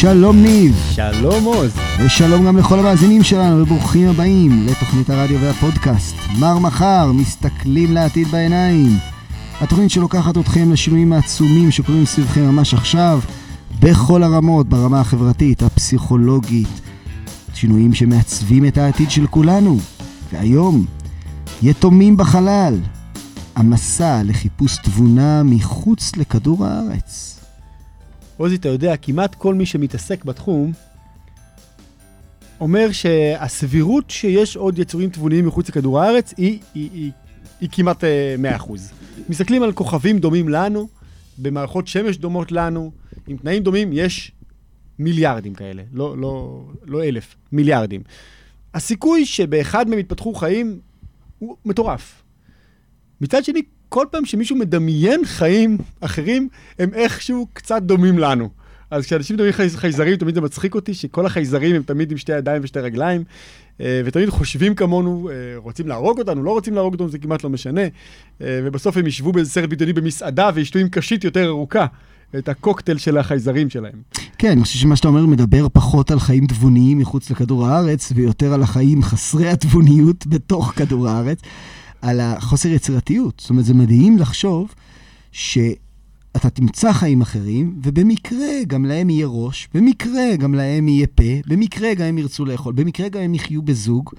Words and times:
שלום 0.00 0.42
ניב. 0.42 0.76
שלום 0.90 1.44
עוז. 1.44 1.72
ושלום 1.98 2.46
גם 2.46 2.56
לכל 2.56 2.78
המאזינים 2.78 3.22
שלנו, 3.22 3.62
וברוכים 3.62 4.08
הבאים 4.08 4.66
לתוכנית 4.66 5.10
הרדיו 5.10 5.40
והפודקאסט. 5.40 6.16
מר 6.38 6.58
מחר, 6.58 7.12
מסתכלים 7.12 7.92
לעתיד 7.92 8.28
בעיניים. 8.28 8.98
התוכנית 9.60 9.90
שלוקחת 9.90 10.38
אתכם 10.38 10.72
לשינויים 10.72 11.12
העצומים 11.12 11.70
שקורים 11.70 12.04
סביבכם 12.04 12.40
ממש 12.40 12.74
עכשיו, 12.74 13.20
בכל 13.80 14.22
הרמות, 14.22 14.68
ברמה 14.68 15.00
החברתית, 15.00 15.62
הפסיכולוגית. 15.62 16.80
שינויים 17.54 17.94
שמעצבים 17.94 18.66
את 18.66 18.78
העתיד 18.78 19.10
של 19.10 19.26
כולנו. 19.26 19.78
והיום, 20.32 20.84
יתומים 21.62 22.16
בחלל. 22.16 22.78
המסע 23.56 24.22
לחיפוש 24.24 24.76
תבונה 24.76 25.42
מחוץ 25.42 26.16
לכדור 26.16 26.66
הארץ. 26.66 27.37
עוזי, 28.38 28.56
אתה 28.56 28.68
יודע, 28.68 28.96
כמעט 28.96 29.34
כל 29.34 29.54
מי 29.54 29.66
שמתעסק 29.66 30.24
בתחום 30.24 30.72
אומר 32.60 32.92
שהסבירות 32.92 34.10
שיש 34.10 34.56
עוד 34.56 34.78
יצורים 34.78 35.10
תבוניים 35.10 35.46
מחוץ 35.46 35.68
לכדור 35.68 36.00
הארץ 36.00 36.34
היא, 36.36 36.58
היא, 36.74 36.90
היא, 36.92 37.10
היא 37.60 37.68
כמעט 37.72 38.04
uh, 38.04 38.60
100%. 38.60 38.72
מסתכלים 39.28 39.62
על 39.62 39.72
כוכבים 39.72 40.18
דומים 40.18 40.48
לנו, 40.48 40.88
במערכות 41.38 41.86
שמש 41.86 42.16
דומות 42.16 42.52
לנו, 42.52 42.90
עם 43.26 43.36
תנאים 43.36 43.62
דומים, 43.62 43.90
יש 43.92 44.32
מיליארדים 44.98 45.54
כאלה, 45.54 45.82
לא, 45.92 46.18
לא, 46.18 46.64
לא 46.84 47.04
אלף, 47.04 47.36
מיליארדים. 47.52 48.02
הסיכוי 48.74 49.26
שבאחד 49.26 49.88
מהם 49.88 49.98
יתפתחו 49.98 50.34
חיים 50.34 50.80
הוא 51.38 51.56
מטורף. 51.64 52.22
מצד 53.20 53.44
שני, 53.44 53.62
כל 53.88 54.06
פעם 54.10 54.24
שמישהו 54.24 54.56
מדמיין 54.56 55.24
חיים 55.24 55.78
אחרים, 56.00 56.48
הם 56.78 56.90
איכשהו 56.94 57.46
קצת 57.52 57.82
דומים 57.82 58.18
לנו. 58.18 58.48
אז 58.90 59.06
כשאנשים 59.06 59.36
מדברים 59.36 59.52
חי... 59.52 59.68
חייזרים, 59.70 60.16
תמיד 60.16 60.34
זה 60.34 60.40
מצחיק 60.40 60.74
אותי, 60.74 60.94
שכל 60.94 61.26
החייזרים 61.26 61.76
הם 61.76 61.82
תמיד 61.82 62.12
עם 62.12 62.18
שתי 62.18 62.32
ידיים 62.32 62.62
ושתי 62.64 62.80
רגליים, 62.80 63.24
אה, 63.80 64.02
ותמיד 64.04 64.30
חושבים 64.30 64.74
כמונו, 64.74 65.28
אה, 65.30 65.34
רוצים 65.56 65.88
להרוג 65.88 66.18
אותנו, 66.18 66.42
לא 66.42 66.50
רוצים 66.50 66.74
להרוג 66.74 66.92
אותנו, 66.92 67.08
זה 67.08 67.18
כמעט 67.18 67.44
לא 67.44 67.50
משנה. 67.50 67.80
אה, 67.80 68.60
ובסוף 68.64 68.96
הם 68.96 69.06
ישבו 69.06 69.32
באיזה 69.32 69.50
סרט 69.50 69.68
בדיוני 69.70 69.92
במסעדה 69.92 70.50
וישתו 70.54 70.78
עם 70.78 70.88
קשית 70.88 71.24
יותר 71.24 71.46
ארוכה. 71.46 71.86
את 72.38 72.48
הקוקטייל 72.48 72.98
של 72.98 73.18
החייזרים 73.18 73.70
שלהם. 73.70 74.02
כן, 74.38 74.50
אני 74.50 74.62
חושב 74.62 74.78
שמה 74.78 74.96
שאתה 74.96 75.08
אומר 75.08 75.26
מדבר 75.26 75.68
פחות 75.72 76.10
על 76.10 76.20
חיים 76.20 76.46
תבוניים 76.46 76.98
מחוץ 76.98 77.30
לכדור 77.30 77.66
הארץ, 77.66 78.12
ויותר 78.14 78.52
על 78.52 78.62
החיים 78.62 79.02
חסרי 79.02 79.48
התבוניות 79.48 80.26
בתוך 80.26 80.72
כדור 80.76 81.08
הארץ. 81.08 81.38
על 82.02 82.20
החוסר 82.20 82.68
יצירתיות. 82.68 83.40
זאת 83.40 83.50
אומרת, 83.50 83.64
זה 83.64 83.74
מדהים 83.74 84.18
לחשוב 84.18 84.74
שאתה 85.32 86.50
תמצא 86.52 86.92
חיים 86.92 87.20
אחרים, 87.20 87.80
ובמקרה 87.82 88.64
גם 88.66 88.84
להם 88.84 89.10
יהיה 89.10 89.26
ראש, 89.26 89.68
במקרה 89.74 90.36
גם 90.38 90.54
להם 90.54 90.88
יהיה 90.88 91.06
פה, 91.06 91.22
במקרה 91.46 91.94
גם 91.94 92.06
הם 92.06 92.18
ירצו 92.18 92.44
לאכול, 92.44 92.72
במקרה 92.72 93.08
גם 93.08 93.20
הם 93.20 93.34
יחיו 93.34 93.62
בזוג, 93.62 94.10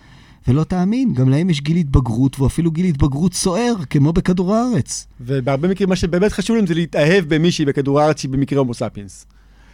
ולא 0.48 0.64
תאמין, 0.64 1.14
גם 1.14 1.30
להם 1.30 1.50
יש 1.50 1.62
גיל 1.62 1.78
התבגרות, 1.78 2.40
ואפילו 2.40 2.72
גיל 2.72 2.86
התבגרות 2.86 3.34
סוער, 3.34 3.74
כמו 3.90 4.14
בכדור 4.14 4.56
הארץ. 4.56 5.08
ובהרבה 5.22 5.68
מקרים 5.68 5.90
מה 5.90 5.96
שבאמת 5.96 6.32
חשוב 6.32 6.56
להם 6.56 6.68
זה 6.68 6.74
להתאהב 6.74 7.26
במישהי 7.28 7.66
בכדור 7.66 8.00
הארץ 8.00 8.20
שהיא 8.20 8.32
במקרה 8.32 8.60
הומו 8.60 8.74
ספיאנס. 8.74 9.26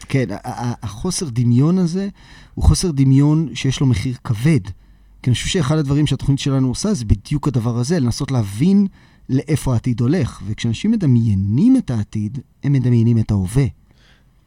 כן, 0.09 0.26
החוסר 0.83 1.30
דמיון 1.30 1.78
הזה 1.78 2.08
הוא 2.53 2.64
חוסר 2.64 2.92
דמיון 2.92 3.50
שיש 3.53 3.80
לו 3.80 3.86
מחיר 3.86 4.16
כבד. 4.23 4.59
כי 5.26 5.30
אני 5.30 5.36
חושב 5.36 5.48
שאחד 5.48 5.78
הדברים 5.78 6.08
שהתוכנית 6.08 6.40
שלנו 6.40 6.68
עושה 6.68 6.94
זה 6.94 7.06
בדיוק 7.06 7.48
הדבר 7.48 7.78
הזה, 7.78 8.00
לנסות 8.00 8.31
להבין 8.31 8.88
לאיפה 9.30 9.73
העתיד 9.73 10.00
הולך. 10.00 10.42
וכשאנשים 10.48 10.92
מדמיינים 10.92 11.78
את 11.78 11.92
העתיד, 11.92 12.40
הם 12.64 12.73
מדמיינים 12.73 13.17
את 13.17 13.32
ההווה. 13.32 13.66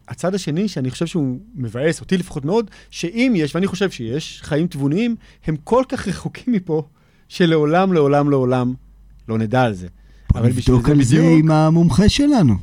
הצד 0.09 0.35
השני, 0.35 0.69
שאני 0.69 0.91
חושב 0.91 1.07
שהוא 1.07 1.39
מבאס, 1.55 2.01
אותי 2.01 2.17
לפחות 2.17 2.45
מאוד, 2.45 2.71
שאם 2.91 3.33
יש, 3.37 3.55
ואני 3.55 3.67
חושב 3.67 3.91
שיש, 3.91 4.41
חיים 4.45 4.67
תבוניים, 4.67 5.17
הם 5.47 5.57
כל 5.65 5.85
כך 5.89 6.09
רחוקים 6.09 6.55
מפה, 6.55 6.83
שלעולם, 7.29 7.93
לעולם, 7.93 8.31
לעולם 8.31 8.75
לא 9.29 9.39
נדע 9.39 9.63
על 9.63 9.75
זה. 9.75 9.89
אבל 10.35 10.49
נבדוק 10.49 10.89
על 10.89 11.03
זה 11.03 11.17
בדיוק, 11.17 11.39
עם 11.39 11.51
המומחה 11.51 12.09
שלנו. 12.09 12.55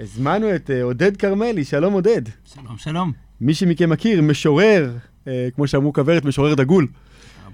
הזמנו 0.00 0.54
את 0.54 0.70
uh, 0.70 0.82
עודד 0.82 1.16
כרמלי, 1.16 1.64
שלום 1.64 1.92
עודד. 1.92 2.22
שלום, 2.54 2.76
שלום. 2.76 3.12
מי 3.40 3.54
שמכם 3.54 3.90
מכיר, 3.90 4.22
משורר, 4.22 4.96
אה, 5.24 5.28
כמו 5.54 5.66
שאמרו 5.66 5.92
כוורת, 5.92 6.24
משורר 6.24 6.54
דגול. 6.54 6.86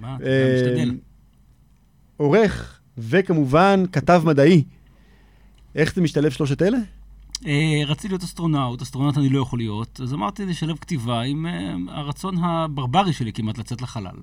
רבה, 0.04 0.16
משתדל. 0.56 0.90
אמ, 0.90 0.98
עורך, 2.16 2.80
וכמובן 2.98 3.84
כתב 3.92 4.22
מדעי. 4.26 4.64
איך 5.74 5.94
זה 5.94 6.00
משתלב 6.00 6.30
שלושת 6.30 6.62
אלה? 6.62 6.78
אה, 7.46 7.82
רציתי 7.86 8.08
להיות 8.08 8.22
אסטרונאוט, 8.22 8.82
אסטרונאוט 8.82 9.18
אני 9.18 9.28
לא 9.28 9.42
יכול 9.42 9.58
להיות, 9.58 10.00
אז 10.02 10.14
אמרתי 10.14 10.46
לשלב 10.46 10.76
כתיבה 10.76 11.20
עם 11.20 11.46
אה, 11.46 11.74
הרצון 11.88 12.44
הברברי 12.44 13.12
שלי 13.12 13.32
כמעט 13.32 13.58
לצאת 13.58 13.82
לחלל. 13.82 14.16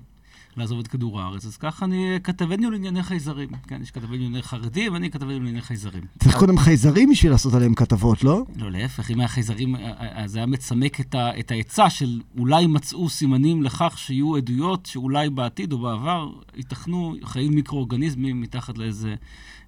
לעזוב 0.56 0.78
את 0.78 0.86
כדור 0.86 1.20
הארץ. 1.20 1.44
אז 1.44 1.56
ככה 1.56 1.84
אני 1.84 2.18
כתבנו 2.22 2.70
לענייני 2.70 3.02
חייזרים. 3.02 3.48
כן, 3.66 3.82
יש 3.82 3.90
כתבנו 3.90 4.12
לענייני 4.12 4.42
חרדים, 4.42 4.92
ואני 4.92 5.10
כתבנו 5.10 5.32
לענייני 5.32 5.60
חייזרים. 5.60 6.02
צריך 6.18 6.36
קודם 6.36 6.58
חייזרים 6.58 7.10
בשביל 7.10 7.32
לעשות 7.32 7.54
עליהם 7.54 7.74
כתבות, 7.74 8.24
לא? 8.24 8.42
לא, 8.56 8.70
להפך, 8.70 9.10
אם 9.10 9.20
היה 9.20 9.28
חייזרים, 9.28 9.76
אה, 9.76 9.80
אה, 9.80 10.24
אז 10.24 10.36
היה 10.36 10.46
מצמק 10.46 11.00
את 11.14 11.50
ההיצע 11.50 11.90
של 11.90 12.20
אולי 12.38 12.66
מצאו 12.66 13.08
סימנים 13.08 13.62
לכך 13.62 13.94
שיהיו 13.98 14.36
עדויות 14.36 14.86
שאולי 14.86 15.30
בעתיד 15.30 15.72
או 15.72 15.78
בעבר 15.78 16.30
ייתכנו 16.56 17.14
חיים 17.24 17.54
מיקרואורגניזמים 17.54 18.40
מתחת 18.40 18.78
לאיזה... 18.78 19.14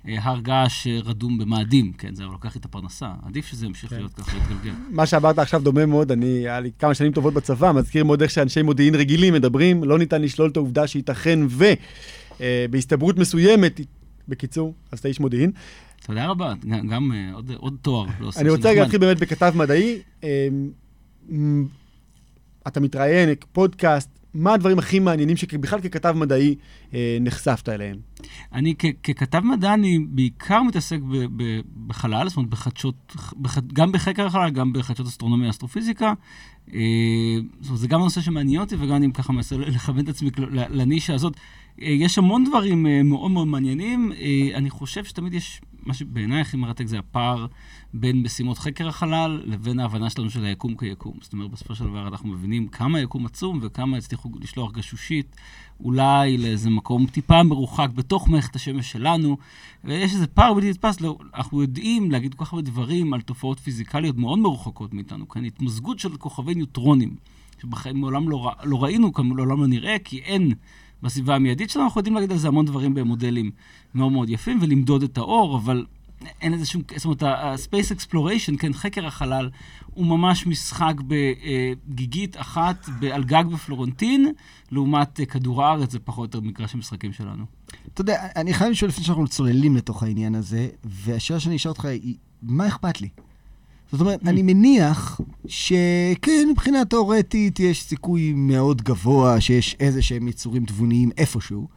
אה, 0.08 0.16
הר 0.22 0.40
געש 0.40 0.86
רדום 1.04 1.38
במאדים, 1.38 1.92
כן, 1.92 2.14
זה 2.14 2.24
לוקח 2.24 2.56
את 2.56 2.64
הפרנסה. 2.64 3.12
עדיף 3.26 3.46
שזה 3.46 3.66
ימשיך 3.66 3.90
כן. 3.90 3.96
להיות 3.96 4.14
ככה, 4.14 4.36
להתגלגל. 4.36 4.74
מה 4.90 5.06
שאמרת 5.06 5.38
עכשיו 5.38 5.60
דומה 5.64 5.86
מאוד, 5.86 6.12
אני, 6.12 6.26
היה 6.26 6.60
לי 6.60 6.70
כמה 6.78 6.94
שנים 6.94 7.12
טובות 7.12 7.34
בצבא, 7.34 7.72
מזכיר 7.72 8.04
מאוד 8.04 8.22
איך 8.22 8.30
שאנשי 8.30 8.62
מודיעין 8.62 8.94
רגילים 8.94 9.34
מדברים, 9.34 9.84
לא 9.84 9.98
ניתן 9.98 10.22
לשלול 10.22 10.50
את 10.50 10.56
העובדה 10.56 10.86
שייתכן 10.86 11.38
ובהסתברות 12.40 13.16
אה, 13.16 13.20
מסוימת, 13.20 13.80
בקיצור, 14.28 14.74
אז 14.92 14.98
אתה 14.98 15.08
איש 15.08 15.20
מודיעין. 15.20 15.50
תודה 16.06 16.26
רבה, 16.26 16.54
גם, 16.68 16.88
גם 16.88 17.12
אה, 17.12 17.34
עוד, 17.34 17.52
עוד 17.56 17.76
תואר. 17.82 18.06
לא 18.20 18.30
אני 18.36 18.50
רוצה 18.50 18.74
להתחיל 18.74 19.00
באמת 19.00 19.18
בכתב 19.18 19.52
מדעי. 19.56 19.98
אתה 22.66 22.80
מתראיין, 22.80 23.28
פודקאסט, 23.52 24.19
מה 24.34 24.54
הדברים 24.54 24.78
הכי 24.78 24.98
מעניינים 24.98 25.36
שבכלל 25.36 25.80
ככתב 25.80 26.12
מדעי 26.16 26.54
אה, 26.94 27.18
נחשפת 27.20 27.68
אליהם? 27.68 27.96
אני 28.52 28.74
ככתב 29.02 29.40
מדע, 29.40 29.74
אני 29.74 29.98
בעיקר 29.98 30.62
מתעסק 30.62 30.98
בחלל, 31.86 32.28
זאת 32.28 32.36
אומרת, 32.36 32.50
בחדשות, 32.50 33.16
בח, 33.36 33.58
גם 33.72 33.92
בחקר 33.92 34.26
החלל, 34.26 34.50
גם 34.50 34.72
בחדשות 34.72 35.06
אסטרונומיה, 35.06 35.50
אסטרופיזיקה. 35.50 36.12
אה, 36.74 36.80
זאת 37.60 37.68
אומרת, 37.68 37.80
זה 37.80 37.88
גם 37.88 38.00
נושא 38.00 38.20
שמעניין 38.20 38.60
אותי, 38.60 38.76
וגם 38.78 38.96
אני 38.96 39.12
ככה 39.12 39.32
מנסה 39.32 39.56
לכוון 39.56 40.04
את 40.04 40.08
עצמי 40.08 40.30
לנישה 40.50 41.14
הזאת. 41.14 41.36
אה, 41.82 41.88
יש 41.88 42.18
המון 42.18 42.44
דברים 42.44 42.86
אה, 42.86 43.02
מאוד 43.02 43.30
מאוד 43.30 43.46
מעניינים. 43.46 44.12
אה, 44.12 44.48
אני 44.54 44.70
חושב 44.70 45.04
שתמיד 45.04 45.34
יש, 45.34 45.60
מה 45.82 45.94
שבעיניי 45.94 46.40
הכי 46.40 46.56
מרתק 46.56 46.86
זה 46.86 46.98
הפער 46.98 47.46
בין 47.94 48.22
משימות 48.22 48.58
חקר 48.58 48.88
החלל 48.88 49.42
לבין 49.44 49.80
ההבנה 49.80 50.10
שלנו 50.10 50.30
של 50.30 50.44
היקום 50.44 50.76
כיקום. 50.76 51.14
זאת 51.20 51.32
אומרת, 51.32 51.50
בסופו 51.50 51.74
של 51.74 51.84
דבר 51.84 52.08
אנחנו 52.08 52.28
מבינים 52.28 52.68
כמה 52.68 52.98
היקום 52.98 53.26
עצום 53.26 53.58
וכמה 53.62 53.96
הצליחו 53.96 54.30
לשלוח 54.40 54.72
גשושית 54.72 55.36
אולי 55.84 56.38
לאיזה 56.38 56.70
מקום 56.70 57.06
טיפה 57.06 57.42
מרוחק 57.42 57.88
בתוך 57.94 58.28
מערכת 58.28 58.56
השמש 58.56 58.92
שלנו, 58.92 59.36
ויש 59.84 60.14
איזה 60.14 60.26
פער 60.26 60.54
בלתי 60.54 60.70
נתפס, 60.70 61.00
לא, 61.00 61.18
אנחנו 61.34 61.62
יודעים 61.62 62.10
להגיד 62.10 62.34
כל 62.34 62.44
כך 62.44 62.52
הרבה 62.52 62.62
דברים 62.62 63.14
על 63.14 63.20
תופעות 63.20 63.60
פיזיקליות 63.60 64.16
מאוד 64.16 64.38
מרוחקות 64.38 64.94
מאיתנו, 64.94 65.28
כאן 65.28 65.44
התמזגות 65.44 65.98
של 65.98 66.16
כוכבי 66.16 66.54
ניוטרונים, 66.54 67.16
שבחיים 67.62 68.00
מעולם 68.00 68.28
לא, 68.28 68.52
לא 68.64 68.82
ראינו, 68.82 69.12
לעולם 69.36 69.60
לא 69.60 69.66
נראה, 69.66 69.96
כי 70.04 70.18
אין 70.18 70.52
בסביבה 71.02 71.34
המיידית 71.34 71.70
שלנו, 71.70 71.84
אנחנו 71.84 71.98
יודעים 71.98 72.14
להגיד 72.14 72.32
על 72.32 72.38
זה 72.38 72.48
המון 72.48 72.66
דברים 72.66 72.94
במודלים 72.94 73.50
מאוד 73.94 74.12
מאוד 74.12 74.30
יפים, 74.30 74.58
ולמדוד 74.62 75.02
את 75.02 75.18
האור, 75.18 75.56
אבל 75.56 75.86
אין 76.40 76.54
איזה 76.54 76.66
שום, 76.66 76.82
זאת 76.96 77.04
אומרת, 77.04 77.22
ה-Space 77.22 77.96
Exploration, 77.96 78.56
כן, 78.58 78.72
חקר 78.72 79.06
החלל, 79.06 79.50
הוא 79.86 80.06
ממש 80.06 80.46
משחק 80.46 80.94
בגיגית 81.06 82.36
אחת 82.36 82.88
על 83.12 83.24
גג 83.24 83.44
בפלורנטין, 83.52 84.32
לעומת 84.70 85.20
כדור 85.28 85.64
הארץ, 85.64 85.92
זה 85.92 85.98
פחות 85.98 86.34
או 86.34 86.38
יותר 86.38 86.48
מגרש 86.48 86.74
המשחקים 86.74 87.12
שלנו. 87.12 87.44
אתה 87.94 88.00
יודע, 88.00 88.26
אני 88.36 88.54
חייב 88.54 88.70
לשאול 88.70 88.88
לפני 88.88 89.04
שאנחנו 89.04 89.28
צוללים 89.28 89.76
לתוך 89.76 90.02
העניין 90.02 90.34
הזה, 90.34 90.68
והשאלה 90.84 91.40
שאני 91.40 91.56
אשאל 91.56 91.70
אותך 91.70 91.84
היא, 91.84 92.14
מה 92.42 92.66
אכפת 92.68 93.00
לי? 93.00 93.08
זאת 93.92 94.00
אומרת, 94.00 94.20
אני 94.26 94.42
מניח 94.42 95.20
שכן, 95.46 96.48
מבחינה 96.50 96.84
תאורטית 96.84 97.60
יש 97.60 97.82
סיכוי 97.82 98.32
מאוד 98.32 98.82
גבוה 98.82 99.40
שיש 99.40 99.76
איזה 99.80 100.02
שהם 100.02 100.28
יצורים 100.28 100.64
תבוניים 100.64 101.10
איפשהו. 101.18 101.68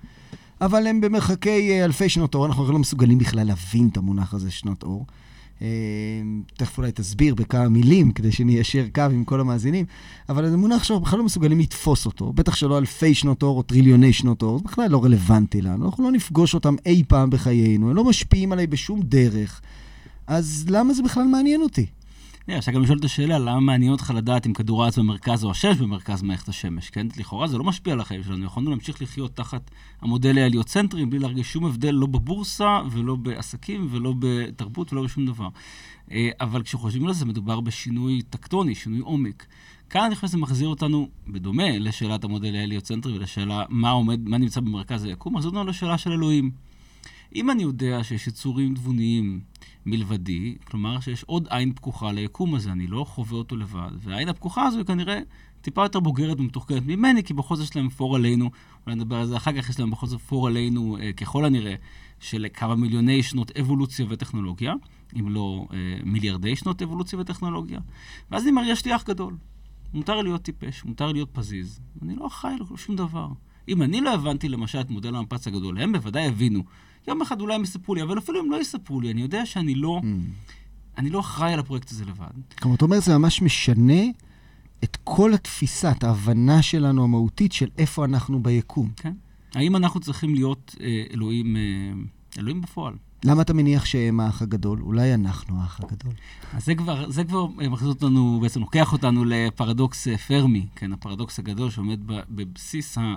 אבל 0.61 0.87
הם 0.87 1.01
במרחקי 1.01 1.71
אה, 1.71 1.85
אלפי 1.85 2.09
שנות 2.09 2.35
אור, 2.35 2.45
אנחנו 2.45 2.71
לא 2.71 2.79
מסוגלים 2.79 3.17
בכלל 3.17 3.47
להבין 3.47 3.89
את 3.91 3.97
המונח 3.97 4.33
הזה, 4.33 4.51
שנות 4.51 4.83
אור. 4.83 5.05
אה, 5.61 5.67
תכף 6.57 6.77
אולי 6.77 6.91
תסביר 6.91 7.35
בכמה 7.35 7.69
מילים, 7.69 8.11
כדי 8.11 8.31
שניישר 8.31 8.85
קו 8.95 9.01
עם 9.01 9.23
כל 9.23 9.39
המאזינים, 9.39 9.85
אבל 10.29 10.49
זה 10.49 10.57
מונח 10.57 10.83
שאנחנו 10.83 11.05
בכלל 11.05 11.19
לא 11.19 11.25
מסוגלים 11.25 11.59
לתפוס 11.59 12.05
אותו, 12.05 12.33
בטח 12.33 12.55
שלא 12.55 12.77
אלפי 12.77 13.13
שנות 13.13 13.43
אור 13.43 13.57
או 13.57 13.63
טריליוני 13.63 14.13
שנות 14.13 14.41
אור, 14.41 14.57
זה 14.57 14.63
בכלל 14.63 14.91
לא 14.91 15.03
רלוונטי 15.03 15.61
לנו, 15.61 15.85
אנחנו 15.85 16.03
לא 16.03 16.11
נפגוש 16.11 16.53
אותם 16.53 16.75
אי 16.85 17.03
פעם 17.07 17.29
בחיינו, 17.29 17.89
הם 17.89 17.95
לא 17.95 18.03
משפיעים 18.03 18.51
עליי 18.51 18.67
בשום 18.67 19.01
דרך, 19.01 19.61
אז 20.27 20.65
למה 20.69 20.93
זה 20.93 21.03
בכלל 21.03 21.23
מעניין 21.23 21.61
אותי? 21.61 21.85
אפשר 22.49 22.71
גם 22.71 22.81
לשאול 22.81 22.97
את 22.97 23.05
השאלה, 23.05 23.39
למה 23.39 23.59
מעניין 23.59 23.91
אותך 23.91 24.13
לדעת 24.15 24.47
אם 24.47 24.53
כדור 24.53 24.83
הארץ 24.83 24.97
במרכז 24.99 25.43
או 25.43 25.51
השמש 25.51 25.77
במרכז 25.77 26.21
מערכת 26.21 26.49
השמש, 26.49 26.89
כן? 26.89 27.07
לכאורה 27.17 27.47
זה 27.47 27.57
לא 27.57 27.63
משפיע 27.63 27.93
על 27.93 27.99
החיים 27.99 28.23
שלנו, 28.23 28.45
יכולנו 28.45 28.69
להמשיך 28.69 29.01
לחיות 29.01 29.35
תחת 29.35 29.71
המודל 30.01 30.37
ההליוצנטרי 30.37 31.05
בלי 31.05 31.19
להרגיש 31.19 31.53
שום 31.53 31.65
הבדל, 31.65 31.91
לא 31.91 32.07
בבורסה 32.07 32.81
ולא 32.91 33.15
בעסקים 33.15 33.87
ולא 33.91 34.13
בתרבות 34.19 34.93
ולא 34.93 35.03
בשום 35.03 35.25
דבר. 35.25 35.47
אה, 36.11 36.29
אבל 36.41 36.63
כשחושבים 36.63 37.07
על 37.07 37.13
זה, 37.13 37.25
מדובר 37.25 37.61
בשינוי 37.61 38.21
טקטוני, 38.21 38.75
שינוי 38.75 38.99
עומק. 38.99 39.45
כאן 39.89 40.01
אני 40.01 40.15
חושב 40.15 40.27
שזה 40.27 40.37
מחזיר 40.37 40.67
אותנו, 40.67 41.09
בדומה 41.27 41.77
לשאלת 41.79 42.23
המודל 42.23 42.55
ההליוצנטרי 42.55 43.13
ולשאלה 43.17 43.63
מה 43.69 43.89
עומד, 43.89 44.29
מה 44.29 44.37
נמצא 44.37 44.61
במרכז 44.61 45.03
היקום, 45.03 45.35
מחזיר 45.35 45.49
אותנו 45.49 45.63
לשאלה 45.63 45.97
של 45.97 46.11
אלוהים. 46.11 46.51
אם 47.35 47.51
אני 47.51 47.63
יודע 47.63 48.03
שיש 48.03 48.27
יצורים 48.27 48.75
תבוניים 48.75 49.41
מלבדי, 49.85 50.55
כלומר 50.63 50.99
שיש 50.99 51.23
עוד 51.23 51.47
עין 51.49 51.73
פקוחה 51.73 52.11
ליקום 52.11 52.55
הזה, 52.55 52.71
אני 52.71 52.87
לא 52.87 53.03
חווה 53.03 53.37
אותו 53.37 53.55
לבד, 53.55 53.91
והעין 53.99 54.29
הפקוחה 54.29 54.65
הזו 54.65 54.77
היא 54.77 54.85
כנראה 54.85 55.19
טיפה 55.61 55.83
יותר 55.83 55.99
בוגרת 55.99 56.39
ומתוחכמת 56.39 56.85
ממני, 56.85 57.23
כי 57.23 57.33
בכל 57.33 57.55
זאת 57.55 57.69
יש 57.69 57.75
להם 57.75 57.89
פור 57.89 58.15
עלינו, 58.15 58.49
אולי 58.85 58.95
נדבר 58.95 59.15
על 59.15 59.25
זה 59.25 59.37
אחר 59.37 59.61
כך, 59.61 59.69
יש 59.69 59.79
להם 59.79 59.91
בכל 59.91 60.07
זאת 60.07 60.21
פור 60.21 60.47
עלינו, 60.47 60.97
אה, 60.97 61.13
ככל 61.13 61.45
הנראה, 61.45 61.75
של 62.19 62.45
כמה 62.53 62.75
מיליוני 62.75 63.23
שנות 63.23 63.57
אבולוציה 63.57 64.05
וטכנולוגיה, 64.09 64.73
אם 65.19 65.29
לא 65.29 65.67
אה, 65.73 65.77
מיליארדי 66.03 66.55
שנות 66.55 66.81
אבולוציה 66.81 67.19
וטכנולוגיה, 67.19 67.79
ואז 68.31 68.43
אני 68.43 68.51
מרגיש 68.51 68.85
לי 68.85 68.95
אח 68.95 69.03
גדול. 69.03 69.35
מותר 69.93 70.21
להיות 70.21 70.41
טיפש, 70.41 70.85
מותר 70.85 71.11
להיות 71.11 71.29
פזיז, 71.33 71.79
אני 72.01 72.15
לא 72.15 72.27
אחראי 72.27 72.55
לשום 72.73 72.95
דבר. 72.95 73.27
אם 73.67 73.81
אני 73.81 74.01
לא 74.01 74.13
הבנתי 74.13 74.49
למשל 74.49 74.81
את 74.81 74.89
מודל 74.89 75.15
המפץ 75.15 75.47
הגדול, 75.47 75.81
הם 75.81 75.91
בוודאי 75.91 76.27
הבינו. 76.27 76.63
יום 77.07 77.21
אחד 77.21 77.41
אולי 77.41 77.55
הם 77.55 77.63
יספרו 77.63 77.95
לי, 77.95 78.01
אבל 78.01 78.17
אפילו 78.17 78.41
אם 78.41 78.51
לא 78.51 78.61
יספרו 78.61 79.01
לי, 79.01 79.11
אני 79.11 79.21
יודע 79.21 79.45
שאני 79.45 79.75
לא, 79.75 80.01
mm. 80.03 80.05
אני 80.97 81.09
לא 81.09 81.19
אחראי 81.19 81.53
על 81.53 81.59
הפרויקט 81.59 81.91
הזה 81.91 82.05
לבד. 82.05 82.55
כלומר, 82.61 82.75
אתה 82.75 82.85
אומר, 82.85 82.99
זה 82.99 83.17
ממש 83.17 83.41
משנה 83.41 84.03
את 84.83 84.97
כל 85.03 85.33
התפיסה, 85.33 85.91
את 85.91 86.03
ההבנה 86.03 86.61
שלנו 86.61 87.03
המהותית 87.03 87.51
של 87.51 87.69
איפה 87.77 88.05
אנחנו 88.05 88.43
ביקום. 88.43 88.91
כן. 88.95 89.13
האם 89.53 89.75
אנחנו 89.75 89.99
צריכים 89.99 90.35
להיות 90.35 90.75
אה, 90.81 91.03
אלוהים, 91.13 91.57
אה, 91.57 91.61
אלוהים 92.37 92.61
בפועל? 92.61 92.93
למה 93.25 93.41
אתה 93.41 93.53
מניח 93.53 93.85
שהם 93.85 94.19
האח 94.19 94.41
הגדול? 94.41 94.81
אולי 94.81 95.13
אנחנו 95.13 95.61
האח 95.61 95.79
הגדול. 95.83 96.13
אז 96.53 96.65
זה 96.65 96.75
כבר, 96.75 97.09
זה 97.09 97.23
כבר 97.23 97.47
אה, 97.61 97.69
מכניס 97.69 97.89
אותנו, 97.89 98.39
בעצם 98.41 98.59
לוקח 98.59 98.93
אותנו 98.93 99.25
לפרדוקס 99.25 100.07
אה, 100.07 100.17
פרמי, 100.17 100.67
כן, 100.75 100.93
הפרדוקס 100.93 101.39
הגדול 101.39 101.69
שעומד 101.69 101.99
בבסיס 102.05 102.97
ה... 102.97 103.15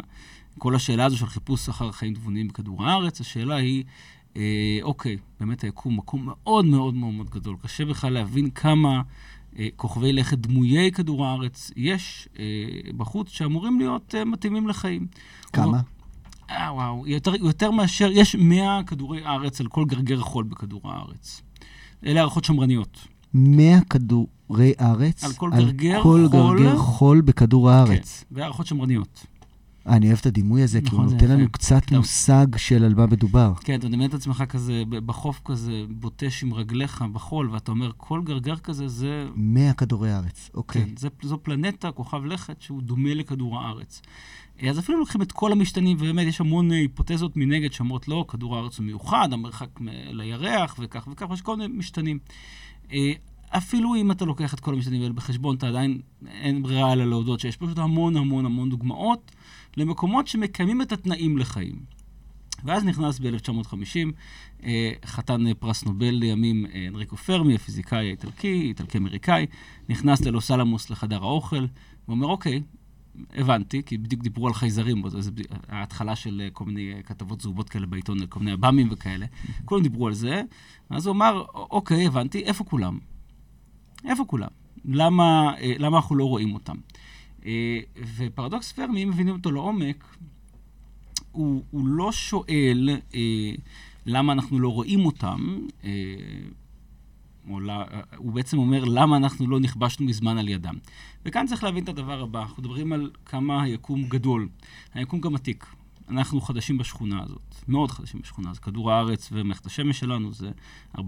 כל 0.58 0.74
השאלה 0.74 1.04
הזו 1.04 1.16
של 1.16 1.26
חיפוש 1.26 1.68
אחר 1.68 1.92
חיים 1.92 2.14
תבוניים 2.14 2.48
בכדור 2.48 2.84
הארץ, 2.84 3.20
השאלה 3.20 3.54
היא, 3.56 3.84
אה, 4.36 4.78
אוקיי, 4.82 5.16
באמת 5.40 5.62
היקום 5.62 5.96
מקום 5.96 6.24
מאוד 6.26 6.64
מאוד 6.64 6.94
מאוד 6.94 7.14
מאוד 7.14 7.30
גדול. 7.30 7.56
קשה 7.62 7.84
בכלל 7.84 8.12
להבין 8.12 8.50
כמה 8.50 9.02
אה, 9.58 9.68
כוכבי 9.76 10.12
לכת 10.12 10.38
דמויי 10.38 10.92
כדור 10.92 11.26
הארץ 11.26 11.70
יש 11.76 12.28
אה, 12.38 12.44
בחוץ 12.96 13.28
שאמורים 13.28 13.78
להיות 13.78 14.14
אה, 14.14 14.24
מתאימים 14.24 14.68
לחיים. 14.68 15.06
כמה? 15.52 15.80
אה, 16.50 16.74
וואו, 16.74 17.06
יותר, 17.06 17.34
יותר 17.34 17.70
מאשר, 17.70 18.10
יש 18.12 18.36
100 18.36 18.80
כדורי 18.86 19.26
ארץ 19.26 19.60
על 19.60 19.66
כל 19.66 19.84
גרגר 19.84 20.20
חול 20.20 20.44
בכדור 20.44 20.80
הארץ. 20.84 21.42
אלה 22.06 22.20
הערכות 22.20 22.44
שמרניות. 22.44 23.08
100 23.34 23.80
כדורי 23.80 24.72
ארץ? 24.80 25.24
על 25.24 25.32
כל 25.32 25.50
גרגר 25.50 26.02
חול. 26.02 26.20
על 26.20 26.28
כל 26.28 26.36
גרגר 26.36 26.76
חול 26.76 27.20
בכדור 27.20 27.70
הארץ. 27.70 28.24
כן, 28.28 28.36
והערכות 28.36 28.66
שמרניות. 28.66 29.26
אני 29.86 30.06
אוהב 30.06 30.18
את 30.20 30.26
הדימוי 30.26 30.62
הזה, 30.62 30.80
כי 30.80 30.94
הוא 30.94 31.04
נכון, 31.04 31.14
נותן 31.14 31.28
לנו. 31.28 31.52
קצת 31.52 31.84
טוב. 31.84 31.98
מושג 31.98 32.46
של 32.56 32.84
על 32.84 32.94
מה 32.94 33.06
מדובר. 33.06 33.52
כן, 33.60 33.78
אתה 33.78 33.88
מדמיין 33.88 34.10
את 34.10 34.14
עצמך 34.14 34.44
כזה 34.48 34.82
בחוף 34.88 35.40
כזה, 35.44 35.84
בוטש 35.88 36.42
עם 36.42 36.54
רגליך 36.54 37.04
בחול, 37.12 37.50
ואתה 37.50 37.70
אומר, 37.70 37.90
כל 37.96 38.20
גרגר 38.24 38.56
כזה 38.56 38.88
זה... 38.88 39.26
100 39.34 39.72
כדורי 39.72 40.14
ארץ, 40.14 40.50
אוקיי. 40.54 40.82
כן, 40.82 40.96
זה, 40.96 41.08
זו 41.22 41.38
פלנטה, 41.42 41.92
כוכב 41.92 42.24
לכת, 42.24 42.60
שהוא 42.60 42.82
דומה 42.82 43.14
לכדור 43.14 43.60
הארץ. 43.60 44.02
אה, 44.62 44.70
אז 44.70 44.78
אפילו 44.78 44.98
לוקחים 44.98 45.22
את 45.22 45.32
כל 45.32 45.52
המשתנים, 45.52 45.96
ובאמת 46.00 46.26
יש 46.26 46.40
המון 46.40 46.72
אה, 46.72 46.76
היפותזות 46.76 47.36
מנגד 47.36 47.72
שאומרות, 47.72 48.08
לא, 48.08 48.24
כדור 48.28 48.56
הארץ 48.56 48.78
הוא 48.78 48.86
מיוחד, 48.86 49.28
המרחק 49.32 49.68
לירח, 50.10 50.76
וכך 50.78 51.08
וכך, 51.12 51.26
יש 51.32 51.40
כל 51.42 51.56
מיני 51.56 51.78
משתנים. 51.78 52.18
אה, 52.92 53.12
אפילו 53.50 53.94
אם 53.94 54.10
אתה 54.10 54.24
לוקח 54.24 54.54
את 54.54 54.60
כל 54.60 54.74
המשתנים 54.74 55.02
האלה 55.02 55.12
בחשבון, 55.12 55.56
אתה 55.56 55.68
עדיין, 55.68 56.00
אין 56.26 56.62
ברירה 56.62 56.92
אלא 56.92 57.04
להודות 57.04 57.40
שיש 57.40 57.56
פשוט 57.56 57.78
המון 57.78 58.16
המון 58.16 58.46
המון 58.46 58.70
דוגמאות 58.70 59.32
למקומות 59.76 60.26
שמקיימים 60.26 60.82
את 60.82 60.92
התנאים 60.92 61.38
לחיים. 61.38 61.96
ואז 62.64 62.84
נכנס 62.84 63.18
ב-1950 63.18 64.12
אה, 64.64 64.92
חתן 65.06 65.54
פרס 65.54 65.84
נובל 65.84 66.10
לימים 66.10 66.66
אנריקו 66.88 67.16
פרמי, 67.16 67.54
הפיזיקאי 67.54 68.06
האיטלקי, 68.06 68.60
איטלקי-אמריקאי, 68.60 69.46
נכנס 69.88 70.20
ללוס 70.20 70.50
אלמוס 70.50 70.90
לחדר 70.90 71.22
האוכל, 71.22 71.66
ואומר, 72.08 72.26
אוקיי, 72.26 72.62
הבנתי, 73.34 73.82
כי 73.86 73.98
בדיוק 73.98 74.22
דיברו 74.22 74.46
על 74.46 74.54
חייזרים, 74.54 75.08
זה 75.08 75.30
ההתחלה 75.68 76.16
של 76.16 76.42
אה, 76.44 76.50
כל 76.50 76.64
מיני 76.64 76.92
אה, 76.92 77.02
כתבות 77.02 77.40
זהובות 77.40 77.68
כאלה 77.68 77.86
בעיתון, 77.86 78.18
כל 78.28 78.40
מיני 78.40 78.52
עב"מים 78.52 78.88
וכאלה, 78.90 79.26
כולם 79.64 79.82
דיברו 79.82 80.06
על 80.06 80.14
זה, 80.14 80.42
ואז 80.90 81.06
הוא 81.06 81.12
אמר, 81.14 81.44
אוקיי, 81.54 82.06
הבנתי, 82.06 82.44
איפה 82.44 82.64
כולם? 82.64 82.98
איפה 84.04 84.24
כולם? 84.24 84.48
למה, 84.84 85.54
אה, 85.60 85.72
למה 85.78 85.96
אנחנו 85.96 86.16
לא 86.16 86.24
רואים 86.24 86.54
אותם? 86.54 86.76
ופרדוקס 88.16 88.72
פרמי, 88.72 89.02
אם 89.02 89.08
מבינים 89.08 89.34
אותו 89.34 89.52
לעומק, 89.52 90.04
הוא, 91.36 91.62
הוא 91.70 91.86
לא 91.88 92.12
שואל 92.12 92.88
אה, 93.14 93.52
למה 94.06 94.32
אנחנו 94.32 94.60
לא 94.60 94.68
רואים 94.68 95.06
אותם, 95.06 95.58
אה, 95.84 95.90
או 97.50 97.58
אה, 97.68 97.84
הוא 98.16 98.32
בעצם 98.32 98.58
אומר 98.58 98.84
למה 98.84 99.16
אנחנו 99.16 99.46
לא 99.46 99.60
נכבשנו 99.60 100.06
מזמן 100.06 100.38
על 100.38 100.48
ידם. 100.48 100.74
וכאן 101.24 101.46
צריך 101.46 101.64
להבין 101.64 101.84
את 101.84 101.88
הדבר 101.88 102.22
הבא, 102.22 102.42
אנחנו 102.42 102.62
מדברים 102.62 102.92
על 102.92 103.10
כמה 103.24 103.62
היקום 103.62 104.04
גדול. 104.04 104.48
היקום 104.94 105.20
גם 105.20 105.34
עתיק. 105.34 105.66
אנחנו 106.08 106.40
חדשים 106.40 106.78
בשכונה 106.78 107.22
הזאת, 107.22 107.54
מאוד 107.68 107.90
חדשים 107.90 108.20
בשכונה 108.20 108.50
הזאת. 108.50 108.62
כדור 108.62 108.92
הארץ 108.92 109.28
ומערכת 109.32 109.66
השמש 109.66 109.98
שלנו 109.98 110.32
זה 110.32 110.50
4.5 110.98 111.02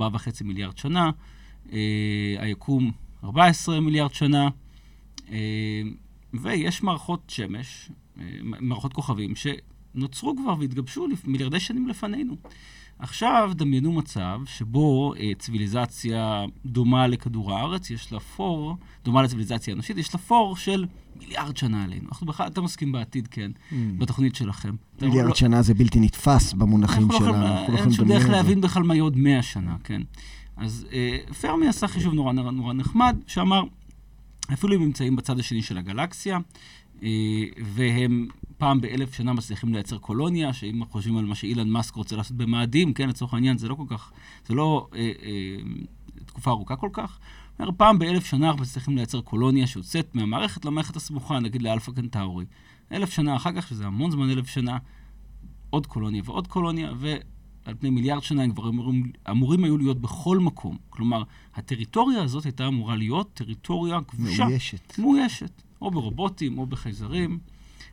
מיליארד 0.44 0.78
שנה, 0.78 1.10
אה, 1.72 2.36
היקום 2.38 2.90
14 3.24 3.80
מיליארד 3.80 4.14
שנה, 4.14 4.48
אה, 5.30 5.82
ויש 6.34 6.82
מערכות 6.82 7.22
שמש, 7.28 7.90
אה, 8.20 8.24
מערכות 8.42 8.92
כוכבים, 8.92 9.32
שנוצרו 9.36 10.34
כבר 10.36 10.54
והתגבשו 10.58 11.06
מיליארדי 11.24 11.60
שנים 11.60 11.88
לפנינו. 11.88 12.36
עכשיו 12.98 13.50
דמיינו 13.54 13.92
מצב 13.92 14.40
שבו 14.46 15.14
אה, 15.14 15.30
ציוויליזציה 15.38 16.44
דומה 16.66 17.06
לכדור 17.06 17.52
הארץ, 17.54 17.90
יש 17.90 18.12
לה 18.12 18.20
פור, 18.20 18.76
דומה 19.04 19.22
לציוויליזציה 19.22 19.72
האנושית, 19.72 19.98
יש 19.98 20.14
לה 20.14 20.20
פור 20.20 20.56
של 20.56 20.86
מיליארד 21.20 21.56
שנה 21.56 21.84
עלינו. 21.84 22.08
אנחנו 22.08 22.26
בכלל, 22.26 22.46
אתם 22.46 22.62
עוסקים 22.62 22.92
בעתיד, 22.92 23.28
כן, 23.28 23.50
בתוכנית 23.98 24.34
שלכם. 24.34 24.74
אתם 24.96 25.06
לא- 25.06 25.12
מיליארד 25.12 25.36
שנה 25.36 25.62
זה 25.62 25.74
בלתי 25.74 26.00
נתפס 26.00 26.52
במונחים 26.52 27.08
לא 27.10 27.18
שלנו. 27.18 27.28
יכולים- 27.30 27.42
אנחנו 27.46 27.62
לא 27.62 27.66
אין 27.66 27.74
יכולים 27.74 27.92
שום 27.92 28.04
לדמיין 28.04 28.20
את 28.22 28.26
זה. 28.26 28.32
להבין 28.32 28.60
בכלל 28.60 28.82
מה 28.82 28.94
יהיה 28.94 29.02
עוד 29.02 29.16
100 29.16 29.42
שנה, 29.42 29.76
כן. 29.84 30.02
אז 30.56 30.86
אה, 30.92 31.18
פרמי 31.40 31.68
עשה 31.68 31.88
חישוב 31.88 32.14
נורא 32.14 32.32
נורא 32.32 32.50
נורא 32.50 32.72
נחמד, 32.72 33.16
שאמר, 33.26 33.62
אפילו 34.52 34.74
אם 34.76 34.82
נמצאים 34.82 35.16
בצד 35.16 35.38
השני 35.38 35.62
של 35.62 35.78
הגלקסיה, 35.78 36.38
אה, 37.02 37.08
והם 37.64 38.28
פעם 38.58 38.80
באלף 38.80 39.14
שנה 39.14 39.32
מצליחים 39.32 39.74
לייצר 39.74 39.98
קולוניה, 39.98 40.52
שאם 40.52 40.82
חושבים 40.90 41.16
על 41.16 41.24
מה 41.24 41.34
שאילן 41.34 41.68
מאסק 41.68 41.94
רוצה 41.94 42.16
לעשות 42.16 42.36
במאדים, 42.36 42.94
כן, 42.94 43.08
לצורך 43.08 43.34
העניין, 43.34 43.58
זה 43.58 43.68
לא 43.68 43.74
כל 43.74 43.84
כך, 43.88 44.12
זה 44.46 44.54
לא 44.54 44.88
אה, 44.94 45.12
אה, 45.22 45.56
תקופה 46.26 46.50
ארוכה 46.50 46.76
כל 46.76 46.90
כך. 46.92 47.18
אומר, 47.58 47.70
פעם 47.76 47.98
באלף 47.98 48.26
שנה 48.26 48.46
אנחנו 48.46 48.62
מצליחים 48.62 48.96
לייצר 48.96 49.20
קולוניה 49.20 49.66
שיוצאת 49.66 50.14
מהמערכת 50.14 50.64
למערכת 50.64 50.96
הסמוכה, 50.96 51.40
נגיד 51.40 51.62
לאלפא 51.62 51.92
קנטאורי. 51.92 52.44
אלף 52.92 53.10
שנה 53.10 53.36
אחר 53.36 53.52
כך, 53.52 53.68
שזה 53.68 53.86
המון 53.86 54.10
זמן 54.10 54.30
אלף 54.30 54.48
שנה, 54.48 54.78
עוד 55.70 55.86
קולוניה 55.86 56.22
ועוד 56.24 56.46
קולוניה, 56.46 56.92
ועל 56.98 57.74
פני 57.78 57.90
מיליארד 57.90 58.22
שנה 58.22 58.42
הם 58.42 58.52
כבר 58.52 58.68
אמורים, 58.68 59.12
אמורים 59.30 59.64
היו 59.64 59.78
להיות 59.78 60.00
בכל 60.00 60.38
מקום. 60.38 60.76
כלומר, 60.90 61.22
הטריטוריה 61.54 62.22
הזאת 62.22 62.44
הייתה 62.44 62.66
אמורה 62.66 62.96
להיות 62.96 63.30
טריטוריה 63.34 64.00
כבושה. 64.00 64.44
מאוישת. 64.44 64.98
מאוישת. 64.98 65.62
או 65.82 65.90
ברובוטים, 65.90 66.58
או 66.58 66.66
בחייזרים. 66.66 67.38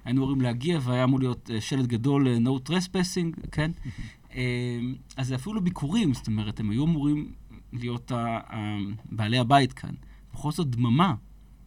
היינו 0.06 0.22
אמורים 0.22 0.42
להגיע 0.42 0.80
והיה 0.82 1.04
אמור 1.04 1.20
להיות 1.20 1.52
אה, 1.54 1.62
שלט 1.62 1.86
גדול, 1.86 2.28
אה, 2.28 2.38
no 2.38 2.70
trespassing, 2.70 3.48
כן? 3.52 3.72
אה, 4.36 4.80
אז 5.18 5.28
זה 5.28 5.36
אפילו 5.36 5.62
ביקורים, 5.62 6.14
זאת 6.14 6.28
אומרת, 6.28 6.60
הם 6.60 6.70
היו 6.70 6.86
אמורים 6.86 7.32
להיות 7.74 8.12
בעלי 9.12 9.38
הבית 9.38 9.74
כאן. 9.74 9.94
בכל 10.34 10.52
זאת 10.52 10.70
דממה. 10.70 11.14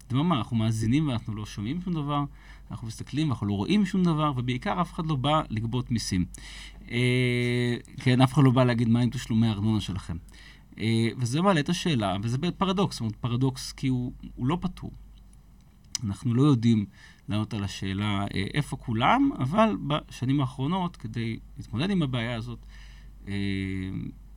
דממה, 0.08 0.38
אנחנו 0.38 0.56
מאזינים 0.56 1.08
ואנחנו 1.08 1.34
לא 1.34 1.46
שומעים 1.46 1.80
שום 1.82 1.94
דבר, 1.94 2.24
אנחנו 2.70 2.86
מסתכלים 2.86 3.28
ואנחנו 3.28 3.46
לא 3.46 3.52
רואים 3.52 3.86
שום 3.86 4.02
דבר, 4.02 4.32
ובעיקר 4.36 4.80
אף 4.80 4.92
אחד 4.92 5.06
לא 5.06 5.16
בא 5.16 5.42
לגבות 5.50 5.90
מיסים. 5.90 6.24
כן, 7.96 8.20
אף 8.20 8.32
אחד 8.32 8.42
לא 8.44 8.50
בא 8.50 8.64
להגיד 8.64 8.88
מה 8.88 9.00
עם 9.00 9.10
תשלומי 9.10 9.46
הארנונה 9.46 9.80
שלכם. 9.80 10.16
וזה 11.18 11.42
מעלה 11.42 11.60
את 11.60 11.68
השאלה, 11.68 12.16
וזה 12.22 12.38
באמת 12.38 12.54
פרדוקס, 12.54 12.94
זאת 12.94 13.00
אומרת, 13.00 13.16
פרדוקס 13.16 13.72
כי 13.72 13.88
הוא, 13.88 14.12
הוא 14.34 14.46
לא 14.46 14.58
פתור. 14.60 14.92
אנחנו 16.04 16.34
לא 16.34 16.42
יודעים 16.42 16.86
לענות 17.28 17.54
על 17.54 17.64
השאלה 17.64 18.26
אה, 18.34 18.44
איפה 18.54 18.76
כולם, 18.76 19.30
אבל 19.38 19.76
בשנים 19.86 20.40
האחרונות, 20.40 20.96
כדי 20.96 21.38
להתמודד 21.56 21.90
עם 21.90 22.02
הבעיה 22.02 22.36
הזאת, 22.36 22.58
אה, 23.28 23.32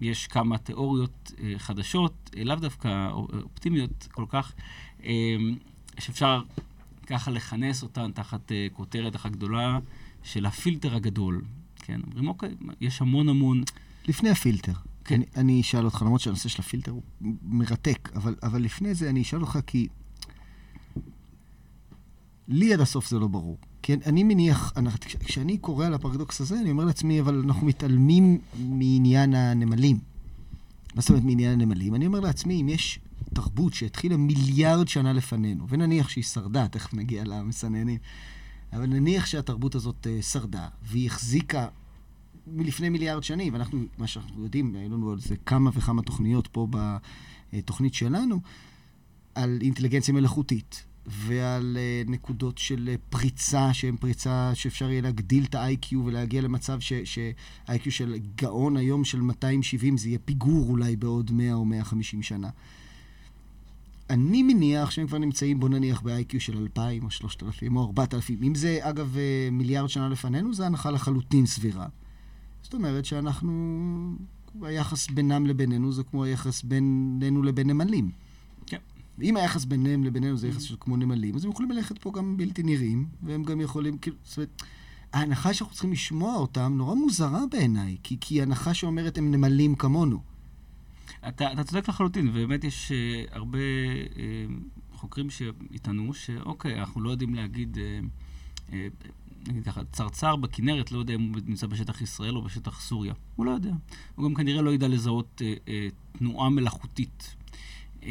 יש 0.01 0.27
כמה 0.27 0.57
תיאוריות 0.57 1.31
אה, 1.39 1.53
חדשות, 1.57 2.29
לאו 2.45 2.55
דווקא 2.55 3.09
אופטימיות 3.43 4.07
כל 4.11 4.25
כך, 4.29 4.53
שאפשר 5.99 6.41
ככה 7.07 7.31
לכנס 7.31 7.83
אותן 7.83 8.11
תחת 8.11 8.51
כותרת 8.73 9.15
אחת 9.15 9.31
גדולה 9.31 9.79
של 10.23 10.45
הפילטר 10.45 10.95
הגדול. 10.95 11.41
כן, 11.75 12.01
אומרים, 12.07 12.27
אוקיי, 12.27 12.55
יש 12.81 13.01
המון 13.01 13.29
המון... 13.29 13.63
לפני 14.07 14.29
הפילטר, 14.29 14.73
כן. 15.05 15.15
אני, 15.15 15.25
אני 15.35 15.61
אשאל 15.61 15.85
אותך, 15.85 16.01
למרות 16.01 16.21
שהנושא 16.21 16.49
של 16.49 16.61
הפילטר 16.61 16.91
הוא 16.91 17.01
מרתק, 17.41 18.09
אבל, 18.15 18.35
אבל 18.43 18.61
לפני 18.61 18.93
זה 18.93 19.09
אני 19.09 19.21
אשאל 19.21 19.41
אותך 19.41 19.59
כי... 19.67 19.87
לי 22.47 22.73
עד 22.73 22.79
הסוף 22.79 23.09
זה 23.09 23.19
לא 23.19 23.27
ברור. 23.27 23.57
כן, 23.81 23.99
אני 24.05 24.23
מניח, 24.23 24.73
אני, 24.77 24.89
כשאני 25.19 25.57
קורא 25.57 25.85
על 25.85 25.93
הפרדוקס 25.93 26.41
הזה, 26.41 26.59
אני 26.59 26.71
אומר 26.71 26.85
לעצמי, 26.85 27.21
אבל 27.21 27.41
אנחנו 27.45 27.67
מתעלמים 27.67 28.37
מעניין 28.59 29.33
הנמלים. 29.33 29.99
מה 30.95 31.01
זאת 31.01 31.09
אומרת 31.09 31.23
מעניין 31.23 31.51
הנמלים? 31.51 31.95
אני 31.95 32.05
אומר 32.05 32.19
לעצמי, 32.19 32.61
אם 32.61 32.69
יש 32.69 32.99
תרבות 33.33 33.73
שהתחילה 33.73 34.17
מיליארד 34.17 34.87
שנה 34.87 35.13
לפנינו, 35.13 35.69
ונניח 35.69 36.09
שהיא 36.09 36.23
שרדה, 36.23 36.67
תכף 36.67 36.93
נגיע 36.93 37.23
למסננים, 37.23 37.97
אבל 38.73 38.85
נניח 38.85 39.25
שהתרבות 39.25 39.75
הזאת 39.75 40.07
uh, 40.07 40.23
שרדה, 40.23 40.67
והיא 40.83 41.07
החזיקה 41.07 41.67
מלפני 42.47 42.89
מיליארד 42.89 43.23
שנים, 43.23 43.53
ואנחנו, 43.53 43.79
מה 43.97 44.07
שאנחנו 44.07 44.43
יודעים, 44.43 44.75
היו 44.75 44.89
לנו 44.89 45.11
על 45.11 45.19
זה 45.19 45.35
כמה 45.45 45.69
וכמה 45.73 46.01
תוכניות 46.01 46.47
פה 46.47 46.67
בתוכנית 47.53 47.93
שלנו, 47.93 48.39
על 49.35 49.59
אינטליגנציה 49.61 50.13
מלאכותית, 50.13 50.85
ועל 51.11 51.77
uh, 51.77 52.09
נקודות 52.11 52.57
של 52.57 52.89
uh, 52.93 52.97
פריצה, 53.09 53.73
שהן 53.73 53.97
פריצה 53.97 54.51
שאפשר 54.53 54.89
יהיה 54.89 55.01
להגדיל 55.01 55.43
את 55.43 55.55
ה-IQ 55.55 55.95
ולהגיע 55.95 56.41
למצב 56.41 56.79
שה-IQ 56.79 57.89
של 57.89 58.15
גאון 58.35 58.77
היום 58.77 59.03
של 59.03 59.21
270 59.21 59.97
זה 59.97 60.07
יהיה 60.07 60.19
פיגור 60.25 60.69
אולי 60.69 60.95
בעוד 60.95 61.31
100 61.31 61.53
או 61.53 61.65
150 61.65 62.23
שנה. 62.23 62.49
אני 64.09 64.43
מניח 64.43 64.91
שהם 64.91 65.07
כבר 65.07 65.17
נמצאים, 65.17 65.59
בוא 65.59 65.69
נניח, 65.69 66.01
ב-IQ 66.01 66.39
של 66.39 66.57
2,000 66.57 67.03
או 67.03 67.11
3,000 67.11 67.77
או 67.77 67.85
4,000. 67.85 68.43
אם 68.43 68.55
זה, 68.55 68.79
אגב, 68.81 69.17
מיליארד 69.51 69.89
שנה 69.89 70.09
לפנינו, 70.09 70.53
זו 70.53 70.63
הנחה 70.63 70.91
לחלוטין 70.91 71.45
סבירה. 71.45 71.87
זאת 72.61 72.73
אומרת 72.73 73.05
שאנחנו, 73.05 74.15
היחס 74.61 75.07
בינם 75.07 75.45
לבינינו 75.45 75.91
זה 75.91 76.03
כמו 76.03 76.23
היחס 76.23 76.63
בינינו 76.63 77.43
לבין 77.43 77.67
נמלים. 77.67 78.11
כן. 79.17 79.23
אם 79.23 79.37
היחס 79.37 79.65
ביניהם 79.65 80.03
לבינינו 80.03 80.37
זה 80.37 80.47
יחס 80.47 80.61
של 80.61 80.75
כמו 80.79 80.97
נמלים, 80.97 81.35
אז 81.35 81.45
הם 81.45 81.51
יכולים 81.51 81.71
ללכת 81.71 81.97
פה 81.97 82.11
גם 82.11 82.37
בלתי 82.37 82.63
נראים, 82.63 83.07
והם 83.23 83.43
גם 83.43 83.61
יכולים, 83.61 83.97
כאילו, 83.97 84.17
זאת 84.23 84.37
אומרת, 84.37 84.61
ההנחה 85.13 85.53
שאנחנו 85.53 85.73
צריכים 85.73 85.91
לשמוע 85.91 86.35
אותם 86.35 86.73
נורא 86.77 86.95
מוזרה 86.95 87.41
בעיניי, 87.51 87.97
כי, 88.03 88.17
כי 88.21 88.41
הנחה 88.41 88.73
שאומרת 88.73 89.17
הם 89.17 89.31
נמלים 89.31 89.75
כמונו. 89.75 90.19
אתה, 91.27 91.53
אתה 91.53 91.63
צודק 91.63 91.89
לחלוטין, 91.89 92.29
ובאמת 92.29 92.63
יש 92.63 92.91
uh, 92.91 93.35
הרבה 93.35 93.59
uh, 94.13 94.17
חוקרים 94.93 95.29
שיטענו 95.29 96.13
שאוקיי, 96.13 96.79
אנחנו 96.79 97.01
לא 97.01 97.09
יודעים 97.09 97.35
להגיד, 97.35 97.77
uh, 97.77 98.69
uh, 98.69 98.73
נגיד 99.47 99.63
ככה, 99.63 99.81
צרצר 99.91 100.35
בכנרת 100.35 100.91
לא 100.91 100.99
יודע 100.99 101.13
אם 101.13 101.33
הוא 101.33 101.41
נמצא 101.45 101.67
בשטח 101.67 102.01
ישראל 102.01 102.35
או 102.35 102.41
בשטח 102.41 102.81
סוריה. 102.81 103.13
הוא 103.35 103.45
לא 103.45 103.51
יודע. 103.51 103.71
הוא 104.15 104.25
גם 104.29 104.35
כנראה 104.35 104.61
לא 104.61 104.73
ידע 104.73 104.87
לזהות 104.87 105.41
uh, 105.41 105.67
uh, 105.67 106.17
תנועה 106.17 106.49
מלאכותית. 106.49 107.35
Uh, 108.01 108.05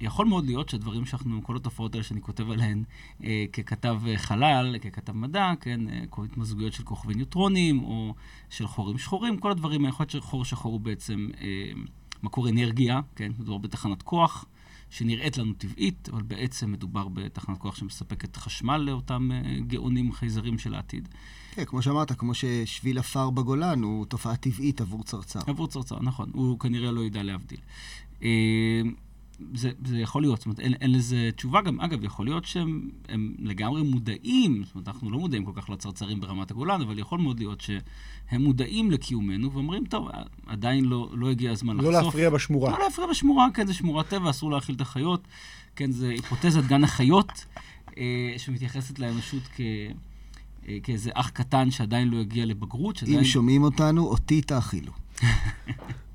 יכול 0.00 0.26
מאוד 0.26 0.46
להיות 0.46 0.68
שהדברים 0.68 1.04
שאנחנו, 1.04 1.42
כל 1.42 1.56
התופעות 1.56 1.94
האלה 1.94 2.04
שאני 2.04 2.20
כותב 2.20 2.50
עליהן 2.50 2.84
אה, 3.24 3.44
ככתב 3.52 4.00
חלל, 4.16 4.78
ככתב 4.78 5.12
מדע, 5.12 5.52
כן, 5.60 5.88
אה, 5.88 6.02
כל 6.10 6.24
התמזגויות 6.24 6.72
של 6.72 6.84
כוכבי 6.84 7.14
ניוטרונים 7.14 7.82
או 7.82 8.14
של 8.50 8.66
חורים 8.66 8.98
שחורים, 8.98 9.38
כל 9.38 9.50
הדברים, 9.50 9.84
יכול 9.84 10.04
להיות 10.04 10.10
שחור 10.10 10.44
שחור 10.44 10.72
הוא 10.72 10.80
בעצם 10.80 11.28
אה, 11.40 11.72
מקור 12.22 12.48
אנרגיה, 12.48 13.00
כן, 13.16 13.32
מדובר 13.38 13.58
בתחנת 13.58 14.02
כוח 14.02 14.44
שנראית 14.90 15.38
לנו 15.38 15.52
טבעית, 15.52 16.08
אבל 16.12 16.22
בעצם 16.22 16.72
מדובר 16.72 17.08
בתחנת 17.08 17.58
כוח 17.58 17.76
שמספקת 17.76 18.36
חשמל 18.36 18.76
לאותם 18.76 19.30
אה, 19.32 19.60
גאונים 19.66 20.12
חייזרים 20.12 20.58
של 20.58 20.74
העתיד. 20.74 21.08
כן, 21.50 21.64
כמו 21.64 21.82
שאמרת, 21.82 22.12
כמו 22.12 22.34
ששביל 22.34 22.98
עפר 22.98 23.30
בגולן 23.30 23.82
הוא 23.82 24.06
תופעה 24.06 24.36
טבעית 24.36 24.80
עבור 24.80 25.04
צרצר. 25.04 25.40
עבור 25.46 25.66
צרצר, 25.66 25.96
נכון. 26.02 26.30
הוא 26.34 26.58
כנראה 26.58 26.92
לא 26.92 27.00
ידע 27.00 27.22
להבדיל. 27.22 27.60
זה, 29.54 29.70
זה 29.84 29.98
יכול 29.98 30.22
להיות, 30.22 30.38
זאת 30.38 30.46
אומרת, 30.46 30.60
אין, 30.60 30.74
אין 30.74 30.92
לזה 30.92 31.30
תשובה 31.36 31.60
גם. 31.62 31.80
אגב, 31.80 32.04
יכול 32.04 32.26
להיות 32.26 32.44
שהם 32.44 32.88
לגמרי 33.38 33.82
מודעים, 33.82 34.62
זאת 34.64 34.74
אומרת, 34.74 34.88
אנחנו 34.88 35.10
לא 35.10 35.18
מודעים 35.18 35.44
כל 35.44 35.52
כך 35.54 35.70
לצרצרים 35.70 36.20
ברמת 36.20 36.50
הגולן, 36.50 36.80
אבל 36.80 36.98
יכול 36.98 37.18
מאוד 37.18 37.38
להיות 37.38 37.60
שהם 37.60 38.42
מודעים 38.42 38.90
לקיומנו 38.90 39.52
ואומרים, 39.52 39.84
טוב, 39.84 40.08
עדיין 40.46 40.84
לא, 40.84 41.10
לא 41.12 41.30
הגיע 41.30 41.52
הזמן 41.52 41.76
לא 41.76 41.82
לחשוף. 41.82 41.96
לא 41.96 42.04
להפריע 42.04 42.30
בשמורה. 42.30 42.70
לא 42.70 42.84
להפריע 42.84 43.06
בשמורה, 43.10 43.46
כן, 43.54 43.66
זה 43.66 43.74
שמורת 43.74 44.08
טבע, 44.08 44.30
אסור 44.30 44.50
להאכיל 44.50 44.74
את 44.74 44.80
החיות. 44.80 45.28
כן, 45.76 45.90
זה 45.90 46.08
היפותזת 46.08 46.64
גן 46.64 46.84
החיות, 46.84 47.44
אה, 47.98 48.34
שמתייחסת 48.36 48.98
לאנושות 48.98 49.42
כ... 49.56 49.60
אה, 50.68 50.78
כאיזה 50.82 51.10
אח 51.14 51.28
קטן 51.28 51.70
שעדיין 51.70 52.08
לא 52.08 52.20
הגיע 52.20 52.46
לבגרות. 52.46 52.96
שעדיין... 52.96 53.18
אם 53.18 53.24
שומעים 53.24 53.62
אותנו, 53.62 54.06
אותי 54.06 54.42
תאכילו. 54.42 54.92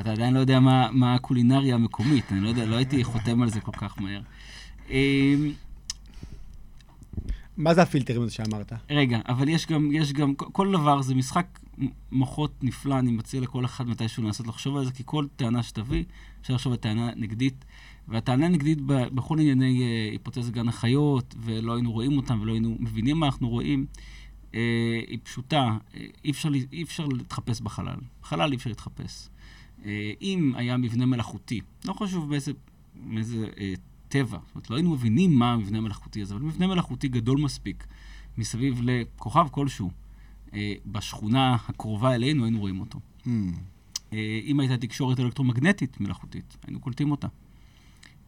אתה 0.00 0.12
עדיין 0.12 0.34
לא 0.34 0.38
יודע 0.38 0.60
מה, 0.60 0.88
מה 0.92 1.14
הקולינריה 1.14 1.74
המקומית, 1.74 2.32
אני 2.32 2.40
לא 2.40 2.48
יודע, 2.48 2.66
לא 2.66 2.76
הייתי 2.76 3.04
חותם 3.04 3.42
על 3.42 3.50
זה 3.50 3.60
כל 3.60 3.72
כך 3.72 4.00
מהר. 4.00 4.20
אמ, 4.90 5.52
מה 7.56 7.74
זה 7.74 7.82
הפילטרים 7.82 8.22
הזה 8.22 8.32
שאמרת? 8.32 8.72
רגע, 8.90 9.18
אבל 9.28 9.48
יש 9.48 9.66
גם, 9.66 9.92
יש 9.92 10.12
גם, 10.12 10.34
כל 10.34 10.72
דבר 10.72 11.02
זה 11.02 11.14
משחק 11.14 11.58
מוחות 12.12 12.52
נפלא, 12.62 12.98
אני 12.98 13.10
מציע 13.10 13.40
לכל 13.40 13.64
אחד 13.64 13.88
מתישהו 13.88 14.22
לנסות 14.22 14.46
לחשוב 14.46 14.76
על 14.76 14.84
זה, 14.84 14.92
כי 14.92 15.02
כל 15.06 15.26
טענה 15.36 15.62
שתביא, 15.62 16.04
אפשר 16.40 16.54
לחשוב 16.54 16.72
על 16.72 16.78
טענה 16.78 17.10
נגדית, 17.16 17.64
והטענה 18.08 18.46
הנגדית 18.46 18.78
בכל 18.86 19.38
ענייני 19.38 19.82
אה, 19.82 20.10
היפותזת 20.12 20.52
גן 20.52 20.68
החיות, 20.68 21.34
ולא 21.38 21.74
היינו 21.74 21.92
רואים 21.92 22.16
אותם 22.16 22.40
ולא 22.40 22.52
היינו 22.52 22.76
מבינים 22.80 23.16
מה 23.16 23.26
אנחנו 23.26 23.48
רואים, 23.48 23.86
אה, 24.54 24.60
היא 25.08 25.18
פשוטה, 25.22 25.76
אה, 25.96 26.06
אי 26.24 26.30
אפשר, 26.30 26.48
אי 26.72 26.82
אפשר 26.82 27.06
להתחפש 27.06 27.60
בחלל. 27.60 27.96
בחלל 28.22 28.50
אי 28.50 28.56
אפשר 28.56 28.70
להתחפש. 28.70 29.28
אה, 29.84 30.12
אם 30.22 30.52
היה 30.56 30.76
מבנה 30.76 31.06
מלאכותי, 31.06 31.60
לא 31.84 31.92
חשוב 31.92 32.28
באיזה, 32.28 32.52
באיזה 32.94 33.46
אה, 33.58 33.74
טבע, 34.08 34.38
זאת 34.46 34.54
אומרת, 34.54 34.70
לא 34.70 34.76
היינו 34.76 34.90
מבינים 34.90 35.34
מה 35.34 35.52
המבנה 35.52 35.78
המלאכותי 35.78 36.22
הזה, 36.22 36.34
אבל 36.34 36.42
מבנה 36.42 36.66
מלאכותי 36.66 37.08
גדול 37.08 37.38
מספיק 37.38 37.86
מסביב 38.38 38.80
לכוכב 38.82 39.46
כלשהו, 39.50 39.90
אה, 40.54 40.74
בשכונה 40.86 41.56
הקרובה 41.68 42.14
אלינו 42.14 42.44
היינו 42.44 42.60
רואים 42.60 42.80
אותו. 42.80 43.00
Mm. 43.26 43.28
אה, 44.12 44.40
אם 44.44 44.60
הייתה 44.60 44.76
תקשורת 44.76 45.20
אלקטרומגנטית 45.20 46.00
מלאכותית, 46.00 46.56
היינו 46.66 46.80
קולטים 46.80 47.10
אותה. 47.10 47.28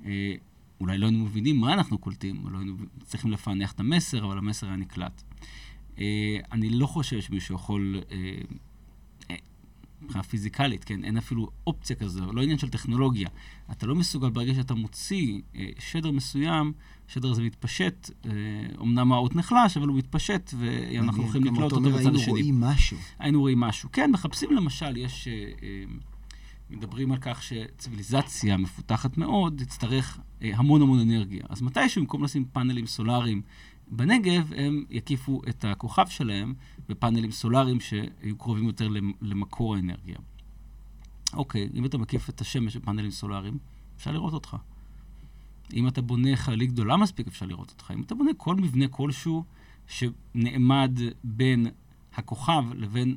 אה, 0.04 0.34
אולי 0.80 0.98
לא 0.98 1.06
היינו 1.06 1.24
מבינים 1.24 1.56
מה 1.56 1.72
אנחנו 1.72 1.98
קולטים, 1.98 2.48
לא 2.48 2.58
היינו 2.58 2.74
צריכים 3.04 3.30
לפענח 3.30 3.72
את 3.72 3.80
המסר, 3.80 4.24
אבל 4.24 4.38
המסר 4.38 4.66
היה 4.66 4.76
נקלט. 4.76 5.22
אה, 5.98 6.38
אני 6.52 6.70
לא 6.70 6.86
חושב 6.86 7.20
שמישהו 7.20 7.54
יכול... 7.54 8.00
אה, 8.10 8.40
מבחינה 10.02 10.22
פיזיקלית, 10.22 10.84
כן? 10.84 11.04
אין 11.04 11.16
אפילו 11.16 11.48
אופציה 11.66 11.96
כזו, 11.96 12.32
לא 12.32 12.42
עניין 12.42 12.58
של 12.58 12.68
טכנולוגיה. 12.68 13.28
אתה 13.70 13.86
לא 13.86 13.94
מסוגל, 13.94 14.30
ברגע 14.30 14.54
שאתה 14.54 14.74
מוציא 14.74 15.40
אה, 15.56 15.68
שדר 15.78 16.10
מסוים, 16.10 16.72
השדר 17.08 17.30
הזה 17.30 17.42
מתפשט, 17.42 18.10
אה, 18.26 18.30
אמנם 18.80 19.12
האות 19.12 19.36
נחלש, 19.36 19.76
אבל 19.76 19.88
הוא 19.88 19.96
מתפשט, 19.96 20.54
ואנחנו 20.58 21.22
הולכים 21.22 21.44
לקלוט 21.44 21.72
אותו 21.72 21.80
בצד 21.80 21.96
השני. 21.96 22.06
היינו 22.06 22.30
רואים 22.30 22.60
משהו. 22.60 22.96
היינו 23.18 23.40
רואים 23.40 23.60
משהו. 23.60 23.88
כן, 23.92 24.10
מחפשים 24.10 24.50
למשל, 24.52 24.96
יש... 24.96 25.28
אה, 25.28 25.32
אה, 25.62 25.84
מדברים 26.70 27.12
על 27.12 27.18
כך 27.20 27.42
שציוויליזציה 27.42 28.56
מפותחת 28.56 29.18
מאוד, 29.18 29.62
תצטרך 29.64 30.18
אה, 30.42 30.50
המון 30.54 30.82
המון 30.82 31.00
אנרגיה. 31.00 31.42
אז 31.48 31.62
מתישהו, 31.62 32.02
במקום 32.02 32.24
לשים 32.24 32.44
פאנלים 32.52 32.86
סולאריים 32.86 33.42
בנגב, 33.86 34.52
הם 34.56 34.84
יקיפו 34.90 35.40
את 35.48 35.64
הכוכב 35.64 36.06
שלהם 36.08 36.54
בפאנלים 36.88 37.30
סולאריים 37.30 37.80
שיהיו 37.80 38.38
קרובים 38.38 38.66
יותר 38.66 38.88
למקור 39.22 39.76
האנרגיה. 39.76 40.16
אוקיי, 41.32 41.68
אם 41.74 41.84
אתה 41.84 41.98
מקיף 41.98 42.28
את 42.28 42.40
השמש 42.40 42.76
בפאנלים 42.76 43.10
סולאריים, 43.10 43.58
אפשר 43.96 44.12
לראות 44.12 44.32
אותך. 44.32 44.56
אם 45.74 45.88
אתה 45.88 46.02
בונה 46.02 46.36
חללית 46.36 46.72
גדולה 46.72 46.96
מספיק, 46.96 47.26
אפשר 47.26 47.46
לראות 47.46 47.70
אותך. 47.70 47.92
אם 47.94 48.02
אתה 48.02 48.14
בונה 48.14 48.30
כל 48.36 48.56
מבנה 48.56 48.88
כלשהו 48.88 49.44
שנעמד 49.86 51.00
בין 51.24 51.66
הכוכב 52.14 52.64
לבין 52.74 53.16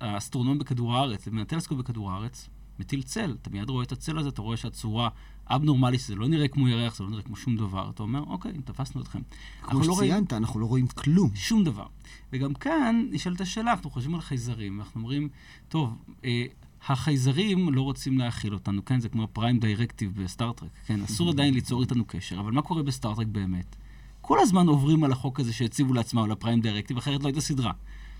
האסטרונום 0.00 0.58
בכדור 0.58 0.96
הארץ, 0.96 1.26
לבין 1.26 1.38
הטלסקופ 1.40 1.78
בכדור 1.78 2.12
הארץ, 2.12 2.48
מטיל 2.78 3.02
צל. 3.02 3.36
אתה 3.42 3.50
מיד 3.50 3.70
רואה 3.70 3.84
את 3.84 3.92
הצל 3.92 4.18
הזה, 4.18 4.28
אתה 4.28 4.42
רואה 4.42 4.56
שהצורה 4.56 5.08
אבנורמלית, 5.48 6.00
שזה 6.00 6.14
לא 6.14 6.28
נראה 6.28 6.48
כמו 6.48 6.68
ירח, 6.68 6.96
זה 6.96 7.04
לא 7.04 7.10
נראה 7.10 7.22
כמו 7.22 7.36
שום 7.36 7.56
דבר. 7.56 7.90
אתה 7.94 8.02
אומר, 8.02 8.20
אוקיי, 8.26 8.52
תפסנו 8.64 9.02
אתכם. 9.02 9.20
כמו 9.62 9.80
לא 9.80 9.94
שציינת, 9.94 10.32
לא 10.32 10.36
אנחנו 10.36 10.60
לא 10.60 10.66
רואים 10.66 10.86
כלום. 10.86 11.30
שום 11.34 11.64
דבר. 11.64 11.86
וגם 12.32 12.54
כאן 12.54 13.06
נשאלת 13.10 13.40
השאלה, 13.40 13.70
אנחנו 13.70 13.90
חושבים 13.90 14.14
על 14.14 14.20
חייזרים, 14.20 14.78
ואנחנו 14.78 15.00
אומרים, 15.00 15.28
טוב, 15.68 15.96
אה, 16.24 16.44
החייזרים 16.88 17.74
לא 17.74 17.82
רוצים 17.82 18.18
להבהיל 18.18 18.54
אותנו, 18.54 18.84
כן? 18.84 19.00
זה 19.00 19.08
כמו 19.08 19.24
ה 19.24 19.30
prime 19.30 19.58
directive 19.58 20.22
ב 20.22 20.27
Star 20.27 20.46
Trek, 20.46 20.70
כן? 20.86 21.00
אסור 21.02 21.30
עדיין 21.32 21.54
ליצור 21.54 21.82
איתנו 21.82 22.04
קשר, 22.06 22.40
אבל 22.40 22.52
מה 22.52 22.62
קורה 22.62 22.82
ב 22.82 22.87
Star 22.87 23.06
Trek 23.06 23.26
באמת? 23.26 23.76
כל 24.20 24.38
הזמן 24.40 24.66
עוברים 24.66 25.04
על 25.04 25.12
החוק 25.12 25.40
הזה 25.40 25.52
שהציבו 25.52 25.94
לעצמם, 25.94 26.22
על 26.22 26.30
ה 26.30 26.35
prime 26.35 26.60
directive, 26.60 26.96
אחרת 26.96 27.22
לא 27.22 27.28
הייתה 27.28 27.40
סדרה. 27.40 27.72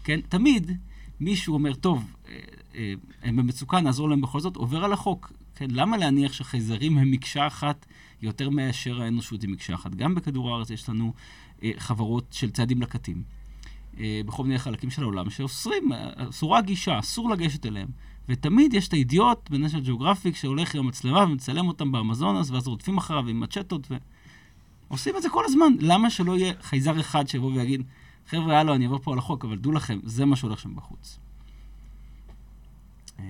כן? 0.04 0.20
תמיד 0.28 0.70
מישהו 1.20 1.54
אומר, 1.54 1.74
טוב, 1.74 2.12
אה, 2.28 2.38
הם 3.22 3.36
במצוקה, 3.36 3.80
נעזור 3.80 4.08
להם 4.08 4.20
בכל 4.20 4.40
זאת, 4.40 4.56
עובר 4.56 4.84
על 4.84 4.92
החוק. 4.92 5.32
כן, 5.54 5.70
למה 5.70 5.96
להניח 5.96 6.32
שחייזרים 6.32 6.98
הם 6.98 7.10
מקשה 7.10 7.46
אחת 7.46 7.86
יותר 8.22 8.50
מאשר 8.50 9.02
האנושות 9.02 9.42
היא 9.42 9.50
מקשה 9.50 9.74
אחת? 9.74 9.94
גם 9.94 10.14
בכדור 10.14 10.50
הארץ 10.50 10.70
יש 10.70 10.88
לנו 10.88 11.12
אה, 11.62 11.70
חברות 11.78 12.24
של 12.30 12.50
צעדים 12.50 12.82
לקטים. 12.82 13.22
אה, 14.00 14.20
בכל 14.26 14.44
מיני 14.44 14.58
חלקים 14.58 14.90
של 14.90 15.02
העולם 15.02 15.30
שאוסרים, 15.30 15.92
אה, 15.92 16.10
אסורה 16.28 16.60
גישה, 16.60 16.98
אסור 16.98 17.30
לגשת 17.30 17.66
אליהם. 17.66 17.88
ותמיד 18.28 18.74
יש 18.74 18.88
את 18.88 18.92
האידיוט 18.92 19.50
בנשל 19.50 19.80
ג'אוגרפיק 19.80 20.36
שהולך 20.36 20.74
עם 20.74 20.80
המצלמה 20.80 21.24
ומצלם 21.24 21.68
אותם 21.68 21.92
באמזונס, 21.92 22.50
ואז 22.50 22.68
רודפים 22.68 22.98
אחריו 22.98 23.28
עם 23.28 23.40
מצ'טות, 23.40 23.88
ועושים 24.90 25.16
את 25.16 25.22
זה 25.22 25.28
כל 25.28 25.44
הזמן. 25.44 25.72
למה 25.80 26.10
שלא 26.10 26.36
יהיה 26.36 26.52
חייזר 26.62 27.00
אחד 27.00 27.28
שיבוא 27.28 27.52
ויגיד, 27.52 27.82
חבר'ה, 28.26 28.60
הלו, 28.60 28.74
אני 28.74 28.84
אעבור 28.84 28.98
פה 28.98 29.12
על 29.12 29.18
החוק, 29.18 29.44
אבל 29.44 29.56
דעו 29.56 29.72
לכם, 29.72 29.98
זה 30.02 30.24
מה 30.24 30.36
שהולך 30.36 30.58
שם 30.58 30.74
בחוץ. 30.74 31.18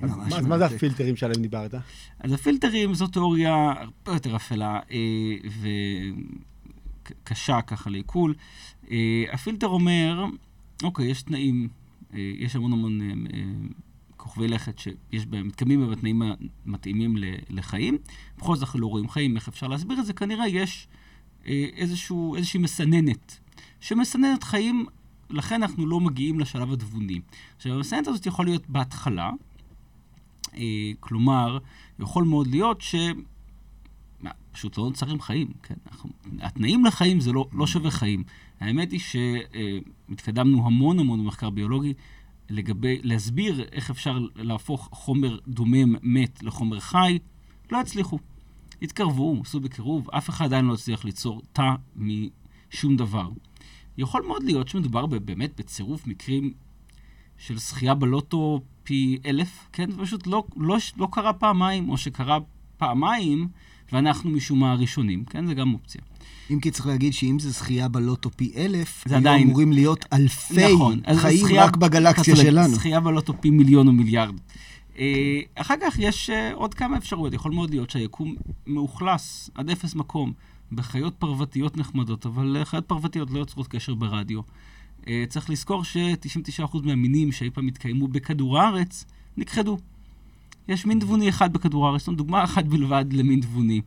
אז 0.03 0.11
ממש 0.17 0.33
מה- 0.33 0.39
אז 0.39 0.47
מה 0.47 0.59
זה. 0.59 0.65
הפילטרים 0.67 1.17
שעליהם 1.17 1.43
דיברת? 1.43 1.75
אז 2.21 2.33
הפילטרים 2.33 2.95
זו 2.95 3.07
תיאוריה 3.07 3.55
הרבה 3.55 4.13
יותר 4.13 4.37
אפלה 4.37 4.81
אה, 4.91 5.35
וקשה 7.23 7.63
ככה 7.63 7.91
לעיכול. 7.91 8.35
אה, 8.91 8.97
הפילטר 9.33 9.67
אומר, 9.67 10.25
אוקיי, 10.83 11.07
יש 11.07 11.23
תנאים, 11.23 11.69
אה, 12.15 12.33
יש 12.39 12.57
המון 12.57 12.73
המון 12.73 13.01
אה, 13.01 13.07
אה, 13.35 13.43
כוכבי 14.17 14.49
לכת 14.49 14.79
שיש 14.79 15.27
בהם, 15.27 15.47
מתקיימים 15.49 15.81
בהם 15.81 15.91
התנאים 15.93 16.23
המתאימים 16.67 17.17
לחיים. 17.51 17.99
בכל 18.39 18.55
זאת 18.57 18.63
אנחנו 18.65 18.81
לא 18.81 18.87
רואים 18.87 19.09
חיים, 19.09 19.37
איך 19.37 19.49
אפשר 19.49 19.67
להסביר 19.69 20.01
את 20.01 20.07
זה? 20.07 20.13
כנראה 20.13 20.49
יש 20.49 20.89
אה, 21.47 21.67
איזשהו, 21.77 22.37
איזושהי 22.37 22.61
מסננת, 22.61 23.39
שמסננת 23.81 24.45
חיים, 24.45 24.87
לכן 25.31 25.63
אנחנו 25.63 25.87
לא 25.87 26.01
מגיעים 26.01 26.41
לשלב 26.41 26.73
התבוני. 26.73 27.21
עכשיו, 27.57 27.73
המסננת 27.75 28.07
הזאת 28.07 28.27
יכול 28.27 28.45
להיות 28.47 28.63
בהתחלה, 28.69 29.27
אה, 29.27 29.33
כלומר, 31.01 31.59
יכול 31.99 32.25
מאוד 32.25 32.47
להיות 32.47 32.81
ש... 32.81 32.95
פשוט 34.59 34.79
לא 34.79 34.85
נוצרים 34.85 35.21
חיים, 35.21 35.49
כן? 35.63 35.75
אנחנו, 35.87 36.11
התנאים 36.41 36.85
לחיים 36.85 37.21
זה 37.21 37.33
לא, 37.33 37.47
לא 37.53 37.67
שווה 37.67 37.91
חיים. 37.91 38.25
האמת 38.61 38.93
היא 38.93 39.01
שהתקדמנו 39.01 40.67
המון 40.67 40.99
המון 40.99 41.21
במחקר 41.21 41.51
ביולוגי 41.51 41.95
לגבי, 42.51 43.01
להסביר 43.03 43.65
איך 43.73 43.91
אפשר 43.91 44.19
להפוך 44.37 44.89
חומר 44.93 45.39
דומם 45.49 45.95
מת 46.03 46.43
לחומר 46.43 46.81
חי, 46.81 47.19
לא 47.73 47.81
הצליחו. 47.81 48.19
התקרבו, 48.83 49.41
עשו 49.45 49.61
בקירוב, 49.61 50.11
אף 50.11 50.31
אחד 50.31 50.45
עדיין 50.45 50.65
לא 50.65 50.75
הצליח 50.75 51.05
ליצור 51.05 51.43
תא 51.53 51.71
משום 51.97 52.97
דבר. 52.97 53.29
יכול 53.99 54.23
מאוד 54.23 54.43
להיות 54.43 54.69
שמדובר 54.69 55.07
באמת 55.07 55.61
בצירוף 55.61 56.07
מקרים 56.07 56.53
של 57.37 57.59
זכייה 57.59 57.95
בלוטו 57.95 58.61
פי 58.89 59.19
אלף, 59.27 59.67
כן? 59.73 59.91
זה 59.91 59.99
פשוט 59.99 60.27
לא, 60.27 60.45
לא, 60.57 60.77
לא 60.97 61.09
קרה 61.13 61.33
פעמיים, 61.33 61.89
או 61.91 61.97
שקרה 61.97 62.39
פעמיים, 62.79 63.49
ואנחנו 63.93 64.31
משום 64.31 64.61
מה 64.61 64.73
הראשונים, 64.73 65.25
כן? 65.25 65.47
זה 65.47 65.55
גם 65.55 65.75
אופציה. 65.75 66.01
אם 66.51 66.61
כי 66.61 66.71
צריך 66.71 66.87
להגיד 66.87 67.13
שאם 67.13 67.39
זה 67.39 67.51
זכייה 67.51 67.89
בלוטו 67.89 68.31
פי 68.31 68.53
אלף, 68.57 69.05
זה 69.09 69.15
היו 69.15 69.21
עדיין- 69.21 69.47
אמורים 69.49 69.73
להיות 69.73 70.05
אלפי 70.13 70.75
נכון. 70.75 71.01
חיים 71.17 71.45
זכייה- 71.47 71.65
רק 71.65 71.77
בגלקסיה 71.77 72.37
שלנו. 72.37 72.75
זכייה 72.75 73.01
בלוטו 73.01 73.33
פי 73.41 73.51
מיליון 73.51 73.87
או 73.89 73.93
מיליארד. 73.93 74.35
אה, 74.99 75.05
אחר 75.55 75.75
כך 75.83 75.99
יש 75.99 76.31
אה, 76.31 76.55
עוד 76.55 76.75
כמה 76.75 76.97
אפשרויות. 76.97 77.35
יכול 77.35 77.53
מאוד 77.53 77.71
להיות 77.71 77.91
שהיקום 77.91 78.35
מאוכלס 78.67 79.51
עד 79.55 79.71
אפס 79.71 79.95
מקום 79.95 80.33
בחיות 80.73 81.15
פרוותיות 81.19 81.77
נחמדות, 81.77 82.27
אבל 82.27 82.57
אה, 82.57 82.65
חיות 82.65 82.85
פרוותיות 82.85 83.31
לא 83.31 83.39
יוצרות 83.39 83.69
קשר 83.69 83.95
ברדיו. 83.95 84.41
אה, 85.09 85.25
צריך 85.29 85.51
לזכור 85.51 85.85
ש-99% 85.85 86.79
מהמינים 86.83 87.33
שאי 87.33 87.51
פעם 87.51 87.69
התקיימו 87.69 88.09
בכדור 88.09 88.59
הארץ 88.59 89.05
נכחדו. 89.37 89.79
יש 90.69 90.87
מין 90.87 90.99
תבוני 91.01 91.29
אחד 91.29 91.53
בכדור 91.53 91.87
הארץ, 91.87 92.05
זאת 92.05 92.17
דוגמה 92.17 92.45
אחת 92.45 92.65
בלבד 92.65 93.05
למין 93.13 93.41
תבוני. 93.41 93.81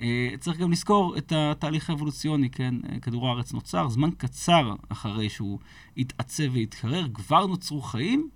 אה, 0.00 0.30
צריך 0.40 0.58
גם 0.58 0.72
לזכור 0.72 1.18
את 1.18 1.32
התהליך 1.32 1.90
האבולוציוני, 1.90 2.50
כן? 2.50 2.74
אה, 2.88 3.00
כדור 3.00 3.28
הארץ 3.28 3.52
נוצר 3.52 3.88
זמן 3.88 4.10
קצר 4.18 4.74
אחרי 4.88 5.28
שהוא 5.28 5.58
התעצב 5.96 6.44
והתקרר, 6.52 7.06
כבר 7.14 7.46
נוצרו 7.46 7.82
חיים. 7.82 8.28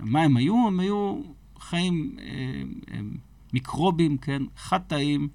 מה 0.00 0.22
הם 0.22 0.36
היו? 0.36 0.66
הם 0.66 0.80
היו 0.80 1.20
חיים 1.58 2.16
אה, 2.18 2.24
אה, 2.94 3.00
מיקרובים, 3.52 4.18
כן? 4.18 4.42
חד-תאיים, 4.56 5.28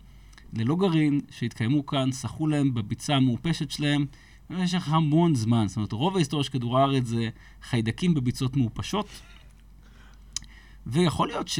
ללא 0.54 0.76
גרעין, 0.76 1.22
שהתקיימו 1.30 1.86
כאן, 1.86 2.12
שחו 2.12 2.48
להם 2.48 2.74
בביצה 2.74 3.16
המעופשת 3.16 3.72
שלהם 3.72 4.06
במשך 4.50 4.90
המון 4.90 5.36
זמן. 5.36 5.68
זאת 5.68 5.78
אומרת, 5.78 5.92
רוב 5.92 6.16
ההיסטוריה 6.16 6.44
של 6.44 6.52
כדור 6.52 6.80
הארץ 6.80 7.06
זה 7.06 7.30
חיידקים 7.62 8.14
בביצות 8.14 8.58
מעופשות, 8.58 9.08
ויכול 10.88 11.28
להיות 11.28 11.48
ש... 11.48 11.60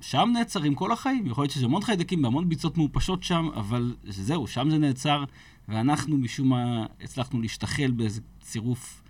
שם 0.00 0.30
נעצרים 0.32 0.74
כל 0.74 0.92
החיים. 0.92 1.26
יכול 1.26 1.42
להיות 1.42 1.52
שיש 1.52 1.62
המון 1.62 1.82
חיידקים 1.82 2.22
בהמון 2.22 2.48
ביצות 2.48 2.78
מעופשות 2.78 3.22
שם, 3.22 3.48
אבל 3.54 3.94
זהו, 4.04 4.46
שם 4.46 4.70
זה 4.70 4.78
נעצר, 4.78 5.24
ואנחנו 5.68 6.16
משום 6.16 6.48
מה 6.48 6.86
הצלחנו 7.00 7.40
להשתחל 7.40 7.90
באיזה 7.90 8.20
צירוף 8.40 9.02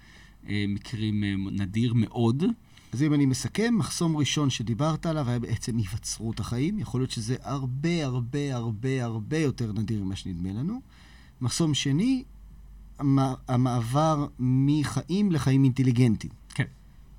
אה, 0.49 0.65
מקרים 0.69 1.25
אה, 1.25 1.35
נדיר 1.51 1.95
מאוד. 1.95 2.45
אז 2.93 3.03
אם 3.03 3.15
אני 3.15 3.27
מסכם, 3.27 3.75
מחסום 3.79 4.17
ראשון 4.17 4.51
שדיברת 4.51 5.07
עליו 5.07 5.29
היה 5.29 5.39
בעצם 5.39 5.77
היווצרות 5.77 6.41
החיים. 6.41 6.79
יכול 6.79 7.01
להיות 7.01 7.11
שזה 7.11 7.37
הרבה 7.41 8.05
הרבה 8.05 8.55
הרבה 8.55 9.05
הרבה 9.05 9.39
יותר 9.39 9.73
נדיר 9.73 10.05
ממה 10.05 10.17
שנדמה 10.17 10.53
לנו. 10.53 10.81
מחסום 11.41 11.75
שני, 11.75 12.25
המעבר 13.49 14.27
מחיים 14.39 15.33
לחיים 15.33 15.65
אינטליגנטיים. 15.65 16.33
כן. 16.55 16.65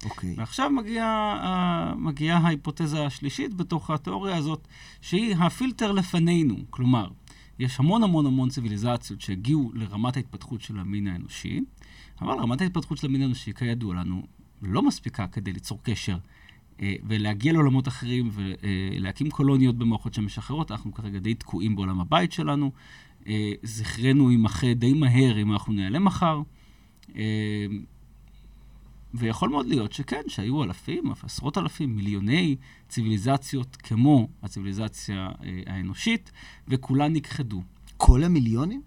אוקיי. 0.05 0.33
ועכשיו 0.37 0.69
מגיעה 0.69 1.39
אה, 1.43 1.95
מגיעה 1.95 2.37
ההיפותזה 2.37 3.05
השלישית 3.05 3.53
בתוך 3.53 3.89
התיאוריה 3.89 4.37
הזאת, 4.37 4.67
שהיא 5.01 5.35
הפילטר 5.35 5.91
לפנינו. 5.91 6.55
כלומר, 6.69 7.07
יש 7.59 7.79
המון 7.79 8.03
המון 8.03 8.25
המון 8.25 8.49
ציוויליזציות 8.49 9.21
שהגיעו 9.21 9.71
לרמת 9.73 10.17
ההתפתחות 10.17 10.61
של 10.61 10.79
המין 10.79 11.07
האנושי, 11.07 11.61
אבל 12.21 12.33
רמת 12.33 12.61
ההתפתחות 12.61 12.97
של 12.97 13.07
המין 13.07 13.21
האנושי, 13.21 13.53
כידוע 13.53 13.95
לנו, 13.95 14.23
לא 14.61 14.81
מספיקה 14.81 15.27
כדי 15.27 15.53
ליצור 15.53 15.79
קשר 15.83 16.17
אה, 16.81 16.95
ולהגיע 17.03 17.53
לעולמות 17.53 17.87
אחרים 17.87 18.29
ולהקים 18.31 19.29
קולוניות 19.29 19.77
במערכות 19.77 20.13
שמשחררות. 20.13 20.71
אנחנו 20.71 20.93
כרגע 20.93 21.19
די 21.19 21.33
תקועים 21.33 21.75
בעולם 21.75 21.99
הבית 21.99 22.31
שלנו. 22.31 22.71
אה, 23.27 23.51
זכרנו 23.63 24.31
יימחה 24.31 24.73
די 24.73 24.93
מהר 24.93 25.41
אם 25.41 25.51
אנחנו 25.51 25.73
ניעלם 25.73 26.05
מחר. 26.05 26.41
אה, 27.15 27.65
ויכול 29.13 29.49
מאוד 29.49 29.67
להיות 29.67 29.93
שכן, 29.93 30.21
שהיו 30.27 30.63
אלפים, 30.63 31.11
אף 31.11 31.23
עשרות 31.23 31.57
אלפים, 31.57 31.95
מיליוני 31.95 32.55
ציוויליזציות 32.89 33.75
כמו 33.75 34.27
הציוויליזציה 34.43 35.29
אה, 35.43 35.61
האנושית, 35.65 36.31
וכולן 36.67 37.13
נכחדו. 37.13 37.61
כל 37.97 38.23
המיליונים? 38.23 38.81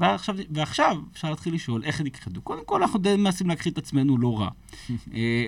ועכשיו, 0.00 0.36
ועכשיו 0.50 0.96
אפשר 1.12 1.30
להתחיל 1.30 1.54
לשאול 1.54 1.84
איך 1.84 2.00
נכחדו. 2.00 2.42
קודם 2.42 2.64
כל, 2.64 2.82
אנחנו 2.82 2.98
די 2.98 3.16
מנסים 3.16 3.48
להכחיד 3.48 3.72
את 3.72 3.78
עצמנו 3.78 4.18
לא 4.18 4.40
רע. 4.40 4.48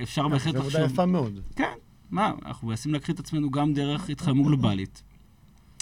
אפשר 0.03 0.29
בהחלט 0.29 0.55
זו 0.55 0.61
עבודה 0.61 0.79
לחשוב... 0.79 0.93
יפה 0.93 1.07
מאוד. 1.07 1.41
כן, 1.57 1.73
מה, 2.11 2.33
אנחנו 2.47 2.69
מנסים 2.69 2.93
להכחיד 2.93 3.15
את 3.15 3.21
עצמנו 3.21 3.51
גם 3.51 3.73
דרך 3.73 4.11
התחממות 4.11 4.47
גלובלית. 4.47 5.03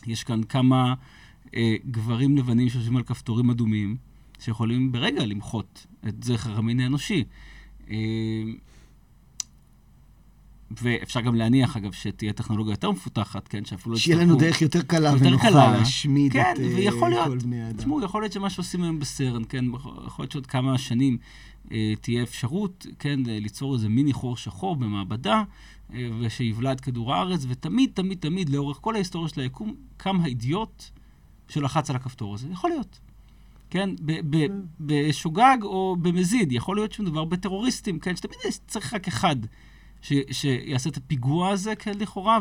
יש 0.07 0.25
כאן 0.25 0.43
כמה 0.43 0.95
גברים 1.91 2.37
לבנים 2.37 2.69
שיושבים 2.69 2.97
על 2.97 3.03
כפתורים 3.03 3.51
אדומים, 3.51 3.97
שיכולים 4.39 4.93
ברגע 4.93 5.27
למחות 5.27 5.87
את 6.09 6.25
זכר 6.25 6.57
המין 6.57 6.81
האנושי. 6.81 7.25
אה, 7.91 7.97
ואפשר 10.71 11.21
גם 11.21 11.35
להניח, 11.35 11.77
אגב, 11.77 11.93
שתהיה 11.93 12.33
טכנולוגיה 12.33 12.73
יותר 12.73 12.91
מפותחת, 12.91 13.49
כן, 13.49 13.65
שאפילו 13.65 13.93
לא 13.93 13.99
שיהיה 13.99 14.19
לנו 14.19 14.37
דרך 14.37 14.63
יותר 14.63 14.83
קלה 14.83 15.11
יותר 15.11 15.27
ונוחה 15.27 15.49
קלה. 15.49 15.79
להשמיד 15.79 16.33
כן, 16.33 16.53
את 16.55 16.61
אה, 16.61 16.75
ויכול 16.77 17.11
להיות. 17.11 17.29
כל 17.29 17.39
בני 17.39 17.63
האדם. 17.63 17.77
תשמעו, 17.77 18.03
יכול 18.03 18.23
להיות 18.23 18.33
שמה 18.33 18.51
שעושים 18.51 18.83
היום 18.83 18.99
בסרן, 18.99 19.43
כן, 19.49 19.65
יכול 20.07 20.23
להיות 20.23 20.33
שעוד 20.33 20.47
כמה 20.47 20.79
שנים 20.79 21.19
אה, 21.73 21.95
תהיה 22.01 22.23
אפשרות, 22.23 22.87
כן, 22.99 23.21
אה, 23.29 23.39
ליצור 23.41 23.75
איזה 23.75 23.89
מיני 23.89 24.13
חור 24.13 24.37
שחור 24.37 24.77
במעבדה, 24.77 25.43
אה, 25.95 26.09
ושיבלע 26.21 26.73
את 26.73 26.81
כדור 26.81 27.15
הארץ, 27.15 27.47
ותמיד, 27.49 27.91
תמיד, 27.95 28.19
תמיד, 28.19 28.49
לאורך 28.49 28.79
כל 28.81 28.95
ההיסטוריה 28.95 29.29
של 29.29 29.41
היקום, 29.41 29.75
קם 29.97 30.21
האידיוט 30.21 30.85
שלחץ 31.49 31.91
על 31.91 31.97
הכפתור 31.97 32.35
הזה. 32.35 32.49
יכול 32.53 32.71
להיות. 32.71 32.99
כן, 33.71 33.91
בשוגג 34.81 35.59
או 35.63 35.97
במזיד, 36.03 36.53
יכול 36.53 36.77
להיות 36.77 36.93
שמדובר 36.93 37.25
בטרוריסטים, 37.25 37.99
כן, 37.99 38.17
שתמיד 38.17 38.37
צריך 38.67 38.95
רק 38.95 39.09
אחד 39.09 39.37
ש- 40.03 40.13
שיעשה 40.31 40.91
את 40.91 40.97
הפיגוע 40.97 41.49
הזה, 41.49 41.75
כן, 41.77 41.93
לכאורה, 41.99 42.39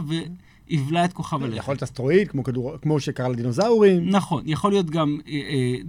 ויבלע 0.68 1.06
את 1.06 1.14
כוכב 1.14 1.44
הלכת. 1.44 1.58
יכול 1.58 1.72
להיות 1.72 1.84
אסטרואיד, 1.84 2.28
כמו 2.28 2.44
כדור- 2.44 2.78
כמו 2.82 3.00
שקרה 3.00 3.30
לדינוזאורים. 3.30 4.10
נכון, 4.10 4.44
יכול 4.46 4.72
להיות 4.72 4.90
גם, 4.90 5.18
אה, 5.28 5.34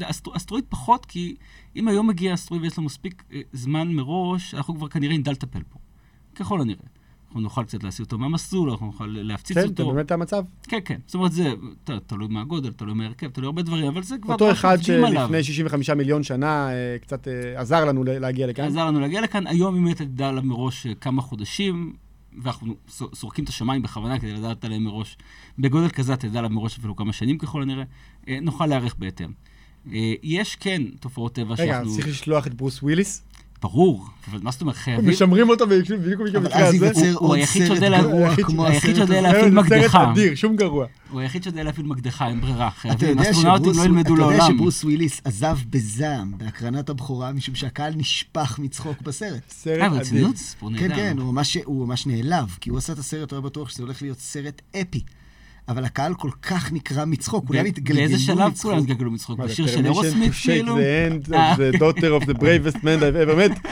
אה, 0.03 0.11
אסטר, 0.11 0.31
אסטרואיד 0.37 0.65
פחות, 0.69 1.07
כי 1.07 1.37
אם 1.77 1.89
היום 1.89 2.07
מגיע 2.07 2.35
אסטרואיד 2.35 2.63
ויש 2.63 2.77
לו 2.77 2.83
מספיק 2.83 3.23
אה, 3.33 3.41
זמן 3.53 3.89
מראש, 3.93 4.55
אנחנו 4.55 4.75
כבר 4.77 4.89
כנראה 4.89 5.17
נדע 5.19 5.33
לטפל 5.33 5.63
בו. 5.73 5.79
ככל 6.35 6.61
הנראה. 6.61 6.87
אנחנו 7.27 7.41
נוכל 7.41 7.65
קצת 7.65 7.83
להסיע 7.83 8.05
אותו 8.05 8.19
מהמסלול, 8.19 8.71
אנחנו 8.71 8.87
נוכל 8.87 9.07
להפציץ 9.07 9.57
כן, 9.57 9.63
זה 9.63 9.69
אותו. 9.69 9.93
באמת 9.93 10.11
המצב. 10.11 10.45
כן, 10.63 10.79
כן. 10.85 11.01
זאת 11.07 11.15
אומרת, 11.15 11.33
זה 11.33 11.55
תלוי 12.07 12.29
מהגודל, 12.29 12.73
תלוי 12.73 12.95
מהרכב, 12.95 13.31
תלוי 13.31 13.47
הרבה 13.47 13.63
דברים, 13.63 13.87
אבל 13.87 14.03
זה 14.03 14.17
כבר 14.23 14.33
אותו 14.33 14.51
אחד. 14.51 14.79
שלפני 14.83 15.45
65 15.45 15.91
מיליון 15.91 16.23
שנה 16.23 16.71
אה, 16.71 16.97
קצת 17.01 17.29
אה, 17.29 17.61
עזר 17.61 17.85
לנו 17.85 18.05
להגיע 18.05 18.47
לכאן. 18.47 18.65
עזר 18.65 18.87
לנו 18.87 19.01
להגיע 19.01 19.21
לכאן. 19.21 19.47
היום 19.47 19.77
אם 19.77 19.93
אתה 19.93 20.05
תדע 20.05 20.29
עליו 20.29 20.43
מראש 20.43 20.87
אה, 20.87 20.95
כמה 20.95 21.23
חודשים, 21.23 21.93
ואנחנו 22.43 22.75
סורקים 23.15 23.45
את 23.45 23.49
השמיים 23.49 23.83
בכוונה 23.83 24.19
כדי 24.19 24.33
לדעת 24.33 24.65
עליהם 24.65 24.85
מראש, 24.85 25.19
בגודל 25.59 25.89
כזה 25.89 26.15
אתה 26.15 26.29
תדע 26.29 26.39
עליו 26.39 26.51
מראש 26.51 26.79
אפילו 26.79 26.97
כמה 26.97 27.13
שנים 27.13 27.39
ככל 27.39 27.63
הנראה, 27.63 27.85
אה, 28.29 28.39
נוכל 28.43 28.67
להיערך 28.67 28.95
בהתאם. 28.99 29.31
יש 30.23 30.57
כן 30.57 30.83
תופעות 31.01 31.35
טבע 31.35 31.55
רגע, 31.55 31.75
שאנחנו... 31.75 31.95
צריך 31.95 32.09
לשלוח 32.09 32.47
את 32.47 32.55
ברוס 32.55 32.83
וויליס? 32.83 33.23
ברור, 33.63 34.07
אבל 34.31 34.39
מה 34.43 34.51
זאת 34.51 34.61
אומרת, 34.61 34.77
חייבים... 34.77 35.11
משמרים 35.11 35.49
אותו 35.49 35.67
בדיוק 35.67 36.21
במקרה 36.21 36.69
אז 36.69 36.83
הזה. 36.83 37.13
הוא 37.13 37.35
היחיד 37.35 37.67
שיודע. 37.67 39.21
להפעיל 39.21 39.55
מקדחה. 39.55 40.13
אדיר, 40.13 40.35
שום 40.35 40.57
גרוע. 40.57 40.87
הוא 41.11 41.21
היחיד 41.21 41.43
שיודע 41.43 41.63
להפעיל 41.63 41.87
מקדחה, 41.87 42.29
אין 42.29 42.41
ברירה. 42.41 42.71
חייבים, 42.71 43.19
אסטרונאוטים 43.19 43.73
לא 43.77 43.83
ילמדו 43.83 44.15
אתה 44.15 44.23
יודע 44.23 44.37
לעולם. 44.37 44.55
שברוס 44.55 44.85
וויליס 44.85 45.21
עזב 45.25 45.59
בזעם 45.71 46.33
בהקרנת 46.39 46.91
הבכורה, 46.91 47.33
משום 47.33 47.55
שהקהל 47.55 47.95
נשפך 47.97 48.59
מצחוק 48.59 49.01
בסרט. 49.01 49.43
סרט 49.51 49.81
אה, 49.81 49.87
אדיר. 49.87 49.99
ברצינות? 49.99 50.37
סיפור 50.37 50.71
כן. 50.79 50.97
כן, 50.97 51.17
הוא 51.19 51.33
ממש, 51.33 51.57
הוא 51.65 51.87
ממש 51.87 52.07
נעלב, 52.07 52.57
כי 52.61 52.71
הוא 52.71 52.79
עשה 52.79 52.93
את 52.93 52.99
הסרט, 52.99 53.31
הוא 53.31 53.37
היה 53.37 53.45
בטוח 53.45 53.69
שזה 53.69 53.83
הולך 53.83 54.03
להיות 54.03 54.19
סרט 54.19 54.63
אפי. 54.81 55.01
אבל 55.69 55.85
הקהל 55.85 56.15
כל 56.15 56.31
כך 56.43 56.73
נקרע 56.73 57.05
מצחוק, 57.05 57.47
כולם 57.47 57.65
התגלגלו 57.65 57.97
באיזה 58.09 58.15
מצחוק. 58.15 58.37
שלב 58.37 58.55
כולם 58.63 58.79
התגלגלו 58.79 59.11
מצחוק? 59.11 59.39
בשיר 59.39 59.67
של 59.67 59.85
אירוסמית, 59.85 60.33
כאילו? 60.43 60.77
the 60.79 60.81
אה. 61.35 61.55
of 61.55 61.59
the 61.59 61.79
daughter 61.79 62.23
of 62.23 62.29
the 62.29 62.35
bravest 62.39 62.77
man 62.77 63.01
I've 63.01 63.29
ever 63.29 63.37
met. 63.37 63.69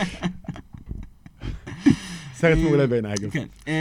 סרט 2.35 2.59
מעולה 2.59 2.87
בעיניי, 2.87 3.15
אגב. 3.15 3.31
כן. 3.31 3.47
אמ, 3.67 3.73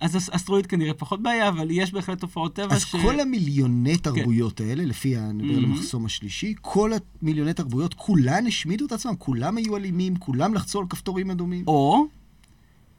אז 0.00 0.16
אס- 0.16 0.30
אסטרואיד 0.32 0.66
כנראה 0.66 0.94
פחות 0.94 1.22
בעיה, 1.22 1.48
אבל 1.48 1.68
יש 1.70 1.92
בהחלט 1.92 2.18
תופעות 2.20 2.54
טבע 2.54 2.74
אז 2.74 2.82
ש... 2.82 2.96
כל 2.96 3.20
המיליוני 3.20 3.96
תרבויות 3.96 4.60
האלה, 4.60 4.84
לפי 4.84 5.16
הנדבר 5.16 5.58
Mhm. 5.58 5.60
למחסום 5.60 6.06
השלישי, 6.06 6.54
כל 6.60 6.90
המיליוני 7.22 7.52
תרבויות, 7.54 7.94
כולן 7.94 8.46
השמידו 8.46 8.86
את 8.86 8.92
עצמם, 8.92 9.12
כולם 9.18 9.56
היו 9.56 9.76
אלימים, 9.76 10.16
כולם 10.16 10.54
לחצו 10.54 10.80
על 10.80 10.86
כפתורים 10.90 11.30
אדומים. 11.30 11.64
או 11.66 12.06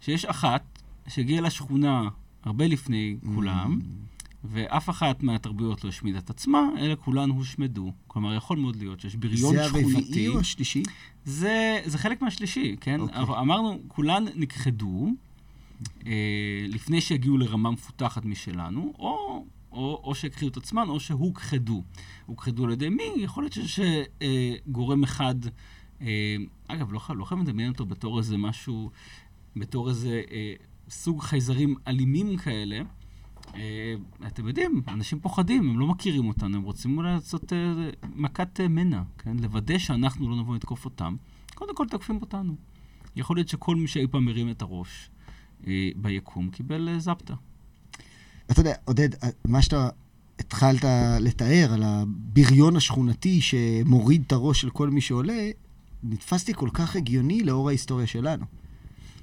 שיש 0.02 0.26
אחת 0.26 0.62
שהגיעה 1.08 1.42
לשכונה 1.42 2.02
הרבה 2.44 2.68
לפני 2.68 3.16
כולם, 3.36 3.80
ואף 4.50 4.90
אחת 4.90 5.24
מהתרבויות 5.24 5.84
לא 5.84 5.90
השמידה 5.90 6.20
את 6.20 6.30
עצמה, 6.30 6.70
אלא 6.80 6.96
כולן 6.96 7.30
הושמדו. 7.30 7.92
כלומר, 8.08 8.34
יכול 8.34 8.58
מאוד 8.58 8.76
להיות 8.76 9.00
שיש 9.00 9.16
בריון 9.16 9.56
זה 9.56 9.64
שכונתי. 9.68 9.96
הרביעי 9.96 10.28
או 10.28 10.40
השלישי? 10.40 10.84
זה, 11.26 11.82
זה 11.86 11.98
חלק 11.98 12.22
מהשלישי, 12.22 12.76
כן? 12.82 13.00
אוקיי. 13.00 13.24
Okay. 13.24 13.40
אמרנו, 13.40 13.80
כולן 13.88 14.26
נכחדו 14.36 15.10
אה, 16.06 16.66
לפני 16.68 17.02
שהגיעו 17.02 17.38
לרמה 17.38 17.72
מפותחת 17.72 18.26
משלנו, 18.26 18.94
או, 19.00 19.46
או, 19.72 20.02
או 20.04 20.16
שהכחידו 20.16 20.52
את 20.52 20.58
עצמן, 20.58 20.90
או 20.90 21.00
שהוכחדו. 21.00 21.84
הוכחדו 22.26 22.66
על 22.66 22.72
ידי 22.72 22.90
מי? 22.90 23.12
יכול 23.18 23.44
להיות 23.44 23.54
שיש 23.54 23.80
אה, 24.22 24.54
גורם 24.68 25.04
אחד, 25.04 25.36
אה, 26.02 26.36
אגב, 26.68 26.94
לא, 26.94 27.00
לא 27.16 27.26
חייב 27.26 27.42
לדמיין 27.42 27.72
אותו 27.72 27.86
בתור 27.86 28.20
איזה 28.20 28.38
משהו, 28.38 28.92
בתור 29.56 29.90
איזה 29.90 30.22
אה, 30.32 30.54
סוג 30.90 31.22
חייזרים 31.22 31.76
אלימים 31.88 32.38
כאלה. 32.38 32.82
אה, 33.56 33.96
אתם 34.28 34.48
יודעים, 34.48 34.82
אנשים 34.88 35.20
פוחדים, 35.20 35.70
הם 35.70 35.80
לא 35.80 35.88
מכירים 35.88 36.28
אותנו, 36.28 36.58
הם 36.58 36.64
רוצים 36.64 36.98
אולי 36.98 37.14
לעשות 37.14 37.54
אה, 37.54 37.58
מכת 38.16 38.60
אה, 38.60 38.68
מנע, 38.68 39.02
כן? 39.18 39.38
לוודא 39.40 39.78
שאנחנו 39.78 40.30
לא 40.30 40.36
נבוא 40.36 40.56
לתקוף 40.56 40.86
אותם. 40.86 41.16
קודם 41.56 41.76
כל 41.76 41.86
תוקפים 41.90 42.18
אותנו. 42.22 42.56
יכול 43.16 43.38
להיות 43.38 43.48
שכל 43.48 43.76
מי 43.76 43.88
שאי 43.88 44.08
פעם 44.08 44.26
מרים 44.26 44.50
את 44.50 44.62
הראש 44.62 45.10
ביקום 45.96 46.50
קיבל 46.50 47.00
זפטה. 47.00 47.34
אתה 48.52 48.60
יודע, 48.60 48.74
עודד, 48.86 49.10
מה 49.46 49.62
שאתה 49.62 49.90
התחלת 50.40 50.84
לתאר 51.20 51.74
על 51.74 51.84
הבריון 51.84 52.76
השכונתי 52.76 53.42
שמוריד 53.42 54.24
את 54.28 54.32
הראש 54.32 54.62
של 54.62 54.70
כל 54.70 54.90
מי 54.90 55.02
שעולה, 55.02 55.50
נתפסתי 56.04 56.54
כל 56.54 56.70
כך 56.74 56.96
הגיוני 56.96 57.44
לאור 57.44 57.70
ההיסטוריה 57.70 58.08
שלנו. 58.08 58.46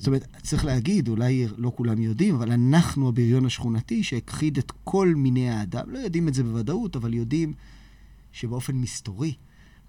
זאת 0.03 0.07
אומרת, 0.07 0.27
צריך 0.43 0.65
להגיד, 0.65 1.09
אולי 1.09 1.47
לא 1.57 1.73
כולם 1.77 2.03
יודעים, 2.03 2.35
אבל 2.35 2.53
אנחנו 2.53 3.09
הבריון 3.09 3.47
השכונתי 3.47 4.03
שהכחיד 4.03 4.59
את 4.59 4.73
כל 4.85 5.15
מיני 5.17 5.51
האדם. 5.51 5.91
לא 5.91 5.99
יודעים 5.99 6.29
את 6.29 6.35
זה 6.35 6.43
בוודאות, 6.43 6.97
אבל 6.97 7.15
יודעים 7.15 7.53
שבאופן 8.33 8.77
מסתורי, 8.77 9.35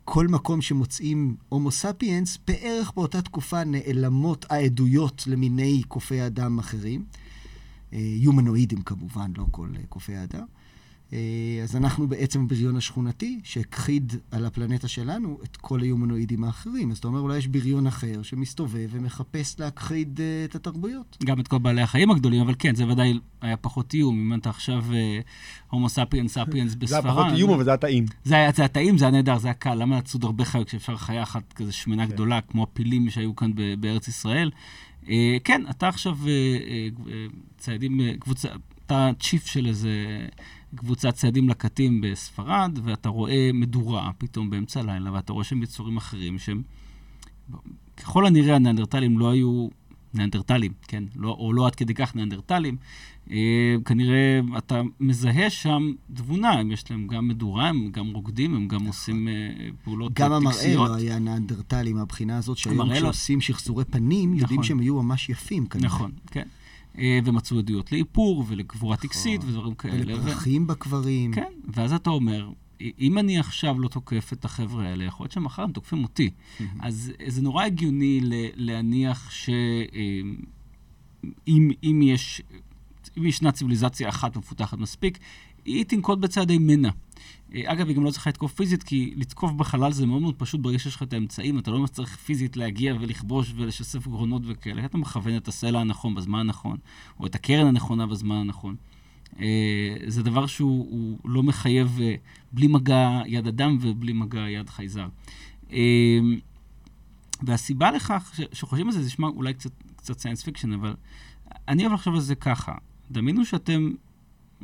כל 0.05 0.27
מקום 0.27 0.61
שמוצאים 0.61 1.35
הומו 1.49 1.71
ספיאנס, 1.71 2.37
בערך 2.47 2.91
באותה 2.95 3.21
תקופה 3.21 3.63
נעלמות 3.63 4.45
העדויות 4.49 5.23
למיני 5.27 5.83
קופי 5.87 6.25
אדם 6.25 6.59
אחרים. 6.59 7.05
אה, 7.93 7.99
יומנואידים 7.99 8.81
כמובן, 8.81 9.31
לא 9.37 9.45
כל 9.51 9.69
אה, 9.75 9.81
קופי 9.89 10.15
האדם. 10.15 10.45
אה, 11.13 11.63
אז 11.63 11.75
אנחנו 11.75 12.07
בעצם 12.07 12.41
הבריון 12.41 12.75
השכונתי 12.75 13.39
שהכחיד 13.43 14.13
על 14.31 14.45
הפלנטה 14.45 14.87
שלנו 14.87 15.39
את 15.43 15.57
כל 15.57 15.81
היומנואידים 15.81 16.43
האחרים. 16.43 16.91
אז 16.91 16.97
אתה 16.97 17.07
אומר, 17.07 17.19
אולי 17.19 17.37
יש 17.37 17.47
בריון 17.47 17.87
אחר 17.87 18.21
שמסתובב 18.21 18.89
ומחפש 18.91 19.59
להכחיד 19.59 20.19
אה, 20.21 20.45
את 20.45 20.55
התרבויות. 20.55 21.17
גם 21.23 21.39
את 21.39 21.47
כל 21.47 21.57
בעלי 21.57 21.81
החיים 21.81 22.11
הגדולים, 22.11 22.41
אבל 22.41 22.55
כן, 22.59 22.75
זה 22.75 22.87
ודאי 22.87 23.19
היה 23.41 23.57
פחות 23.57 23.93
איום. 23.93 24.33
אם 24.33 24.39
אתה 24.39 24.49
עכשיו 24.49 24.83
אה, 24.93 25.19
הומו 25.69 25.89
ספיאנס 25.89 26.33
ספיאנס 26.33 26.71
זה 26.71 26.77
בספרד. 26.77 27.05
היה 27.05 27.13
פחות 27.13 27.25
איום, 27.33 27.53
אבל 27.53 27.63
זה 27.63 27.69
היה 27.69 27.77
טעים. 27.77 28.05
זה 28.23 28.35
היה, 28.35 28.51
זה 28.51 28.61
היה 28.61 28.69
טעים, 28.69 28.97
זה 28.97 29.05
היה 29.05 29.11
נהדר, 29.11 29.37
זה 29.37 29.47
היה 29.47 29.53
קל. 29.53 29.75
למה 29.75 29.97
לצוד 29.97 30.23
הרבה 30.23 30.45
חיות 30.45 30.67
כשאפשר 30.67 30.97
חיה 30.97 31.23
אחת 31.23 31.53
כזה 31.53 31.71
שמנה 31.71 32.07
כן. 32.07 32.13
גדולה, 32.13 32.41
כמו 32.41 32.63
הפילים 32.63 33.09
שהיו 33.09 33.35
כאן 33.35 33.51
ב- 33.55 33.73
בארץ 33.79 34.07
ישראל? 34.07 34.51
כן, 35.43 35.61
אתה 35.69 35.87
עכשיו 35.87 36.17
ציידים, 37.57 38.01
אה, 38.01 38.13
קבוצה, 38.19 38.49
אתה 38.85 39.11
צ'יף 39.19 39.45
של 39.45 39.65
איזה 39.65 39.89
קבוצת 40.75 41.13
ציידים 41.13 41.49
לקטים 41.49 42.01
בספרד, 42.01 42.79
ואתה 42.83 43.09
רואה 43.09 43.49
מדורה 43.53 44.11
פתאום 44.17 44.49
באמצע 44.49 44.79
הלילה, 44.79 45.13
ואתה 45.13 45.33
רואה 45.33 45.43
שם 45.43 45.63
יצורים 45.63 45.97
אחרים 45.97 46.39
שהם, 46.39 46.61
ככל 47.97 48.25
הנראה 48.25 48.55
הניאנדרטלים 48.55 49.19
לא 49.19 49.31
היו 49.31 49.67
ניאנדרטלים, 50.13 50.71
כן? 50.87 51.03
לא, 51.15 51.29
או 51.39 51.53
לא 51.53 51.67
עד 51.67 51.75
כדי 51.75 51.93
כך 51.93 52.15
ניאנדרטלים. 52.15 52.77
אה, 53.31 53.75
כנראה 53.85 54.39
אתה 54.57 54.81
מזהה 54.99 55.49
שם 55.49 55.91
תבונה, 56.13 56.51
הם 56.51 56.71
יש 56.71 56.91
להם 56.91 57.07
גם 57.07 57.27
מדורה, 57.27 57.69
הם 57.69 57.89
גם 57.91 58.13
רוקדים, 58.13 58.55
הם 58.55 58.67
גם 58.67 58.85
עושים 58.85 59.27
אה, 59.27 59.33
פעולות 59.83 60.11
נכון. 60.19 60.25
גם 60.25 60.33
המראה 60.33 60.53
טקסיות. 60.53 60.89
לא 60.89 60.95
היה 60.95 61.19
ניאנדרטלי 61.19 61.93
מהבחינה 61.93 62.37
הזאת, 62.37 62.57
שהיום 62.57 62.81
המראה 62.81 62.99
לא- 62.99 63.11
כשעושים 63.11 63.41
שחזורי 63.41 63.85
פנים, 63.85 64.33
יודעים 64.33 64.59
נכון. 64.59 64.63
שהם 64.63 64.79
היו 64.79 65.03
ממש 65.03 65.29
יפים 65.29 65.65
כנראה. 65.65 65.87
נכון, 65.87 66.11
כן. 66.31 66.47
אה, 66.97 67.19
ומצאו 67.25 67.57
עדויות 67.57 67.91
לאיפור 67.91 68.45
ולגבורה 68.47 68.97
טקסית 68.97 69.41
נכון. 69.41 69.49
ודברים 69.51 69.75
כאלה. 69.75 69.93
ו- 69.93 69.99
ולפרחים 69.99 70.67
בקברים. 70.67 71.33
כן, 71.33 71.51
ואז 71.73 71.93
אתה 71.93 72.09
אומר, 72.09 72.49
אם 72.99 73.17
אני 73.17 73.39
עכשיו 73.39 73.79
לא 73.79 73.87
תוקף 73.87 74.33
את 74.33 74.45
החבר'ה 74.45 74.85
האלה, 74.85 75.03
יכול 75.03 75.23
להיות 75.23 75.31
שמחר 75.31 75.63
הם 75.63 75.71
תוקפים 75.71 76.03
אותי. 76.03 76.29
אז 76.79 77.11
זה 77.27 77.41
נורא 77.41 77.63
הגיוני 77.65 78.19
להניח 78.55 79.31
שאם 79.31 80.35
אם 81.83 82.01
יש, 82.03 82.41
אם 83.17 83.25
ישנה 83.25 83.51
ציוויליזציה 83.51 84.09
אחת 84.09 84.37
מפותחת 84.37 84.77
מספיק, 84.77 85.19
היא 85.65 85.85
תנקוט 85.85 86.19
בצעדי 86.19 86.57
מנע. 86.57 86.89
אה, 87.55 87.61
אגב, 87.65 87.87
היא 87.87 87.95
גם 87.95 88.03
לא 88.03 88.11
צריכה 88.11 88.29
לתקוף 88.29 88.53
פיזית, 88.53 88.83
כי 88.83 89.13
לתקוף 89.15 89.51
בחלל 89.51 89.91
זה 89.91 90.05
מאוד 90.05 90.21
מאוד 90.21 90.35
פשוט 90.37 90.61
ברגע 90.61 90.79
שיש 90.79 90.95
לך 90.95 91.03
את 91.03 91.13
האמצעים, 91.13 91.59
אתה 91.59 91.71
לא 91.71 91.79
ממש 91.79 91.89
צריך 91.89 92.15
פיזית 92.15 92.57
להגיע 92.57 92.95
ולכבוש 92.99 93.53
ולשסף 93.55 94.07
גרונות 94.07 94.41
וכאלה, 94.45 94.85
אתה 94.85 94.97
מכוון 94.97 95.37
את 95.37 95.47
הסלע 95.47 95.79
הנכון 95.79 96.15
בזמן 96.15 96.39
הנכון, 96.39 96.77
או 97.19 97.25
את 97.25 97.35
הקרן 97.35 97.67
הנכונה 97.67 98.07
בזמן 98.07 98.35
הנכון. 98.35 98.75
אה, 99.39 99.95
זה 100.07 100.23
דבר 100.23 100.45
שהוא 100.45 100.87
הוא 100.89 101.17
לא 101.25 101.43
מחייב 101.43 101.99
אה, 102.01 102.15
בלי 102.51 102.67
מגע 102.67 103.21
יד 103.25 103.47
אדם 103.47 103.77
ובלי 103.81 104.13
מגע 104.13 104.49
יד 104.49 104.69
חייזר. 104.69 105.07
והסיבה 107.41 107.91
לכך 107.91 108.39
שחושבים 108.51 108.87
על 108.87 108.93
זה, 108.93 108.99
זה 108.99 109.05
נשמע 109.05 109.27
אולי 109.27 109.53
קצת, 109.53 109.71
קצת 109.95 110.19
science 110.19 110.43
fiction, 110.43 110.73
אבל 110.73 110.95
אני 111.67 111.83
אוהב 111.83 111.93
לחשוב 111.93 112.13
על 112.13 112.19
זה 112.19 112.35
ככה. 112.35 112.75
דמיינו 113.11 113.45
שאתם 113.45 113.89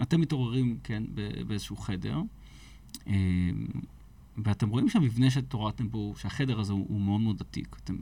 אתם 0.02 0.21
מתעוררים, 0.21 0.78
כן, 0.84 1.04
באיזשהו 1.47 1.75
חדר, 1.75 2.21
ואתם 4.38 4.69
רואים 4.69 4.89
שהמבנה 4.89 5.32
שהתעוררתם 5.32 5.89
בו, 5.89 6.13
שהחדר 6.17 6.60
הזה 6.60 6.73
הוא, 6.73 6.86
הוא 6.89 7.02
מאוד 7.02 7.21
מאוד 7.21 7.41
עתיק. 7.41 7.75
אתם 7.84 7.95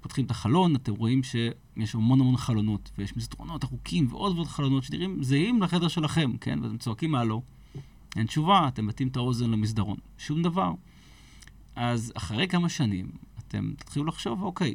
פותחים 0.00 0.24
את 0.24 0.30
החלון, 0.30 0.76
אתם 0.76 0.94
רואים 0.94 1.22
שיש 1.22 1.94
המון 1.94 2.20
המון 2.20 2.36
חלונות, 2.36 2.90
ויש 2.98 3.16
מסדרונות 3.16 3.64
ארוכים 3.64 4.06
ועוד 4.10 4.34
ועוד 4.34 4.46
חלונות 4.46 4.84
שנראים 4.84 5.22
זהים 5.22 5.62
לחדר 5.62 5.88
שלכם, 5.88 6.36
כן? 6.36 6.58
ואתם 6.62 6.78
צועקים 6.78 7.10
הלו. 7.10 7.42
אין 8.16 8.26
תשובה, 8.26 8.68
אתם 8.68 8.86
מטים 8.86 9.08
את 9.08 9.16
האוזן 9.16 9.50
למסדרון. 9.50 9.96
שום 10.18 10.42
דבר. 10.42 10.72
אז 11.76 12.12
אחרי 12.16 12.48
כמה 12.48 12.68
שנים, 12.68 13.10
אתם 13.38 13.72
תתחילו 13.76 14.04
לחשוב, 14.04 14.42
אוקיי, 14.42 14.74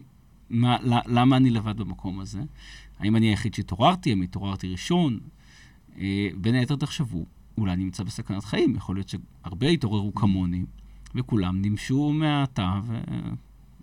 מה, 0.50 0.78
למה 1.06 1.38
אני 1.38 1.50
לבד 1.50 1.78
במקום 1.78 2.20
הזה? 2.20 2.42
האם 3.00 3.16
אני 3.16 3.30
היחיד 3.30 3.54
שהתעוררתי? 3.54 4.10
האם 4.10 4.22
התעוררתי 4.22 4.68
ראשון? 4.68 5.20
אה, 5.98 6.30
בין 6.36 6.56
היתר 6.56 6.76
תחשבו, 6.76 7.26
אולי 7.58 7.76
נמצא 7.76 8.04
בסכנת 8.04 8.44
חיים, 8.44 8.76
יכול 8.76 8.96
להיות 8.96 9.10
שהרבה 9.10 9.68
התעוררו 9.68 10.16
כמוני, 10.16 10.66
וכולם 11.16 11.62
נמשו 11.62 12.14
מהתא 12.14 12.70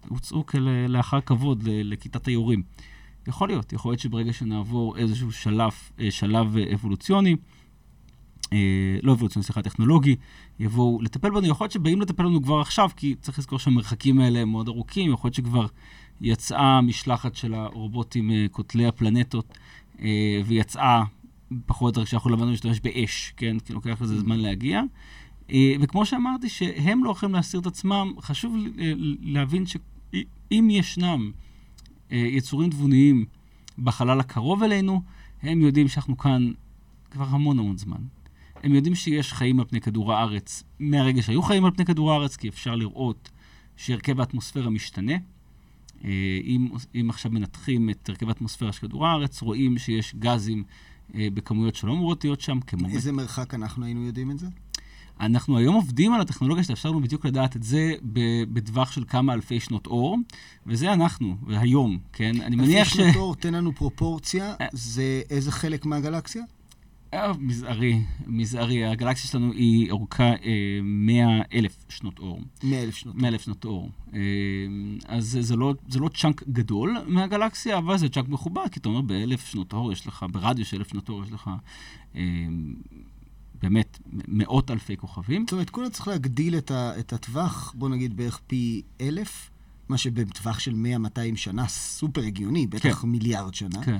והוצאו 0.08 0.44
לאחר 0.88 1.20
כבוד 1.20 1.62
לכיתת 1.66 2.26
היורים. 2.26 2.62
יכול 3.26 3.48
להיות, 3.48 3.72
יכול 3.72 3.90
להיות 3.90 4.00
שברגע 4.00 4.32
שנעבור 4.32 4.96
איזשהו 4.96 5.32
שלב, 5.32 5.72
אה, 6.00 6.10
שלב 6.10 6.56
אה, 6.56 6.74
אבולוציוני, 6.74 7.37
אה, 8.52 8.58
לא 9.02 9.12
אבולוציוני, 9.12 9.44
סליחה, 9.44 9.62
טכנולוגי, 9.62 10.16
יבואו 10.58 11.02
לטפל 11.02 11.30
בנו. 11.30 11.46
יכול 11.46 11.64
להיות 11.64 11.72
שבאים 11.72 12.00
לטפל 12.00 12.22
בנו 12.22 12.42
כבר 12.42 12.60
עכשיו, 12.60 12.90
כי 12.96 13.14
צריך 13.14 13.38
לזכור 13.38 13.58
שהמרחקים 13.58 14.20
האלה 14.20 14.38
הם 14.38 14.48
מאוד 14.48 14.68
ארוכים, 14.68 15.12
יכול 15.12 15.28
להיות 15.28 15.34
שכבר 15.34 15.66
יצאה 16.20 16.80
משלחת 16.80 17.34
של 17.34 17.54
הרובוטים 17.54 18.30
קוטלי 18.50 18.87
הפלנטות, 18.87 19.58
ויצאה 20.46 21.02
פחות 21.66 21.96
או 21.96 22.00
יותר 22.00 22.04
כשאנחנו 22.04 22.30
למדנו 22.30 22.50
להשתמש 22.50 22.80
באש, 22.80 23.33
כן? 23.37 23.59
כי 23.59 23.72
לוקח 23.72 24.02
לזה 24.02 24.20
זמן 24.20 24.38
להגיע. 24.38 24.83
וכמו 25.80 26.07
שאמרתי, 26.07 26.48
שהם 26.48 27.04
לא 27.04 27.11
יכולים 27.11 27.35
להסיר 27.35 27.61
את 27.61 27.66
עצמם, 27.66 28.12
חשוב 28.20 28.57
להבין 29.20 29.64
שאם 29.66 30.68
ישנם 30.70 31.30
יצורים 32.11 32.70
תבוניים 32.70 33.24
בחלל 33.78 34.20
הקרוב 34.20 34.62
אלינו, 34.62 35.02
הם 35.42 35.61
יודעים 35.61 35.88
שאנחנו 35.88 36.18
כאן 36.18 36.52
כבר 37.11 37.24
המון 37.24 37.59
המון 37.59 37.78
זמן. 37.78 38.00
הם 38.62 38.74
יודעים 38.74 38.94
שיש 38.94 39.33
חיים 39.33 39.61
על 39.61 39.66
פני 39.66 39.80
כדור 39.80 40.12
הארץ 40.12 40.62
מהרגע 40.78 41.22
שהיו 41.22 41.42
חיים 41.42 41.64
על 41.64 41.70
פני 41.70 41.85
כדור 41.85 42.12
הארץ, 42.12 42.37
כי 42.37 42.48
אפשר 42.48 42.74
לראות 42.76 43.30
שהרכב 43.76 44.20
האטמוספירה 44.20 44.70
משתנה. 44.70 45.12
אה, 46.04 46.38
אם, 46.44 46.68
אם 46.94 47.11
עכשיו 47.11 47.30
מנתחים 47.33 47.90
את 47.90 48.09
הרכב 48.09 48.28
האטמוספירה 48.28 48.72
של 48.72 48.80
כדור 48.80 49.07
הארץ, 49.07 49.42
רואים 49.42 49.78
שיש 49.78 50.14
גזים 50.14 50.59
אה, 50.59 50.64
בכמויות 51.14 51.74
שלא 51.74 51.92
אמורות 51.92 52.24
להיות 52.24 52.40
שם, 52.40 52.60
כמו... 52.60 52.88
איזה 52.88 53.12
מרחק 53.12 53.54
אנחנו 53.54 53.84
היינו 53.84 54.06
יודעים 54.06 54.30
את 54.30 54.38
זה? 54.38 54.46
אנחנו 55.20 55.58
היום 55.58 55.74
עובדים 55.74 56.12
על 56.12 56.20
הטכנולוגיה 56.20 56.64
שתאפשר 56.64 56.88
לנו 56.88 57.00
בדיוק 57.00 57.26
לדעת 57.26 57.56
את 57.56 57.62
זה 57.62 57.94
בטווח 58.52 58.92
של 58.92 59.04
כמה 59.08 59.32
אלפי 59.32 59.60
שנות 59.60 59.86
אור, 59.86 60.18
וזה 60.66 60.92
אנחנו, 60.92 61.36
והיום, 61.46 61.98
כן? 62.12 62.40
אני 62.40 62.56
מניח 62.56 62.88
ש... 62.88 62.92
אלפי 62.92 63.02
שנות 63.12 63.16
אור, 63.16 63.36
תן 63.36 63.54
לנו 63.54 63.74
פרופורציה, 63.74 64.54
אה. 64.60 64.66
זה 64.72 65.22
איזה 65.30 65.52
חלק 65.52 65.86
מהגלקסיה? 65.86 66.42
אה, 67.14 67.33
מזערי, 67.38 68.00
מזערי. 68.27 68.85
הגלקסיה 68.85 69.31
שלנו 69.31 69.53
היא 69.53 69.90
אורכה 69.90 70.24
אה, 70.24 70.81
100 70.83 71.27
אלף 71.53 71.77
שנות 71.88 72.18
אור. 72.18 72.40
100 72.62 72.83
אלף 72.83 72.94
שנות 72.94 73.14
אור. 73.14 73.22
100 73.22 73.29
אלף 73.29 73.42
שנות 73.42 73.64
אור. 73.64 73.90
אה, 74.14 74.20
אז 75.07 75.38
זה 75.40 75.57
לא, 75.57 75.74
זה 75.88 75.98
לא 75.98 76.09
צ'אנק 76.09 76.42
גדול 76.48 76.96
מהגלקסיה, 77.07 77.79
אבל 77.79 77.98
זה 77.98 78.09
צ'אנק 78.09 78.29
מכובד, 78.29 78.68
כי 78.72 78.81
אתה 78.81 78.88
אומר 78.88 79.00
באלף 79.00 79.46
שנות 79.46 79.72
אור 79.72 79.92
יש 79.92 80.07
לך, 80.07 80.27
ברדיוס 80.33 80.68
של 80.68 80.77
אלף 80.77 80.88
שנות 80.88 81.09
אור 81.09 81.24
יש 81.24 81.33
לך 81.33 81.50
אה, 82.16 82.22
באמת 83.62 83.98
מאות 84.29 84.70
אלפי 84.70 84.96
כוכבים. 84.96 85.42
זאת 85.42 85.53
אומרת, 85.53 85.70
כולה 85.70 85.90
צריך 85.90 86.09
להגדיל 86.09 86.59
את, 86.59 86.70
ה, 86.70 86.98
את 86.98 87.12
הטווח, 87.12 87.74
בוא 87.79 87.88
נגיד 87.88 88.16
בערך 88.16 88.40
פי 88.46 88.83
אלף, 89.00 89.50
מה 89.88 89.98
שבטווח 89.98 90.59
של 90.59 90.72
100-200 90.72 91.37
שנה 91.37 91.68
סופר 91.68 92.22
הגיוני, 92.22 92.66
בטח 92.66 93.03
כן. 93.03 93.09
מיליארד 93.09 93.55
שנה. 93.55 93.85
כן. 93.85 93.98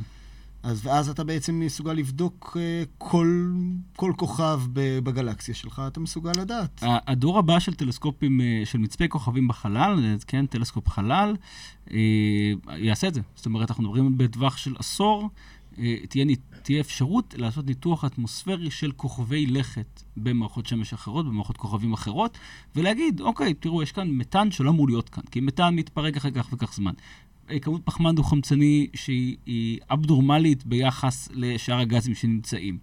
אז 0.64 0.87
ואז 0.87 1.09
אתה 1.09 1.24
בעצם 1.24 1.61
מסוגל 1.61 1.92
לבדוק 1.92 2.57
uh, 2.57 2.88
כל, 2.98 3.53
כל 3.96 4.12
כוכב 4.16 4.61
בגלקסיה 4.72 5.55
שלך, 5.55 5.83
אתה 5.87 6.00
מסוגל 6.00 6.33
לדעת. 6.38 6.83
הדור 6.83 7.38
הבא 7.38 7.59
של 7.59 7.74
טלסקופים, 7.74 8.40
uh, 8.40 8.66
של 8.66 8.79
מצפי 8.79 9.09
כוכבים 9.09 9.48
בחלל, 9.48 10.16
כן, 10.27 10.46
טלסקופ 10.46 10.88
חלל, 10.88 11.37
יעשה 12.77 13.09
את 13.09 13.14
זה. 13.14 13.20
זאת 13.35 13.46
אומרת, 13.46 13.70
אנחנו 13.70 13.85
מדברים 13.85 14.18
בטווח 14.18 14.57
של 14.57 14.74
עשור, 14.79 15.31
תהיה, 16.09 16.24
תהיה 16.62 16.81
אפשרות 16.81 17.35
לעשות 17.38 17.66
ניתוח 17.66 18.05
אטמוספרי 18.05 18.70
של 18.70 18.92
כוכבי 18.92 19.46
לכת 19.46 20.03
במערכות 20.16 20.66
שמש 20.66 20.92
אחרות, 20.92 21.27
במערכות 21.27 21.57
כוכבים 21.57 21.92
אחרות, 21.92 22.38
ולהגיד, 22.77 23.20
אוקיי, 23.20 23.55
תראו, 23.55 23.83
יש 23.83 23.92
כאן 23.92 24.11
מתאן 24.11 24.50
שלא 24.50 24.70
אמור 24.70 24.88
להיות 24.88 25.09
כאן, 25.09 25.22
כי 25.31 25.40
מתאן 25.40 25.74
מתפרק 25.74 26.16
אחרי 26.16 26.33
כך 26.33 26.48
וכך 26.53 26.74
זמן. 26.74 26.92
כמות 27.61 27.80
פחמן 27.85 28.14
דו-חמצני 28.14 28.87
שהיא 28.94 29.78
אבדורמלית 29.90 30.66
ביחס 30.66 31.28
לשאר 31.33 31.78
הגזים 31.78 32.14
שנמצאים. 32.14 32.78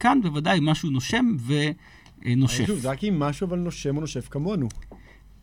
כאן 0.00 0.20
בוודאי 0.22 0.58
משהו 0.62 0.90
נושם 0.90 1.36
ונושף. 1.46 2.66
שוב, 2.66 2.78
זה 2.78 2.90
רק 2.90 3.04
אם 3.04 3.18
משהו 3.18 3.46
אבל 3.46 3.58
נושם 3.58 3.96
או 3.96 4.00
נושף 4.00 4.28
כמונו. 4.30 4.68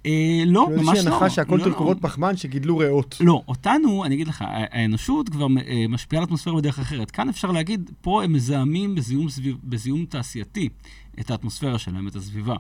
אה, 0.06 0.44
לא, 0.46 0.70
ממש 0.70 0.70
לא. 0.70 0.76
כאילו 0.76 0.92
איזושהי 0.92 1.14
הנחה 1.14 1.30
שהכל 1.30 1.56
לא, 1.56 1.64
תרכובות 1.64 1.98
לא. 1.98 2.02
פחמן 2.10 2.38
שגידלו 2.38 2.78
ריאות. 2.78 3.16
לא, 3.20 3.42
אותנו, 3.48 4.06
אני 4.06 4.16
אגיד 4.16 4.28
לך, 4.28 4.44
האנושות 4.48 5.30
כבר 5.30 5.48
אה, 5.68 5.86
משפיעה 5.90 6.20
על 6.20 6.24
האטמוספירה 6.24 6.56
בדרך 6.56 6.80
אחרת. 6.80 7.12
כאן 7.12 7.30
אפשר 7.30 7.52
להגיד, 7.52 7.92
פה 8.02 8.24
הם 8.24 8.34
מזהמים 8.34 8.96
בזיהום, 8.96 9.30
סביב, 9.30 9.58
בזיהום 9.64 10.06
תעשייתי 10.06 10.70
את 11.20 11.32
האטמוספירה 11.32 11.80
שלהם, 11.80 12.08
את 12.08 12.16
הסביבה. 12.16 12.56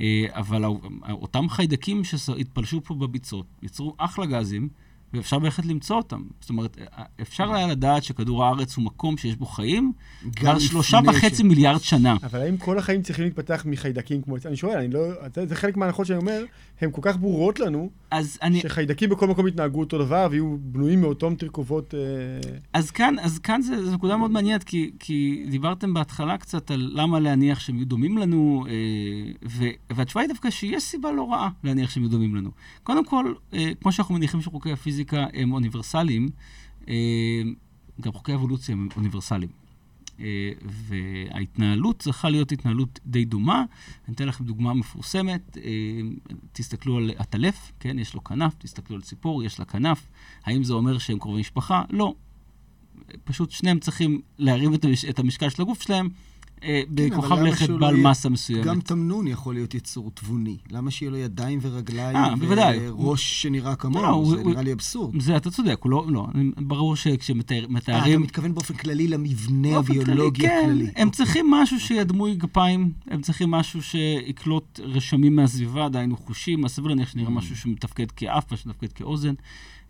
אה, 0.00 0.26
אבל 0.30 0.64
אותם 1.10 1.48
חיידקים 1.48 2.04
שהתפלשו 2.04 2.80
פה 2.84 2.94
בביצות, 2.94 3.46
יצרו 3.62 3.94
אחלה 3.98 4.26
גזים. 4.26 4.68
ואפשר 5.12 5.38
בהחלט 5.38 5.66
למצוא 5.66 5.96
אותם. 5.96 6.22
זאת 6.40 6.50
אומרת, 6.50 6.78
אפשר 7.20 7.54
היה 7.54 7.66
לדעת 7.66 8.04
שכדור 8.04 8.44
הארץ 8.44 8.76
הוא 8.76 8.84
מקום 8.84 9.16
שיש 9.16 9.36
בו 9.36 9.46
חיים 9.46 9.92
כבר 10.36 10.58
שלושה 10.58 10.98
וחצי 11.06 11.36
ש... 11.36 11.40
מיליארד 11.40 11.80
שנה. 11.80 12.16
אבל 12.22 12.40
האם 12.40 12.56
כל 12.56 12.78
החיים 12.78 13.02
צריכים 13.02 13.24
להתפתח 13.24 13.62
מחיידקים 13.66 14.22
כמו... 14.22 14.36
אני 14.46 14.56
שואל, 14.56 14.76
אני 14.76 14.88
לא... 14.88 15.00
זה 15.44 15.56
חלק 15.56 15.76
מההנחות 15.76 16.06
שאני 16.06 16.18
אומר, 16.18 16.44
הן 16.80 16.90
כל 16.92 17.00
כך 17.04 17.16
ברורות 17.16 17.60
לנו, 17.60 17.90
אני... 18.42 18.60
שחיידקים 18.60 19.10
בכל 19.10 19.26
מקום 19.26 19.48
יתנהגו 19.48 19.80
אותו 19.80 19.98
דבר 19.98 20.28
ויהיו 20.30 20.56
בנויים 20.60 21.00
מאותם 21.00 21.34
תרכובות... 21.34 21.94
אה... 21.94 22.00
אז 22.72 22.90
כאן, 22.90 23.14
אז 23.20 23.38
כאן 23.38 23.62
זו 23.62 23.94
נקודה 23.94 24.16
מאוד 24.16 24.30
מעניינת, 24.30 24.64
כי, 24.64 24.90
כי 24.98 25.46
דיברתם 25.50 25.94
בהתחלה 25.94 26.38
קצת 26.38 26.70
על 26.70 26.90
למה 26.94 27.20
להניח 27.20 27.60
שהם 27.60 27.76
יהיו 27.76 27.86
דומים 27.86 28.18
לנו, 28.18 28.64
אה, 28.68 28.72
ו... 29.48 29.64
והתשובה 29.90 30.20
היא 30.20 30.28
דווקא 30.28 30.50
שיש 30.50 30.82
סיבה 30.82 31.12
לא 31.12 31.32
רעה 31.32 31.48
להניח 31.64 31.90
שהם 31.90 32.02
יהיו 32.02 32.10
דומים 32.10 32.36
לנו. 32.36 32.50
קודם 32.82 33.04
כל, 33.04 33.32
אה, 33.54 33.70
כמו 33.80 33.92
שאנחנו 33.92 34.14
מניחים 34.14 34.40
שחוקי 34.40 34.72
הפיזיקה 34.72 34.97
פיזיקה 34.98 35.26
הם 35.32 35.52
אוניברסליים, 35.52 36.28
אה, 36.88 36.94
גם 38.00 38.12
חוקי 38.12 38.34
אבולוציה 38.34 38.72
הם 38.72 38.88
אוניברסליים. 38.96 39.50
אה, 40.20 40.50
וההתנהלות 40.64 41.98
צריכה 41.98 42.28
להיות 42.30 42.52
התנהלות 42.52 43.00
די 43.06 43.24
דומה. 43.24 43.64
אני 44.08 44.14
אתן 44.14 44.28
לכם 44.28 44.44
דוגמה 44.44 44.74
מפורסמת. 44.74 45.58
אה, 45.58 45.62
תסתכלו 46.52 46.96
על 46.96 47.10
עטלף, 47.16 47.72
כן, 47.80 47.98
יש 47.98 48.14
לו 48.14 48.24
כנף, 48.24 48.54
תסתכלו 48.58 48.96
על 48.96 49.02
ציפור, 49.02 49.44
יש 49.44 49.58
לה 49.58 49.64
כנף. 49.64 50.06
האם 50.44 50.64
זה 50.64 50.72
אומר 50.72 50.98
שהם 50.98 51.18
קרובי 51.18 51.40
משפחה? 51.40 51.82
לא. 51.90 52.14
פשוט 53.24 53.50
שניהם 53.50 53.78
צריכים 53.78 54.20
להרים 54.38 54.74
את 55.08 55.18
המשקל 55.18 55.48
של 55.50 55.62
הגוף 55.62 55.82
שלהם 55.82 56.08
אה, 56.64 56.82
כן, 56.96 57.10
בכוכב 57.10 57.36
לכת 57.36 57.70
בעל 57.70 57.94
לא 57.94 58.10
מסה 58.10 58.28
מסוימת. 58.28 58.64
גם 58.64 58.80
תמנון 58.80 59.26
יכול 59.26 59.54
להיות 59.54 59.74
יצור 59.74 60.10
תבוני. 60.14 60.56
למה 60.70 60.90
שיהיה 60.90 61.10
לו 61.10 61.16
ידיים 61.16 61.58
ורגליים 61.62 62.16
아, 62.16 62.58
אה, 62.58 62.94
וראש 62.94 63.42
שנראה 63.42 63.76
כמוהו? 63.76 64.02
לא, 64.02 64.30
זה 64.30 64.36
הוא, 64.36 64.50
נראה 64.50 64.62
לי 64.62 64.72
אבסורד. 64.72 65.20
זה, 65.20 65.36
אתה 65.36 65.50
צודק, 65.50 65.78
הוא 65.82 65.90
לא, 65.90 66.06
לא. 66.08 66.26
ברור 66.56 66.96
שכשמתארים... 66.96 67.76
אה, 67.76 67.98
אתה 67.98 68.18
מתכוון 68.18 68.54
באופן 68.54 68.74
כללי 68.74 69.08
למבנה 69.08 69.76
הביולוגי 69.76 70.42
כן, 70.42 70.60
הכללי. 70.62 70.84
הם 70.84 70.90
אוקיי. 70.90 71.10
צריכים 71.10 71.50
משהו 71.50 71.80
שידמוי 71.80 72.34
גפיים, 72.34 72.92
הם 73.06 73.20
צריכים 73.20 73.50
משהו 73.50 73.82
שיקלוט 73.82 74.80
רשמים 74.82 75.36
מהסביבה, 75.36 75.88
דהיינו 75.88 76.16
חושים, 76.16 76.64
אז 76.64 76.70
סביר 76.70 76.88
להניח 76.88 77.10
שנראה 77.10 77.28
mm. 77.28 77.30
משהו 77.30 77.56
שמתפקד 77.56 78.10
כאף, 78.10 78.54
שמתפקד 78.54 78.92
כאוזן. 78.92 79.34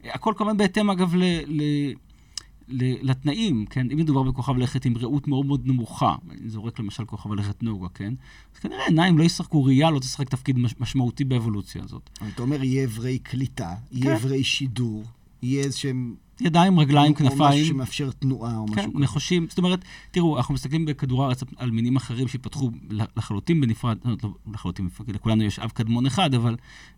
הכל 0.04 0.32
כמובן 0.36 0.56
בהתאם, 0.56 0.90
אגב, 0.90 1.14
ל... 1.14 1.22
ל 1.46 1.62
לתנאים, 2.70 3.66
כן? 3.66 3.86
אם 3.92 3.96
מדובר 3.96 4.22
בכוכב 4.22 4.56
לכת 4.56 4.84
עם 4.84 4.96
ראות 4.96 5.28
מאוד 5.28 5.46
מאוד 5.46 5.66
נמוכה, 5.66 6.16
אני 6.30 6.48
זורק 6.48 6.78
למשל 6.78 7.04
כוכב 7.04 7.32
לכת 7.32 7.62
נוגה, 7.62 7.88
כן? 7.88 8.14
אז 8.54 8.58
כנראה 8.60 8.86
עיניים 8.86 9.18
לא 9.18 9.24
ישחקו, 9.24 9.64
ראייה 9.64 9.90
לא 9.90 9.98
תשחק 9.98 10.28
תפקיד 10.28 10.58
משמעותי 10.80 11.24
באבולוציה 11.24 11.82
הזאת. 11.84 12.10
אתה 12.34 12.42
אומר, 12.42 12.64
יהיה 12.64 12.84
אברי 12.84 13.18
קליטה, 13.18 13.74
יהיה 13.92 14.16
אברי 14.16 14.36
כן. 14.38 14.42
שידור, 14.42 15.04
יהיה 15.42 15.64
איזה 15.64 15.78
שהם 15.78 16.14
ידיים, 16.40 16.80
רגליים, 16.80 17.14
כנפיים. 17.14 17.40
או 17.40 17.48
משהו 17.48 17.66
שמאפשר 17.66 18.10
תנועה 18.10 18.56
או 18.56 18.66
כן, 18.66 18.72
משהו 18.72 18.82
כזה. 18.82 18.92
כן, 18.92 19.02
נחושים. 19.02 19.46
זאת 19.48 19.58
אומרת, 19.58 19.84
תראו, 20.10 20.36
אנחנו 20.36 20.54
מסתכלים 20.54 20.84
בכדור 20.84 21.24
הארץ 21.24 21.42
על 21.56 21.70
מינים 21.70 21.96
אחרים 21.96 22.28
שהתפתחו 22.28 22.70
לחלוטין 23.16 23.60
בנפרד, 23.60 23.98
לא, 24.04 24.16
לא 24.22 24.30
לחלוטין, 24.52 24.88
לכולנו 25.08 25.44
יש 25.44 25.58
אב 25.58 25.70
קדמון 25.70 26.06
אחד, 26.06 26.34
אבל 26.34 26.56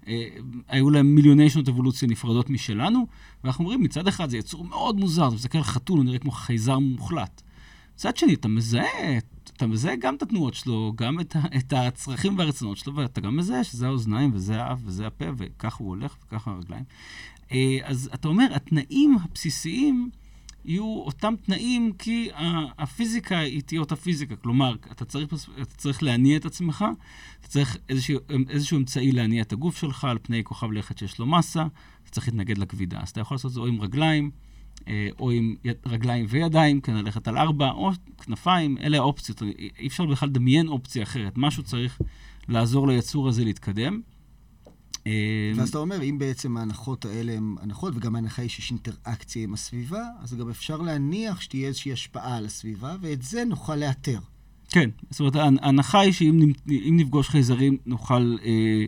אה, 0.08 0.24
היו 0.68 0.90
להם 0.90 1.14
מיליוני 1.14 1.50
שנות 1.50 1.68
אבולוציה 1.68 2.08
נפרדות 2.08 2.50
משלנו, 2.50 3.06
ואנחנו 3.44 3.64
אומרים, 3.64 3.82
מצד 3.82 4.08
אחד 4.08 4.30
זה 4.30 4.38
יצור 4.38 4.64
מאוד 4.64 4.96
מוזר, 4.96 5.26
אתה 5.26 5.34
מסתכל 5.34 5.58
על 5.58 5.64
חתול, 5.64 5.98
הוא 5.98 6.04
נראה 6.04 6.18
כמו 6.18 6.30
חייזר 6.30 6.78
מוחלט. 6.78 7.42
מצד 7.94 8.16
שני, 8.16 8.34
אתה 8.34 8.48
מזהה, 8.48 9.18
אתה 9.56 9.66
מזהה 9.66 9.96
גם 9.96 10.14
את 10.14 10.22
התנועות 10.22 10.54
שלו, 10.54 10.92
גם 10.96 11.20
את, 11.20 11.36
את 11.58 11.72
הצרכים 11.72 12.38
והרצונות 12.38 12.76
שלו, 12.76 12.94
ואתה 12.94 13.20
גם 13.20 13.36
מזהה 13.36 13.64
שזה 13.64 13.86
האוזניים 13.86 14.30
וזה 14.34 14.62
האף 14.62 14.78
וזה 14.84 15.06
הפה, 15.06 15.24
וככה 15.36 15.84
הוא 15.84 15.88
הולך 15.88 16.16
וככה 16.26 16.50
הרגליים. 16.50 16.84
אה, 17.52 17.78
אז 17.82 18.10
אתה 18.14 18.28
אומר, 18.28 18.46
התנאים 18.54 19.18
הבסיסיים 19.22 20.10
יהיו 20.64 20.84
אותם 20.84 21.34
תנאים 21.42 21.92
כי 21.98 22.28
הפיזיקה 22.78 23.38
היא 23.38 23.62
תהיה 23.62 23.80
אותה 23.80 23.96
פיזיקה. 23.96 24.36
כלומר, 24.36 24.74
אתה 24.92 25.04
צריך, 25.04 25.34
אתה 25.62 25.74
צריך 25.76 26.02
להניע 26.02 26.36
את 26.36 26.44
עצמך, 26.44 26.84
אתה 27.40 27.48
צריך 27.48 27.76
איזשהו, 27.88 28.18
איזשהו 28.48 28.78
אמצעי 28.78 29.12
להניע 29.12 29.42
את 29.42 29.52
הגוף 29.52 29.76
שלך 29.76 30.04
על 30.04 30.18
פני 30.22 30.44
כוכב 30.44 30.72
לכת 30.72 30.98
שיש 30.98 31.18
לו 31.18 31.26
מסה, 31.26 31.62
אתה 32.02 32.10
צריך 32.10 32.28
להתנגד 32.28 32.58
לכבידה. 32.58 33.00
אז 33.00 33.08
אתה 33.08 33.20
יכול 33.20 33.34
לעשות 33.34 33.48
את 33.48 33.54
זה 33.54 33.60
או 33.60 33.66
עם 33.66 33.80
רגליים, 33.80 34.30
אה, 34.88 35.08
או 35.18 35.30
עם 35.30 35.54
רגליים 35.86 36.26
וידיים, 36.28 36.80
כן, 36.80 36.94
ללכת 36.94 37.28
על 37.28 37.38
ארבע, 37.38 37.70
או 37.70 37.90
כנפיים, 38.24 38.78
אלה 38.78 38.98
האופציות. 38.98 39.42
אי 39.78 39.86
אפשר 39.86 40.06
בכלל 40.06 40.28
לדמיין 40.28 40.68
אופציה 40.68 41.02
אחרת. 41.02 41.32
משהו 41.36 41.62
צריך 41.62 42.00
לעזור 42.48 42.88
ליצור 42.88 43.28
הזה 43.28 43.44
להתקדם. 43.44 44.00
אה, 45.06 45.12
ואז 45.56 45.68
אתה 45.68 45.78
אומר, 45.78 46.02
אם 46.02 46.18
בעצם 46.18 46.56
ההנחות 46.56 47.04
האלה 47.04 47.32
הן 47.32 47.54
הנחות, 47.62 47.92
וגם 47.96 48.14
ההנחה 48.16 48.42
היא 48.42 48.50
שיש 48.50 48.70
אינטראקציה 48.70 49.42
עם 49.44 49.54
הסביבה, 49.54 50.02
אז 50.22 50.34
גם 50.34 50.48
אפשר 50.50 50.76
להניח 50.76 51.40
שתהיה 51.40 51.68
איזושהי 51.68 51.92
השפעה 51.92 52.36
על 52.36 52.46
הסביבה, 52.46 52.96
ואת 53.00 53.22
זה 53.22 53.44
נוכל 53.44 53.76
לאתר. 53.76 54.18
כן, 54.68 54.90
זאת 55.10 55.20
אומרת, 55.20 55.34
ההנ- 55.34 55.58
ההנחה 55.62 56.00
היא 56.00 56.12
שאם 56.12 56.52
נפגוש 56.96 57.28
חייזרים, 57.28 57.76
נוכל... 57.86 58.36
אה, 58.44 58.84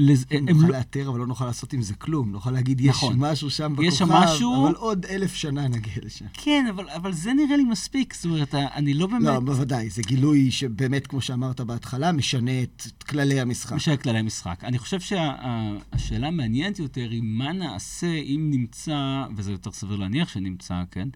לז... 0.00 0.24
נוכל 0.42 0.66
לא- 0.66 0.68
לאתר, 0.68 1.08
אבל 1.08 1.18
לא 1.18 1.26
נוכל 1.26 1.46
לעשות 1.46 1.72
עם 1.72 1.82
זה 1.82 1.94
כלום. 1.94 2.32
נוכל 2.32 2.50
להגיד, 2.50 2.80
יש 2.80 2.88
נכון. 2.88 3.14
משהו 3.18 3.50
שם 3.50 3.72
בכוכב, 3.72 3.88
יש 3.88 3.98
שם 3.98 4.08
משהו- 4.08 4.66
אבל 4.66 4.74
עוד 4.74 5.06
אלף 5.06 5.34
שנה 5.34 5.68
נגיע 5.68 5.92
לשם. 6.02 6.24
כן, 6.32 6.66
אבל, 6.70 6.88
אבל 6.90 7.12
זה 7.12 7.32
נראה 7.34 7.56
לי 7.56 7.64
מספיק. 7.64 8.14
זאת 8.14 8.24
אומרת, 8.24 8.54
אני 8.54 8.94
לא 8.94 9.06
באמת... 9.06 9.22
לא, 9.22 9.40
בוודאי, 9.40 9.90
זה 9.90 10.02
גילוי 10.02 10.50
שבאמת, 10.50 11.06
כמו 11.06 11.20
שאמרת 11.20 11.60
בהתחלה, 11.60 12.12
משנה 12.12 12.62
את 12.62 12.82
את 12.98 13.02
כללי 13.02 13.40
המשחק. 13.40 13.72
משנה 13.72 13.96
כללי 13.96 14.18
המשחק. 14.18 14.64
אני 14.64 14.78
חושב 14.78 15.00
שהשאלה 15.00 16.28
המעניינת 16.28 16.78
יותר 16.78 17.08
היא 17.10 17.22
מה 17.24 17.52
נעשה 17.52 18.14
אם 18.14 18.48
נמצא, 18.50 19.24
וזה 19.36 19.52
יותר 19.52 19.70
סביר 19.72 19.96
להניח 19.96 20.28
שנמצא, 20.28 20.82
כן? 20.90 21.08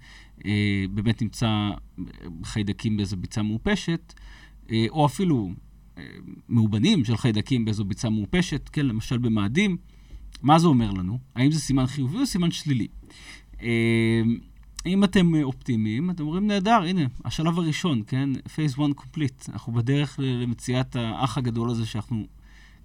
אה, 0.46 0.50
באמת 0.94 1.22
נמצא 1.22 1.46
אה, 1.46 1.72
חיידקים 2.44 2.96
באיזו 2.96 3.16
ביצה 3.16 3.42
מעופשת, 3.42 4.12
אה, 4.70 4.86
או 4.90 5.06
אפילו 5.06 5.50
מאובנים 6.48 7.04
של 7.04 7.16
חיידקים 7.16 7.64
באיזו 7.64 7.84
ביצה 7.84 8.10
מעופשת, 8.10 8.68
כן? 8.68 8.86
למשל 8.86 9.18
במאדים. 9.18 9.76
מה 10.42 10.58
זה 10.58 10.66
אומר 10.66 10.90
לנו? 10.90 11.18
האם 11.34 11.50
זה 11.50 11.60
סימן 11.60 11.86
חיובי 11.86 12.18
או 12.18 12.26
סימן 12.26 12.50
שלילי? 12.50 12.86
אה, 13.62 14.22
אם 14.86 15.04
אתם 15.04 15.34
אופטימיים, 15.42 16.10
אתם 16.10 16.22
אומרים, 16.22 16.46
נהדר, 16.46 16.82
הנה, 16.86 17.02
השלב 17.24 17.58
הראשון, 17.58 18.02
כן? 18.06 18.30
phase 18.46 18.76
one 18.76 19.00
complete. 19.02 19.52
אנחנו 19.52 19.72
בדרך 19.72 20.20
למציאת 20.22 20.96
האח 20.96 21.38
הגדול 21.38 21.70
הזה 21.70 21.86
שאנחנו 21.86 22.26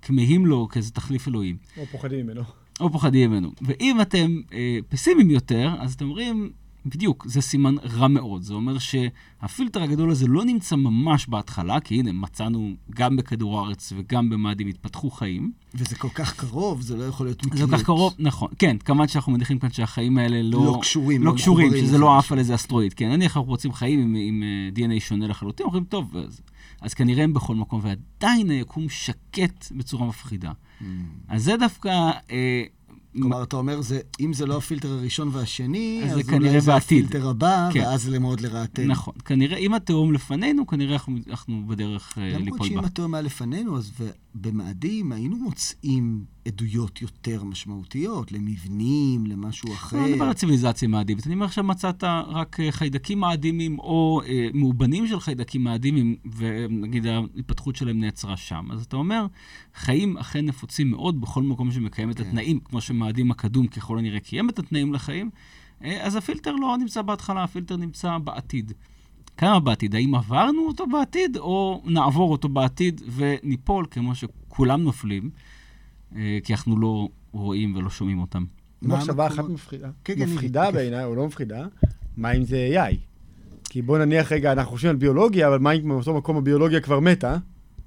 כמהים 0.01 0.45
לו 0.45 0.67
כאיזה 0.67 0.91
תחליף 0.91 1.27
אלוהים, 1.27 1.57
או 1.77 1.85
פוחדים 1.85 2.25
ממנו. 2.25 2.41
או 2.79 2.91
פוחדים 2.91 3.31
ממנו. 3.31 3.51
ואם 3.61 4.01
אתם 4.01 4.41
אה, 4.53 4.77
פסימיים 4.89 5.29
יותר, 5.29 5.75
אז 5.79 5.93
אתם 5.93 6.05
אומרים, 6.05 6.51
בדיוק, 6.89 7.25
זה 7.27 7.41
סימן 7.41 7.75
רע 7.83 8.07
מאוד. 8.07 8.41
זה 8.41 8.53
אומר 8.53 8.77
שהפילטר 8.77 9.83
הגדול 9.83 10.11
הזה 10.11 10.27
לא 10.27 10.45
נמצא 10.45 10.75
ממש 10.75 11.27
בהתחלה, 11.27 11.79
כי 11.79 11.95
הנה, 11.95 12.11
מצאנו 12.11 12.73
גם 12.89 13.15
בכדור 13.15 13.59
הארץ 13.59 13.93
וגם 13.97 14.29
במאדים 14.29 14.67
התפתחו 14.67 15.11
חיים. 15.11 15.51
וזה 15.75 15.95
כל 15.95 16.09
כך 16.09 16.35
קרוב, 16.35 16.81
זה 16.81 16.97
לא 16.97 17.03
יכול 17.03 17.25
להיות 17.25 17.41
זה 17.41 17.47
מקריות. 17.47 17.69
כל 17.69 17.77
כך 17.77 17.83
קרוב, 17.83 18.15
נכון. 18.19 18.49
כן, 18.59 18.77
כמובן 18.77 19.07
שאנחנו 19.07 19.31
מניחים 19.31 19.59
כאן 19.59 19.71
שהחיים 19.71 20.17
האלה 20.17 20.41
לא... 20.41 20.65
לא 20.65 20.77
קשורים, 20.81 21.23
לא 21.23 21.31
לא 21.31 21.37
קשורים, 21.37 21.71
שזה 21.71 21.97
לא. 21.97 22.17
עף 22.17 22.31
על 22.31 22.39
איזה 22.39 22.55
אסטרואיד. 22.55 22.93
כן, 22.93 23.09
נניח 23.09 23.37
אנחנו 23.37 23.49
רוצים 23.49 23.73
חיים 23.73 23.99
עם, 23.99 24.15
עם 24.15 24.43
אה, 24.43 24.69
DNA 24.75 24.99
שונה 24.99 25.27
לחלוטין, 25.27 25.65
אומרים, 25.65 25.83
טוב, 25.83 26.17
אז, 26.17 26.41
אז 26.81 26.93
כנראה 26.93 27.23
הם 27.23 27.33
בכל 27.33 27.55
מקום, 27.55 27.81
ועדיין 27.83 28.49
היקום 28.49 28.89
שקט 28.89 29.71
בצורה 29.71 30.07
מפחידה. 30.07 30.51
Mm. 30.51 30.83
אז 31.27 31.43
זה 31.43 31.57
דווקא... 31.57 31.89
אה, 32.31 32.63
כלומר, 33.21 33.43
אתה 33.43 33.55
אומר, 33.55 33.81
זה, 33.81 33.99
אם 34.19 34.33
זה 34.33 34.45
לא 34.45 34.57
הפילטר 34.57 34.91
הראשון 34.91 35.29
והשני, 35.33 36.01
אז 36.03 36.19
אז, 36.19 36.25
זה 36.25 36.33
אולי 36.33 36.61
זה 36.61 36.71
בעתיד. 36.71 37.05
הפילטר 37.05 37.29
הבא, 37.29 37.69
כן. 37.73 37.79
ואז 37.79 38.03
זה 38.03 38.19
מאוד 38.19 38.41
לרעתנו. 38.41 38.87
נכון. 38.87 39.13
כנראה, 39.25 39.57
אם 39.57 39.73
התהום 39.73 40.13
לפנינו, 40.13 40.67
כנראה 40.67 40.93
אנחנו, 40.93 41.17
אנחנו 41.29 41.63
בדרך 41.67 42.17
אה, 42.17 42.29
למרות 42.29 42.43
ליפול 42.45 42.67
שאם 42.67 42.81
בה. 42.81 42.87
התהום 42.87 43.13
היה 43.13 43.21
לפנינו, 43.21 43.77
אז 43.77 43.91
במאדים 44.41 45.11
היינו 45.11 45.37
מוצאים 45.37 46.25
עדויות 46.47 47.01
יותר 47.01 47.43
משמעותיות, 47.43 48.31
למבנים, 48.31 49.25
למשהו 49.25 49.73
אחר. 49.73 49.97
לא 49.97 50.07
מדבר 50.07 50.25
על 50.25 50.33
ציוויליזציה 50.33 50.87
מאדימית, 50.87 51.27
אני 51.27 51.33
אומר 51.33 51.45
עכשיו 51.45 51.63
מצאת 51.63 52.03
רק 52.27 52.59
אה, 52.59 52.71
חיידקים 52.71 53.19
מאדימים 53.19 53.79
או 53.79 54.21
אה, 54.25 54.47
מאובנים 54.53 55.07
של 55.07 55.19
חיידקים 55.19 55.63
מאדימים, 55.63 56.15
ונגיד 56.35 57.05
ההתפתחות 57.05 57.75
שלהם 57.75 57.99
נעצרה 57.99 58.37
שם. 58.37 58.67
אז 58.71 58.83
אתה 58.83 58.95
אומר, 58.95 59.25
חיים 59.75 60.17
אכן 60.17 60.45
נפוצים 60.45 60.91
מאוד 60.91 61.21
בכל 61.21 61.43
מקום 61.43 61.71
שמקיים 61.71 62.11
את 62.11 62.17
כן. 62.17 62.23
התנאים, 62.27 62.59
כמו 62.59 62.81
שמאדים 62.81 63.31
הקדום 63.31 63.67
ככל 63.67 63.99
הנראה 63.99 64.19
קיים 64.19 64.49
את 64.49 64.59
התנאים 64.59 64.93
לחיים, 64.93 65.29
אה, 65.83 66.05
אז 66.05 66.15
הפילטר 66.15 66.51
לא 66.51 66.77
נמצא 66.79 67.01
בהתחלה, 67.01 67.43
הפילטר 67.43 67.77
נמצא 67.77 68.17
בעתיד. 68.17 68.73
כמה 69.37 69.59
בעתיד? 69.59 69.95
האם 69.95 70.15
עברנו 70.15 70.67
אותו 70.67 70.87
בעתיד, 70.87 71.37
או 71.37 71.81
נעבור 71.85 72.31
אותו 72.31 72.49
בעתיד 72.49 73.01
וניפול 73.15 73.85
כמו 73.91 74.15
שכולם 74.15 74.83
נופלים, 74.83 75.29
אה, 76.15 76.37
כי 76.43 76.53
אנחנו 76.53 76.79
לא 76.79 77.07
רואים 77.31 77.75
ולא 77.75 77.89
שומעים 77.89 78.19
אותם. 78.19 78.45
מחשבה 78.81 79.27
אחת 79.27 79.43
מפחידה. 79.49 79.89
כן, 80.03 80.15
כן, 80.15 80.29
מפחידה 80.29 80.61
בכיף. 80.61 80.75
בעיניי, 80.75 81.05
או 81.05 81.15
לא 81.15 81.27
מפחידה, 81.27 81.67
מה 82.17 82.31
אם 82.31 82.43
זה 82.43 82.69
AI? 82.73 82.95
כי 83.69 83.81
בוא 83.81 83.97
נניח 83.97 84.31
רגע, 84.31 84.51
אנחנו 84.51 84.71
חושבים 84.71 84.89
על 84.89 84.95
ביולוגיה, 84.95 85.47
אבל 85.47 85.59
מה 85.59 85.71
אם 85.71 85.89
באותו 85.89 86.13
מקום 86.13 86.37
הביולוגיה 86.37 86.81
כבר 86.81 86.99
מתה, 86.99 87.37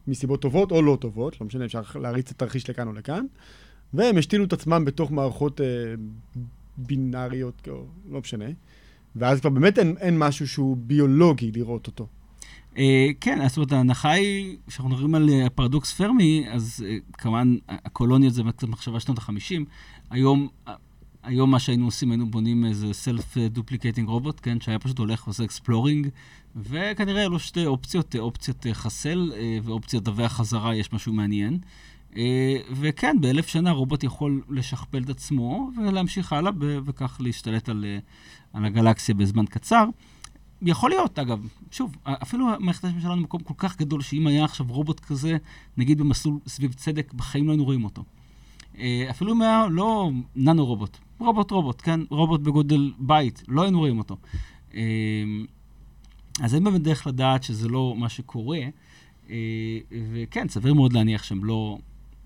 מסיבות 0.06 0.42
טובות 0.42 0.72
או 0.72 0.82
לא 0.82 0.98
טובות, 1.00 1.40
לא 1.40 1.46
משנה, 1.46 1.64
אפשר 1.64 1.80
להריץ 2.00 2.30
את 2.30 2.36
התרחיש 2.36 2.70
לכאן 2.70 2.88
או 2.88 2.92
לכאן, 2.92 3.24
והם 3.94 4.18
השתילו 4.18 4.44
את 4.44 4.52
עצמם 4.52 4.84
בתוך 4.84 5.12
מערכות 5.12 5.60
אה, 5.60 5.66
בינאריות, 6.76 7.68
או 7.68 7.84
לא 8.10 8.20
משנה, 8.20 8.44
ואז 9.16 9.40
כבר 9.40 9.50
באמת 9.50 9.78
אין, 9.78 9.96
אין 10.00 10.18
משהו 10.18 10.48
שהוא 10.48 10.76
ביולוגי 10.76 11.52
לראות 11.52 11.86
אותו. 11.86 12.06
אה, 12.78 13.08
כן, 13.20 13.48
זאת 13.48 13.56
אומרת, 13.56 13.72
ההנחה 13.72 14.10
היא, 14.10 14.56
כשאנחנו 14.66 14.90
מדברים 14.90 15.14
על 15.14 15.28
אה, 15.28 15.46
הפרדוקס 15.46 15.92
פרמי, 15.92 16.44
אז 16.50 16.84
אה, 16.88 16.96
כמובן, 17.12 17.56
הקולוניות 17.68 18.34
זה 18.34 18.42
מחשבה 18.68 19.00
שנות 19.00 19.18
ה-50. 19.18 19.64
היום, 20.10 20.48
היום 21.22 21.50
מה 21.50 21.58
שהיינו 21.58 21.84
עושים, 21.84 22.10
היינו 22.10 22.30
בונים 22.30 22.64
איזה 22.64 22.86
self-duplicating 22.86 24.06
רובוט, 24.06 24.40
כן, 24.42 24.60
שהיה 24.60 24.78
פשוט 24.78 24.98
הולך 24.98 25.26
ועושה 25.26 25.44
exploring, 25.44 26.08
וכנראה 26.56 27.20
היו 27.20 27.30
לו 27.30 27.38
שתי 27.38 27.66
אופציות, 27.66 28.16
אופציית 28.16 28.66
חסל 28.72 29.32
אה, 29.36 29.58
ואופציית 29.62 30.02
דווח 30.02 30.32
חזרה, 30.32 30.76
יש 30.76 30.92
משהו 30.92 31.12
מעניין. 31.12 31.58
אה, 32.16 32.56
וכן, 32.72 33.16
באלף 33.20 33.48
שנה 33.48 33.70
רובוט 33.70 34.04
יכול 34.04 34.42
לשכפל 34.50 35.02
את 35.02 35.10
עצמו 35.10 35.70
ולהמשיך 35.76 36.32
הלאה, 36.32 36.52
וכך 36.84 37.16
להשתלט 37.20 37.68
על, 37.68 37.84
על 38.52 38.64
הגלקסיה 38.64 39.14
בזמן 39.14 39.46
קצר. 39.46 39.84
יכול 40.62 40.90
להיות, 40.90 41.18
אגב, 41.18 41.48
שוב, 41.70 41.96
אפילו 42.04 42.46
מערכת 42.58 42.84
השם 42.84 43.00
שלנו 43.00 43.16
במקום 43.16 43.40
כל 43.42 43.54
כך 43.56 43.78
גדול, 43.78 44.02
שאם 44.02 44.26
היה 44.26 44.44
עכשיו 44.44 44.66
רובוט 44.68 45.00
כזה, 45.00 45.36
נגיד 45.76 45.98
במסלול 45.98 46.38
סביב 46.46 46.72
צדק, 46.72 47.12
בחיים 47.12 47.46
לא 47.46 47.52
היינו 47.52 47.64
רואים 47.64 47.84
אותו. 47.84 48.04
אה, 48.78 49.06
אפילו 49.10 49.32
אם 49.32 49.42
היה 49.42 49.66
לא 49.70 50.10
ננו 50.36 50.66
רובוט, 50.66 50.98
רובוט 51.18 51.50
רובוט, 51.50 51.82
כן? 51.84 52.00
רובוט 52.10 52.40
בגודל 52.40 52.92
בית, 52.98 53.42
לא 53.48 53.62
היינו 53.62 53.78
רואים 53.78 53.98
אותו. 53.98 54.16
אה, 54.74 54.80
אז 56.40 56.54
אין 56.54 56.64
באמת 56.64 56.82
דרך 56.82 57.06
לדעת 57.06 57.42
שזה 57.42 57.68
לא 57.68 57.94
מה 57.98 58.08
שקורה, 58.08 58.58
אה, 59.30 59.78
וכן, 60.12 60.48
סביר 60.48 60.74
מאוד 60.74 60.92
להניח 60.92 61.22
שהם 61.22 61.44
לא... 61.44 61.78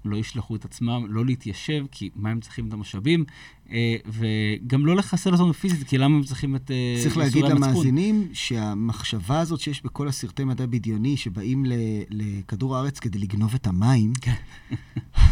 לא 0.04 0.16
ישלחו 0.16 0.56
את 0.56 0.64
עצמם, 0.64 1.06
לא 1.08 1.24
להתיישב, 1.26 1.84
כי 1.90 2.10
מה 2.16 2.30
הם 2.30 2.40
צריכים 2.40 2.68
את 2.68 2.72
המשאבים, 2.72 3.24
אה, 3.70 3.96
וגם 4.06 4.86
לא 4.86 4.96
לחסל 4.96 5.32
אותנו 5.32 5.54
פיזית, 5.54 5.88
כי 5.88 5.98
למה 5.98 6.16
הם 6.16 6.22
צריכים 6.22 6.56
את 6.56 6.70
אה, 6.70 7.00
צריך 7.02 7.16
להגיד 7.16 7.44
ייסורי? 7.44 7.54
למאזינים 7.54 8.28
שהמחשבה 8.32 9.40
הזאת 9.40 9.60
שיש 9.60 9.82
בכל 9.84 10.08
הסרטי 10.08 10.44
מדע 10.44 10.66
בדיוני 10.66 11.16
שבאים 11.16 11.66
ל- 11.66 11.72
לכדור 12.10 12.76
הארץ 12.76 12.98
כדי 12.98 13.18
לגנוב 13.18 13.54
את 13.54 13.66
המים, 13.66 14.12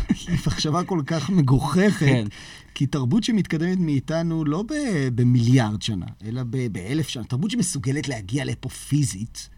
היא 0.08 0.38
מחשבה 0.46 0.84
כל 0.84 1.02
כך 1.06 1.30
מגוחכת, 1.30 1.98
כן. 1.98 2.26
כי 2.74 2.86
תרבות 2.86 3.24
שמתקדמת 3.24 3.78
מאיתנו 3.78 4.44
לא 4.44 4.62
ב- 4.62 5.08
במיליארד 5.14 5.82
שנה, 5.82 6.06
אלא 6.24 6.42
ב- 6.50 6.66
באלף 6.72 7.08
שנה, 7.08 7.24
תרבות 7.24 7.50
שמסוגלת 7.50 8.08
להגיע 8.08 8.44
לפה 8.44 8.68
פיזית, 8.68 9.48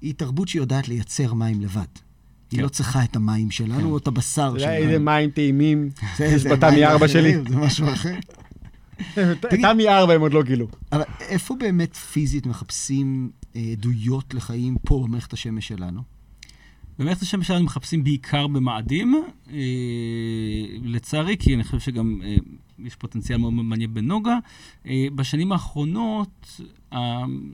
היא 0.00 0.14
תרבות 0.14 0.48
שיודעת 0.48 0.88
לייצר 0.88 1.34
מים 1.34 1.60
לבד. 1.60 1.84
היא 2.50 2.58
כן. 2.58 2.64
לא 2.64 2.68
צריכה 2.68 3.04
את 3.04 3.16
המים 3.16 3.50
שלנו 3.50 3.78
כן. 3.80 3.84
או 3.84 3.98
את 3.98 4.06
הבשר 4.06 4.42
אתה 4.56 4.62
יודע 4.64 4.76
שלנו. 4.76 4.86
איזה 4.86 4.98
מים 4.98 5.30
טעימים 5.30 5.88
זה- 6.16 6.24
יש 6.24 6.46
בתמי 6.46 6.84
ארבע 6.86 7.08
שלי? 7.08 7.34
זה 7.48 7.56
משהו 7.56 7.92
אחר. 7.92 8.14
תמי 9.62 9.88
ארבע 9.88 10.14
הם 10.14 10.20
עוד 10.20 10.32
לא 10.32 10.42
גילו. 10.42 10.68
אבל 10.92 11.02
איפה 11.20 11.54
באמת 11.60 11.96
פיזית 11.96 12.46
מחפשים 12.46 13.30
אה, 13.56 13.60
עדויות 13.72 14.34
לחיים 14.34 14.76
פה 14.86 15.04
במערכת 15.06 15.32
השמש 15.32 15.68
שלנו? 15.68 16.02
במערכת 16.98 17.22
השמש 17.22 17.46
שלנו 17.46 17.64
מחפשים 17.64 18.04
בעיקר 18.04 18.46
במאדים, 18.46 19.14
אה, 19.50 19.54
לצערי, 20.84 21.36
כי 21.38 21.54
אני 21.54 21.64
חושב 21.64 21.78
שגם 21.80 22.20
אה, 22.24 22.36
יש 22.84 22.94
פוטנציאל 22.96 23.38
מאוד 23.38 23.52
מעניין 23.52 23.94
בנוגה. 23.94 24.38
בשנים 25.14 25.52
האחרונות 25.52 26.60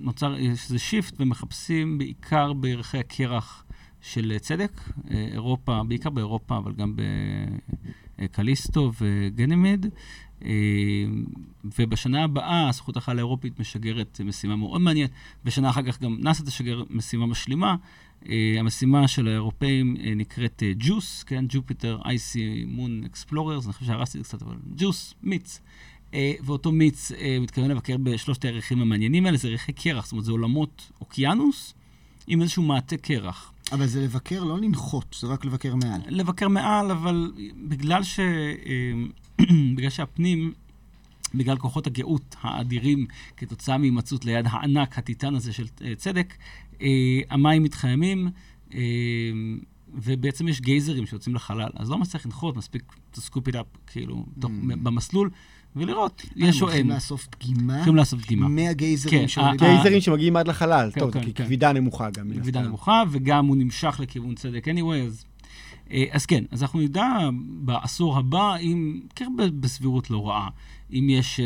נוצר 0.00 0.36
איזה 0.36 0.78
שיפט 0.78 1.14
ומחפשים 1.20 1.98
בעיקר 1.98 2.52
בערכי 2.52 2.98
הקרח 2.98 3.64
של 4.04 4.32
אה, 4.32 4.38
צדק, 4.38 4.80
אה, 5.10 5.26
אירופה, 5.32 5.82
בעיקר 5.88 6.10
באירופה, 6.10 6.56
אבל 6.56 6.72
גם 6.72 6.96
בקליסטו 8.18 8.92
וגנימיד. 9.00 9.86
אה, 10.44 10.50
ובשנה 11.78 12.24
הבאה 12.24 12.68
הזכות 12.68 12.96
החלל 12.96 13.18
האירופית 13.18 13.60
משגרת 13.60 14.20
משימה 14.24 14.56
מאוד 14.56 14.80
מעניינת. 14.80 15.10
בשנה 15.44 15.70
אחר 15.70 15.82
כך 15.82 16.02
גם 16.02 16.16
נאס"א 16.20 16.44
תשגר 16.44 16.82
משימה 16.90 17.26
משלימה. 17.26 17.76
Uh, 18.22 18.26
המשימה 18.58 19.08
של 19.08 19.28
האירופאים 19.28 19.96
נקראת 20.16 20.62
JUICE, 20.80 21.24
כן? 21.26 21.44
Jupiter 21.52 22.04
IC 22.04 22.36
Moon 22.76 23.06
Explorers, 23.12 23.64
אני 23.64 23.72
חושב 23.72 23.86
שהרסתי 23.86 24.18
את 24.18 24.24
זה 24.24 24.28
קצת, 24.28 24.42
אבל 24.42 24.56
JUICE, 24.78 25.14
מיץ. 25.22 25.60
ואותו 26.44 26.72
מיץ 26.72 27.12
מתכוון 27.40 27.70
לבקר 27.70 27.96
בשלושת 27.96 28.44
הירחים 28.44 28.80
המעניינים 28.80 29.26
האלה, 29.26 29.36
זה 29.36 29.48
ירחי 29.48 29.72
קרח, 29.72 30.04
זאת 30.04 30.12
אומרת, 30.12 30.24
זה 30.24 30.32
עולמות 30.32 30.90
אוקיינוס 31.00 31.74
עם 32.26 32.42
איזשהו 32.42 32.62
מעטה 32.62 32.96
קרח. 32.96 33.53
אבל 33.72 33.86
זה 33.86 34.04
לבקר, 34.04 34.44
לא 34.44 34.58
לנחות, 34.58 35.16
זה 35.20 35.26
רק 35.26 35.44
לבקר 35.44 35.74
מעל. 35.74 36.00
לבקר 36.08 36.48
מעל, 36.48 36.90
אבל 36.90 37.32
בגלל, 37.68 38.02
ש... 38.02 38.20
אה, 38.20 38.92
בגלל 39.76 39.90
שהפנים, 39.90 40.52
בגלל 41.34 41.56
כוחות 41.56 41.86
הגאות 41.86 42.36
האדירים 42.40 43.06
כתוצאה 43.36 43.78
מהימצאות 43.78 44.24
ליד 44.24 44.46
הענק, 44.48 44.98
הטיטן 44.98 45.34
הזה 45.34 45.52
של 45.52 45.66
אה, 45.84 45.94
צדק, 45.94 46.34
אה, 46.82 46.88
המים 47.30 47.62
מתחממים, 47.62 48.28
אה, 48.74 48.80
ובעצם 49.94 50.48
יש 50.48 50.60
גייזרים 50.60 51.06
שיוצאים 51.06 51.34
לחלל. 51.34 51.70
אז 51.76 51.90
לא 51.90 51.98
מצליח 51.98 52.26
לנחות, 52.26 52.56
מספיק 52.56 52.92
to 53.14 53.18
scoop 53.18 53.48
it 53.48 53.54
up, 53.54 53.78
כאילו, 53.86 54.26
תוך, 54.40 54.50
Mm. 54.50 54.76
במסלול, 54.82 55.30
ולראות, 55.76 56.22
הם 56.36 56.48
יש 56.48 56.62
או 56.62 56.66
הולכים 56.66 56.86
אין. 56.86 56.96
לאסוף 56.96 57.28
דגימה 57.38 57.76
הולכים 57.76 57.96
לאסוף 57.96 58.22
דגימה. 58.22 58.48
מהגייזרים 58.48 59.20
כן, 59.20 59.28
שעולים. 59.28 59.52
אה, 59.52 59.56
גייזרים 59.56 60.00
שמגיעים 60.00 60.36
עד 60.36 60.48
לחלל, 60.48 60.90
כן, 60.94 61.00
טוב, 61.00 61.10
כן, 61.10 61.24
כי. 61.24 61.32
כבידה 61.34 61.72
נמוכה 61.72 62.10
גם. 62.10 62.30
כבידה. 62.40 62.62
נמוכה, 62.62 63.02
וגם 63.10 63.46
הוא 63.46 63.56
נמשך 63.56 64.00
לכיוון 64.02 64.34
צדק 64.34 64.68
anyway, 64.68 65.06
אז... 65.06 65.24
אה, 65.90 66.04
אז 66.10 66.26
כן, 66.26 66.44
אז 66.50 66.62
אנחנו 66.62 66.80
נדע 66.80 67.28
בעשור 67.36 68.18
הבא, 68.18 68.56
אם, 68.56 69.00
כן 69.14 69.32
בסבירות 69.60 70.10
לא 70.10 70.28
רעה, 70.28 70.48
אם 70.92 71.06
יש 71.10 71.40
אה, 71.40 71.44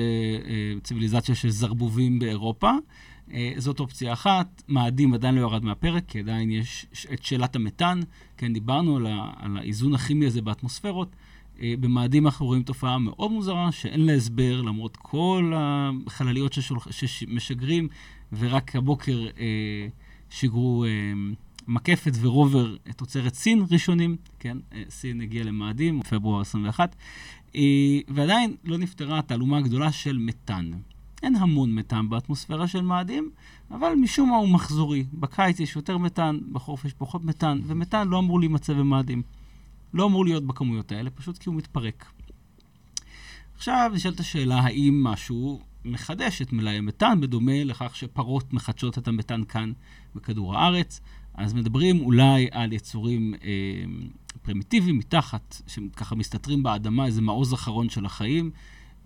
אה, 0.51 0.81
ציוויליזציה 0.83 1.35
של 1.35 1.51
זרבובים 1.51 2.19
באירופה, 2.19 2.73
אה, 3.33 3.53
זאת 3.57 3.81
אופציה 3.81 4.13
אחת. 4.13 4.63
מאדים 4.69 5.15
עדיין 5.15 5.35
לא 5.35 5.41
ירד 5.41 5.65
מהפרק, 5.65 6.05
כי 6.09 6.19
עדיין 6.19 6.51
יש 6.51 6.87
את 7.13 7.25
שאלת 7.25 7.57
המתאן. 7.57 8.01
כן, 8.37 8.53
דיברנו 8.53 8.97
על, 8.97 9.07
ה, 9.07 9.31
על 9.37 9.57
האיזון 9.57 9.95
הכימי 9.95 10.27
הזה 10.27 10.43
באטמוספירות. 10.43 11.17
אה, 11.63 11.75
במאדים 11.81 12.27
אנחנו 12.27 12.47
רואים 12.47 12.63
תופעה 12.63 12.99
מאוד 12.99 13.31
מוזרה, 13.31 13.73
שאין 13.73 14.07
לה 14.07 14.13
הסבר, 14.13 14.63
למרות 14.63 14.97
כל 14.97 15.53
החלליות 15.57 16.53
ששולח, 16.53 16.91
שמשגרים, 16.91 17.89
ורק 18.33 18.77
הבוקר 18.77 19.27
אה, 19.39 19.89
שיגרו 20.31 20.85
אה, 20.85 20.91
מקפת 21.69 22.13
ורובר 22.21 22.77
תוצרת 22.97 23.35
סין 23.35 23.65
ראשונים, 23.71 24.17
כן, 24.39 24.59
אה, 24.73 24.83
סין 24.91 25.21
הגיעה 25.21 25.45
למאדים, 25.45 26.03
פברואר 26.03 26.41
21, 26.41 26.97
אה, 27.57 27.61
ועדיין 28.09 28.57
לא 28.65 28.79
נפתרה 28.79 29.19
התעלומה 29.19 29.59
הגדולה 29.59 29.93
של 29.93 30.19
מתאן. 30.19 30.71
אין 31.23 31.37
המון 31.37 31.75
מתאן 31.75 32.09
באטמוספירה 32.09 32.69
של 32.69 32.81
מאדים, 32.81 33.31
אבל 33.71 33.93
משום 33.95 34.31
מה 34.31 34.37
הוא 34.37 34.49
מחזורי. 34.49 35.05
בקיץ 35.13 35.61
יש 35.61 35.77
יותר 35.77 35.99
מתאן, 35.99 36.39
בחורף 36.53 36.85
יש 36.85 36.93
פחות 36.93 37.25
מתאן, 37.25 37.61
ומתאן 37.67 38.09
לא 38.09 38.19
אמור 38.19 38.41
להימצא 38.41 38.73
במאדים. 38.73 39.23
לא 39.95 40.07
אמור 40.07 40.25
להיות 40.25 40.47
בכמויות 40.47 40.93
האלה, 40.93 41.11
פשוט 41.11 41.39
כי 41.39 41.49
הוא 41.49 41.57
מתפרק. 41.57 42.05
עכשיו 43.57 43.91
נשאלת 43.95 44.21
השאלה, 44.21 44.61
האם 44.61 45.05
משהו 45.05 45.61
מחדש 45.85 46.43
את 46.43 46.53
מלאי 46.53 46.75
המתאן, 46.75 47.21
בדומה 47.21 47.65
לכך 47.65 47.97
שפרות 47.97 48.53
מחדשות 48.53 48.99
את 48.99 49.09
המתאן 49.09 49.45
כאן 49.45 49.73
בכדור 50.15 50.57
הארץ? 50.57 51.01
אז 51.35 51.55
מדברים 51.55 52.01
אולי 52.01 52.49
על 52.51 52.73
יצורים 52.73 53.35
אה, 53.45 53.49
פרימיטיביים 54.43 54.99
מתחת, 54.99 55.63
שככה 55.67 56.15
מסתתרים 56.15 56.63
באדמה, 56.63 57.07
איזה 57.07 57.23
מעוז 57.23 57.55
אחרון 57.55 57.89
של 57.89 58.07
החיים, 58.07 58.51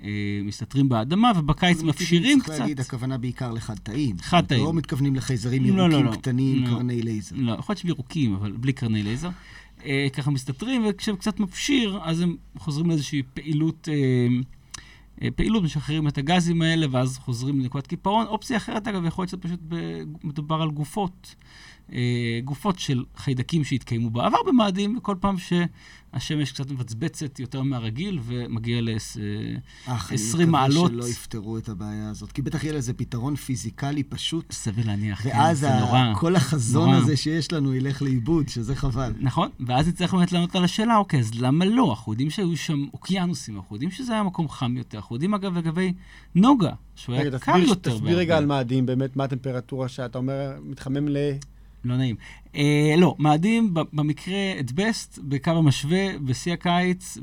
אה, 0.02 0.40
מסתתרים 0.44 0.88
באדמה, 0.88 1.32
ובקיץ 1.36 1.82
מפשירים 1.82 2.38
צריך 2.38 2.50
קצת. 2.50 2.60
להגיד, 2.60 2.80
הכוונה 2.80 3.18
בעיקר 3.18 3.52
לחד 3.52 3.76
תאים. 3.76 4.16
חד 4.18 4.44
תאים. 4.46 4.64
לא 4.64 4.72
מתכוונים 4.72 5.14
לחייזרים 5.14 5.76
לא, 5.76 5.88
לא, 5.88 5.94
ירוקים 5.94 6.06
לא. 6.06 6.16
קטנים, 6.16 6.64
לא. 6.64 6.68
קרני 6.68 7.02
לייזר. 7.02 7.36
לא, 7.38 7.52
יכול 7.52 7.72
להיות 7.72 7.78
שהם 7.78 7.88
ירוקים, 7.90 8.34
אבל 8.34 8.52
בלי 8.52 8.72
קרני 8.72 9.02
לייזר. 9.02 9.30
אה, 9.84 10.06
ככה 10.12 10.30
מסתתרים, 10.30 10.82
וכשהם 10.88 11.16
קצת 11.16 11.40
מפשיר, 11.40 12.00
אז 12.02 12.20
הם 12.20 12.36
חוזרים 12.58 12.88
לאיזושהי 12.88 13.22
פעילות, 13.34 13.88
אה, 13.92 14.26
אה, 15.22 15.30
פעילות, 15.30 15.62
משחררים 15.62 16.08
את 16.08 16.18
הגזים 16.18 16.62
האלה, 16.62 16.86
ואז 16.90 17.18
חוזרים 17.18 17.60
לנקודת 17.60 17.86
קיפאון. 17.86 18.26
אופציה 18.26 18.56
אחרת, 18.56 18.88
אגב, 18.88 19.04
יכול 19.04 19.22
להיות 19.22 19.30
שפשוט 19.30 19.60
ב- 19.68 20.02
מדובר 20.24 20.62
על 20.62 20.70
גופות. 20.70 21.34
אה, 21.92 21.98
גופות 22.44 22.78
של 22.78 23.04
חיידקים 23.16 23.64
שהתקיימו 23.64 24.10
בעבר 24.10 24.38
במאדים, 24.46 24.96
וכל 24.98 25.16
פעם 25.20 25.36
שהשמש 25.38 26.52
קצת 26.52 26.70
מבצבצת 26.70 27.40
יותר 27.40 27.62
מהרגיל, 27.62 28.18
ומגיע 28.24 28.80
לס... 28.80 29.16
אה, 29.18 29.94
אך, 29.94 30.12
20 30.12 30.42
אני 30.42 30.50
מעלות. 30.52 30.90
מקווה 30.92 31.02
שלא 31.06 31.12
יפתרו 31.12 31.58
את 31.58 31.68
הבעיה 31.68 32.10
הזאת, 32.10 32.32
כי 32.32 32.42
בטח 32.42 32.64
יהיה 32.64 32.74
לזה 32.74 32.92
פתרון 32.92 33.36
פיזיקלי 33.36 34.02
פשוט, 34.02 34.52
סביר 34.52 34.86
להניח, 34.86 35.22
כן, 35.22 35.30
ואז 35.34 35.58
זה 35.58 35.74
ה- 35.74 35.80
נורא. 35.80 36.14
כל 36.16 36.36
החזון 36.36 36.88
נורא. 36.88 36.96
הזה 37.02 37.16
שיש 37.16 37.52
לנו 37.52 37.74
ילך 37.74 38.02
לאיבוד, 38.02 38.48
שזה 38.48 38.74
חבל. 38.76 39.12
נכון, 39.20 39.48
ואז 39.66 39.88
נצטרך 39.88 40.14
באמת 40.14 40.32
לענות 40.32 40.56
על 40.56 40.64
השאלה, 40.64 40.96
אוקיי, 40.96 41.20
אז 41.20 41.30
למה 41.34 41.64
לא? 41.64 41.90
אנחנו 41.90 42.12
יודעים 42.12 42.30
שהיו 42.30 42.56
שם 42.56 42.84
אוקיינוסים, 42.94 43.56
אנחנו 43.56 43.76
יודעים 43.76 43.90
שזה 43.90 44.12
היה 44.12 44.22
מקום 44.22 44.48
חם 44.48 44.76
יותר, 44.76 44.98
אנחנו 44.98 45.16
יודעים 45.16 45.34
אגב 45.34 45.58
לגבי 45.58 45.92
נוגה, 46.34 46.70
שהוא 46.96 47.14
היה 47.14 47.38
קר 47.38 47.56
יותר. 47.58 47.94
תסביר 47.94 48.18
רגע. 48.18 48.36
על 48.38 48.46
מאדים, 48.46 48.86
באמת, 48.86 49.16
מה 49.16 49.24
הטמפרטורה 49.24 49.88
שאתה 49.88 50.18
אומר, 50.18 50.50
מתחמם 50.64 51.08
ל... 51.08 51.16
לא 51.84 51.96
נעים. 51.96 52.16
אה, 52.54 52.94
לא, 52.98 53.16
מאדים 53.18 53.74
במקרה, 53.92 54.60
את 54.60 54.72
בסט, 54.72 55.18
בקו 55.22 55.50
המשווה, 55.50 56.18
בשיא 56.18 56.52
הקיץ, 56.52 57.18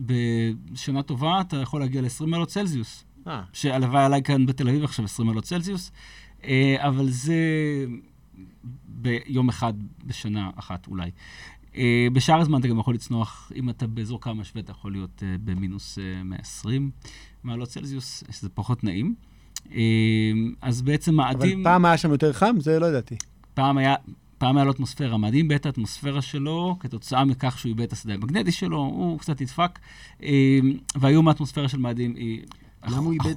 בשנה 0.72 1.04
טובה, 1.04 1.42
אתה 1.42 1.58
יכול 1.58 1.82
להגיע 1.82 2.02
ל-20 2.02 2.26
מעלות 2.26 2.48
צלזיוס. 2.48 3.06
אה, 3.28 3.42
שהלוואי 3.54 4.04
עליי 4.04 4.24
כאן 4.24 4.46
בתל 4.46 4.70
אביב 4.70 4.84
עכשיו 4.84 5.06
20 5.06 5.28
מעלות 5.28 5.44
צלזיוס, 5.44 5.92
אה, 6.44 6.76
אבל 6.80 7.10
זה 7.10 7.36
ביום 8.86 9.50
אחד 9.50 9.74
בשנה 10.06 10.50
אחת 10.56 10.88
אולי. 10.88 11.12
אה, 11.78 12.08
בשאר 12.14 12.40
הזמן 12.40 12.60
אתה 12.60 12.68
גם 12.68 12.80
יכול 12.80 12.94
לצנוח, 12.94 13.52
אם 13.56 13.70
אתה 13.70 13.88
באזור 13.88 14.22
קו 14.22 14.30
המשווה, 14.30 14.62
אתה 14.62 14.72
יכול 14.72 14.92
להיות 14.92 15.24
אה, 15.24 15.36
במינוס 15.44 16.00
אה, 16.00 16.24
120 16.24 16.92
מעלות 17.44 17.70
צלזיוס, 17.70 18.24
שזה 18.32 18.50
פחות 18.50 18.84
נעים. 18.84 19.16
אה, 19.72 19.80
אז 20.62 20.82
בעצם 20.82 21.20
אבל 21.20 21.34
מאדים, 21.34 21.64
פעם 21.64 21.86
היה 21.86 21.98
שם 21.98 22.12
יותר 22.12 22.34
חם? 22.34 22.56
זה 22.60 22.80
לא 22.80 22.86
ידעתי. 22.86 23.16
פעם 23.54 23.78
היה... 23.78 23.96
פעם 24.40 24.58
היה 24.58 24.66
לו 24.66 24.72
אטמוספירה, 24.72 25.18
מאדים 25.18 25.48
בעת 25.48 25.66
האטמוספירה 25.66 26.22
שלו, 26.22 26.76
כתוצאה 26.80 27.26
מכך 27.26 27.60
שהוא 27.60 27.70
איבד 27.70 27.82
את 27.82 27.94
השדה 27.94 28.14
המגנטי 28.14 28.52
שלו, 28.52 28.78
הוא 28.78 29.20
קצת 29.20 29.42
נדפק, 29.42 29.80
אה, 30.24 30.60
והיום 30.96 31.28
האטמוספירה 31.28 31.70
של 31.70 31.78
מאדים 31.78 32.16
היא 32.16 32.42
למה 32.88 32.98
הוא 32.98 33.14
איבד 33.14 33.36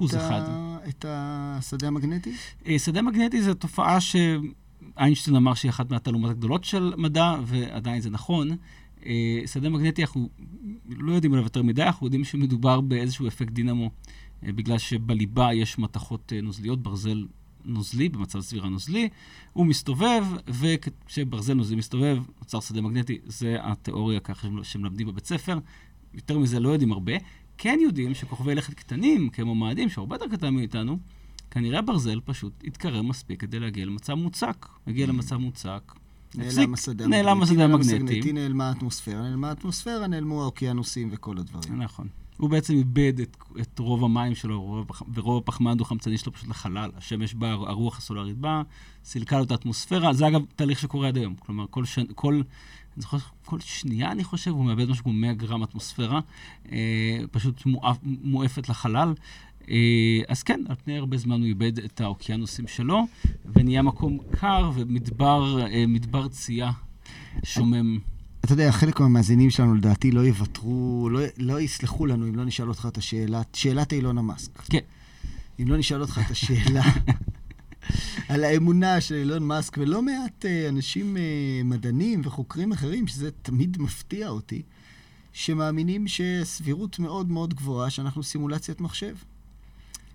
את 0.89 1.05
השדה 1.07 1.87
המגנטי? 1.87 2.31
אה, 2.67 2.79
שדה 2.79 3.01
מגנטי 3.01 3.41
זו 3.41 3.53
תופעה 3.53 3.97
שאיינשטיין 4.01 5.35
אמר 5.35 5.53
שהיא 5.53 5.69
אחת 5.69 5.91
מהתעלומות 5.91 6.31
הגדולות 6.31 6.63
של 6.63 6.93
מדע, 6.97 7.35
ועדיין 7.45 8.01
זה 8.01 8.09
נכון. 8.09 8.49
אה, 9.05 9.41
שדה 9.45 9.69
מגנטי, 9.69 10.01
אנחנו 10.01 10.29
לא 10.89 11.13
יודעים 11.13 11.33
עליו 11.33 11.43
יותר 11.43 11.63
מדי, 11.63 11.83
אנחנו 11.83 12.07
יודעים 12.07 12.23
שמדובר 12.23 12.81
באיזשהו 12.81 13.27
אפקט 13.27 13.51
דינמו, 13.51 13.89
בגלל 14.43 14.77
שבליבה 14.77 15.53
יש 15.53 15.79
מתכות 15.79 16.33
נוזליות, 16.43 16.83
ברזל 16.83 17.25
נוזלי, 17.65 18.09
במצב 18.09 18.41
סבירה 18.41 18.69
נוזלי, 18.69 19.09
הוא 19.53 19.65
מסתובב, 19.65 20.23
וכשברזל 20.47 21.53
נוזלי 21.53 21.75
מסתובב, 21.75 22.17
נוצר 22.39 22.59
שדה 22.59 22.81
מגנטי, 22.81 23.17
זה 23.25 23.57
התיאוריה 23.61 24.19
ככה 24.19 24.47
שמלמדים 24.63 25.07
בבית 25.07 25.25
ספר. 25.25 25.59
יותר 26.13 26.39
מזה 26.39 26.59
לא 26.59 26.69
יודעים 26.69 26.91
הרבה. 26.91 27.13
כן 27.57 27.79
יודעים 27.81 28.13
שכוכבי 28.13 28.55
לכת 28.55 28.73
קטנים, 28.73 29.29
כמו 29.29 29.55
מאדים, 29.55 29.89
שהוא 29.89 30.01
הרבה 30.01 30.15
יותר 30.15 30.27
קטן 30.27 30.53
מאיתנו, 30.53 30.97
כנראה 31.51 31.79
הברזל 31.79 32.19
פשוט 32.25 32.53
התקרב 32.63 33.05
מספיק 33.05 33.41
כדי 33.41 33.59
להגיע 33.59 33.85
למצב 33.85 34.13
מוצק. 34.13 34.67
הגיע 34.87 35.07
למצב 35.07 35.35
מוצק, 35.35 35.93
נעלם 36.35 36.73
השדה 36.73 37.07
נעלם 37.07 37.41
השדה 37.41 37.63
המגנטי. 37.63 38.33
נעלמה 38.33 38.69
האטמוספירה, 38.69 39.21
נעלמה 39.21 39.49
האטמוספירה, 39.49 40.07
נעלמו 40.07 40.41
האוקיינוסים 40.41 41.09
וכל 41.11 41.37
הדברים. 41.37 41.81
נכון. 41.81 42.07
הוא 42.37 42.49
בעצם 42.49 42.73
איבד 42.73 43.19
את, 43.19 43.37
את 43.61 43.79
רוב 43.79 44.03
המים 44.03 44.35
שלו, 44.35 44.61
רוב, 44.61 44.87
ורוב 45.13 45.43
הפחמן 45.43 45.71
הדו-חמצני 45.71 46.17
שלו 46.17 46.33
פשוט 46.33 46.49
לחלל. 46.49 46.91
השמש 46.97 47.33
באה, 47.33 47.51
הרוח 47.51 47.97
הסולארית 47.97 48.37
באה, 48.37 48.61
סילקה 49.03 49.37
לו 49.37 49.43
את 49.43 49.51
האטמוספירה. 49.51 50.13
זה 50.13 50.27
אגב 50.27 50.41
תהליך 50.55 50.79
שקורה 50.79 51.07
עד 51.07 51.17
היום. 51.17 51.35
כלומר, 51.39 51.65
כל, 51.69 51.85
ש... 51.85 51.99
כל, 52.15 52.33
אני 52.33 53.01
זוכר, 53.01 53.17
כל 53.45 53.59
שנייה, 53.59 54.11
אני 54.11 54.23
חושב, 54.23 54.51
הוא 54.51 54.65
מאבד 54.65 54.89
משהו 54.89 55.03
כמו 55.03 55.13
100 55.13 55.33
גרם 55.33 55.63
אטמוספירה, 55.63 56.19
אה, 56.71 57.19
פשוט 57.31 57.65
מואף, 57.65 57.97
מואפת 58.03 58.69
לחלל. 58.69 59.13
אה, 59.69 60.21
אז 60.27 60.43
כן, 60.43 60.61
על 60.69 60.75
פני 60.83 60.97
הרבה 60.97 61.17
זמן 61.17 61.39
הוא 61.39 61.47
איבד 61.47 61.79
את 61.79 62.01
האוקיינוסים 62.01 62.67
שלו, 62.67 63.03
ונהיה 63.55 63.81
מקום 63.81 64.17
קר 64.31 64.71
ומדבר 64.75 65.59
אה, 66.23 66.29
צייה 66.29 66.71
שומם. 67.43 68.12
אתה 68.45 68.53
יודע, 68.53 68.71
חלק 68.71 68.99
מהמאזינים 68.99 69.49
שלנו 69.49 69.75
לדעתי 69.75 70.11
לא 70.11 70.21
יוותרו, 70.21 71.09
לא, 71.11 71.19
לא 71.37 71.61
יסלחו 71.61 72.05
לנו 72.05 72.25
אם 72.27 72.35
לא 72.35 72.45
נשאל 72.45 72.69
אותך 72.69 72.87
את 72.91 72.97
השאלה, 72.97 73.41
שאלת 73.53 73.93
אילון 73.93 74.17
המאסק. 74.17 74.57
כן. 74.69 74.79
אם 75.59 75.67
לא 75.67 75.77
נשאל 75.77 76.01
אותך 76.01 76.19
את 76.25 76.31
השאלה 76.31 76.83
על 78.29 78.43
האמונה 78.43 79.01
של 79.01 79.15
אילון 79.15 79.43
מאסק, 79.43 79.77
ולא 79.77 80.01
מעט 80.01 80.45
אה, 80.45 80.69
אנשים 80.69 81.17
אה, 81.17 81.21
מדענים 81.65 82.21
וחוקרים 82.23 82.71
אחרים, 82.71 83.07
שזה 83.07 83.29
תמיד 83.41 83.77
מפתיע 83.81 84.29
אותי, 84.29 84.61
שמאמינים 85.33 86.05
שסבירות 86.07 86.99
מאוד 86.99 87.31
מאוד 87.31 87.53
גבוהה 87.53 87.89
שאנחנו 87.89 88.23
סימולציית 88.23 88.81
מחשב. 88.81 89.15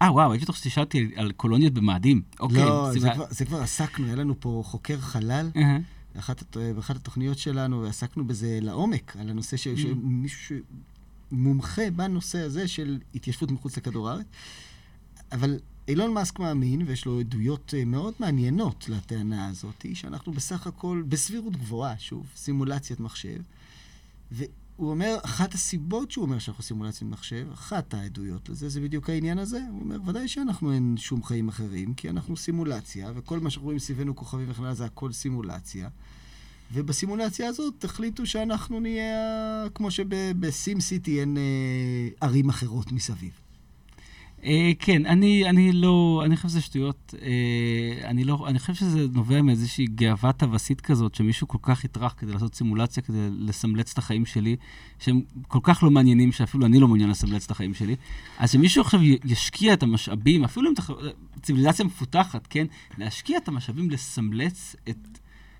אה, 0.03 0.13
וואו, 0.13 0.33
הייתי 0.33 0.45
בטוח 0.45 0.57
שתשאלתי 0.57 1.11
על- 1.17 1.33
קולוניות 1.33 1.73
במאדים. 1.75 2.23
אוקיי. 2.41 2.65
לא, 2.65 2.91
זה 2.99 3.11
כבר, 3.15 3.25
זה 3.31 3.45
כבר 3.45 3.61
עסקנו, 3.63 4.07
היה 4.07 4.15
לנו 4.17 4.35
פה 4.41 4.63
חוקר 4.67 4.99
חלל. 4.99 5.51
אהה. 5.57 5.79
באחת, 6.15 6.43
הת- 6.43 6.57
באחת 6.77 6.97
התוכניות 6.97 7.39
שלנו, 7.39 7.83
ועסקנו 7.83 8.27
בזה 8.27 8.59
לעומק, 8.63 9.17
על 9.17 9.31
הנושא 9.31 9.57
של 9.57 9.75
Mm. 9.75 9.79
שמישהו 9.79 10.57
מומחה 11.33 11.91
בנושא 11.97 12.39
הזה 12.39 12.69
של 12.69 12.99
התיישבות 13.15 13.51
מחוץ 13.51 13.77
לכדור 13.77 14.11
הארץ. 14.11 14.27
אבל 15.33 15.59
אילון 15.89 16.13
מאסק 16.15 16.39
מאמין, 16.39 16.83
ויש 16.87 17.07
לו 17.07 17.21
עדויות 17.21 17.75
אה, 17.77 17.85
מאוד 17.85 18.15
מעניינות 18.21 18.89
לטענה 18.89 19.47
הזאת, 19.49 19.87
שאנחנו 19.95 20.33
בסך 20.33 20.67
הכל, 20.67 21.03
בסבירות 21.09 21.57
גבוהה, 21.57 21.99
שוב, 21.99 22.27
סימולציית 22.37 23.01
מחשב, 23.01 23.39
והוא 24.79 24.91
אומר, 24.91 25.17
אחת 25.23 25.55
הסיבות 25.55 26.11
שהוא 26.11 26.25
אומר 26.25 26.39
שאנחנו 26.39 26.65
סימולציית 26.65 27.11
מחשב, 27.11 27.47
אחת 27.53 27.95
העדויות 27.95 28.49
לזה, 28.49 28.69
זה 28.69 28.81
בדיוק 28.81 29.11
העניין 29.11 29.39
הזה. 29.39 29.61
הוא 29.71 29.81
אומר, 29.81 29.99
ודאי 30.07 30.29
שאנחנו 30.29 30.73
אין 30.73 30.95
שום 30.97 31.23
חיים 31.23 31.49
אחרים, 31.49 31.95
כי 31.95 32.11
אנחנו 32.11 32.37
סימולציה, 32.37 33.13
וכל 33.15 33.41
מה 33.41 33.51
שאנחנו 33.51 33.65
רואים 33.65 33.79
סביבנו 33.79 34.17
כוכבים 34.17 34.51
וכן 34.51 34.63
הלאה 34.63 34.75
זה 34.75 34.85
הכל 34.85 35.13
סימולציה. 35.13 35.89
ובסימולציה 36.73 37.49
הזאת 37.49 37.75
תחליטו 37.79 38.27
שאנחנו 38.27 38.81
נהיה, 38.81 39.65
כמו 39.75 39.91
שבסים 39.91 40.81
סיטי 40.81 41.21
אין 41.21 41.37
אה, 41.37 42.09
ערים 42.21 42.49
אחרות 42.49 42.93
מסביב. 42.93 43.48
אה, 44.45 44.73
כן, 44.79 45.07
אני, 45.07 45.49
אני 45.49 45.73
לא, 45.73 46.23
אני 46.25 46.37
חושב 46.37 46.49
שזה 46.49 46.61
שטויות. 46.61 47.15
אה, 47.23 48.09
אני 48.09 48.25
לא, 48.25 48.45
אני 48.49 48.59
חושב 48.59 48.75
שזה 48.75 49.07
נובע 49.13 49.43
מאיזושהי 49.43 49.87
גאווה 49.87 50.33
טווסית 50.33 50.81
כזאת, 50.81 51.15
שמישהו 51.15 51.49
כל 51.49 51.59
כך 51.63 51.85
יטרח 51.85 52.15
כדי 52.19 52.33
לעשות 52.33 52.55
סימולציה, 52.55 53.03
כדי 53.03 53.29
לסמלץ 53.31 53.93
את 53.93 53.99
החיים 53.99 54.27
שלי, 54.27 54.57
שהם 54.99 55.21
כל 55.49 55.59
כך 55.63 55.83
לא 55.83 55.91
מעניינים, 55.91 56.33
שאפילו 56.33 56.67
אני 56.67 56.81
לא 56.81 56.89
מעוניין 56.89 57.11
לסמלץ 57.11 57.45
את 57.45 57.51
החיים 57.51 57.75
שלי. 57.75 57.97
אז 58.39 58.53
שמישהו 58.53 58.83
עכשיו 58.83 59.01
ישקיע 59.25 59.73
את 59.73 59.83
המשאבים, 59.83 60.45
אפילו 60.45 60.71
אם 60.71 60.75
ציוויליזציה 61.43 61.85
מפותחת, 61.85 62.47
כן? 62.47 62.67
להשקיע 62.99 63.39
את 63.39 63.49
המשאבים 63.49 63.91
לסמלץ 63.91 64.77
את... 64.89 65.19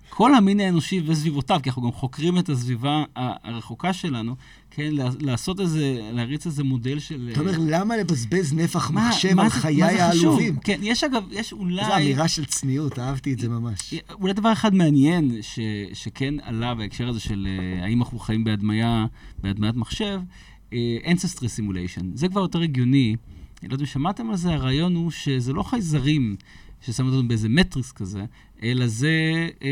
כל 0.09 0.35
המין 0.35 0.59
האנושי 0.59 1.01
וסביבותיו, 1.05 1.59
כי 1.63 1.69
אנחנו 1.69 1.81
גם 1.81 1.91
חוקרים 1.91 2.37
את 2.37 2.49
הסביבה 2.49 3.03
הרחוקה 3.15 3.93
שלנו, 3.93 4.35
כן, 4.71 4.89
לעשות 5.19 5.59
איזה, 5.59 6.09
להריץ 6.13 6.45
איזה 6.45 6.63
מודל 6.63 6.99
של... 6.99 7.29
אתה 7.31 7.39
אומר, 7.39 7.51
למה 7.59 7.97
לבזבז 7.97 8.53
נפח 8.53 8.91
מחשב 8.91 9.39
על 9.39 9.49
חיי 9.49 9.83
העלובים? 9.83 10.55
כן, 10.55 10.79
יש 10.83 11.03
אגב, 11.03 11.23
יש 11.31 11.53
אולי... 11.53 11.85
זו 11.85 11.95
אמירה 11.95 12.27
של 12.27 12.45
צניעות, 12.45 12.99
אהבתי 12.99 13.33
את 13.33 13.39
זה 13.39 13.49
ממש. 13.49 13.93
אולי 14.11 14.33
דבר 14.33 14.53
אחד 14.53 14.73
מעניין, 14.73 15.37
ש, 15.41 15.59
שכן 15.93 16.33
עלה 16.41 16.75
בהקשר 16.75 17.09
הזה 17.09 17.19
של 17.19 17.47
uh, 17.47 17.83
האם 17.83 18.01
אנחנו 18.01 18.19
חיים 18.19 18.43
בהדמיה, 18.43 19.05
בהדמיית 19.41 19.75
מחשב, 19.75 20.19
ancestry 21.05 21.47
simulation. 21.57 22.03
זה 22.13 22.27
כבר 22.27 22.41
יותר 22.41 22.61
הגיוני. 22.61 23.15
אני 23.61 23.69
לא 23.69 23.73
יודע 23.73 23.83
אם 23.83 23.87
שמעתם 23.87 24.29
על 24.29 24.35
זה, 24.35 24.53
הרעיון 24.53 24.95
הוא 24.95 25.11
שזה 25.11 25.53
לא 25.53 25.63
חייזרים 25.63 26.35
ששם 26.81 27.05
אותנו 27.05 27.27
באיזה 27.27 27.49
מטריס 27.49 27.91
כזה, 27.91 28.25
אלא 28.63 28.87
זה 28.87 29.09
אה, 29.63 29.69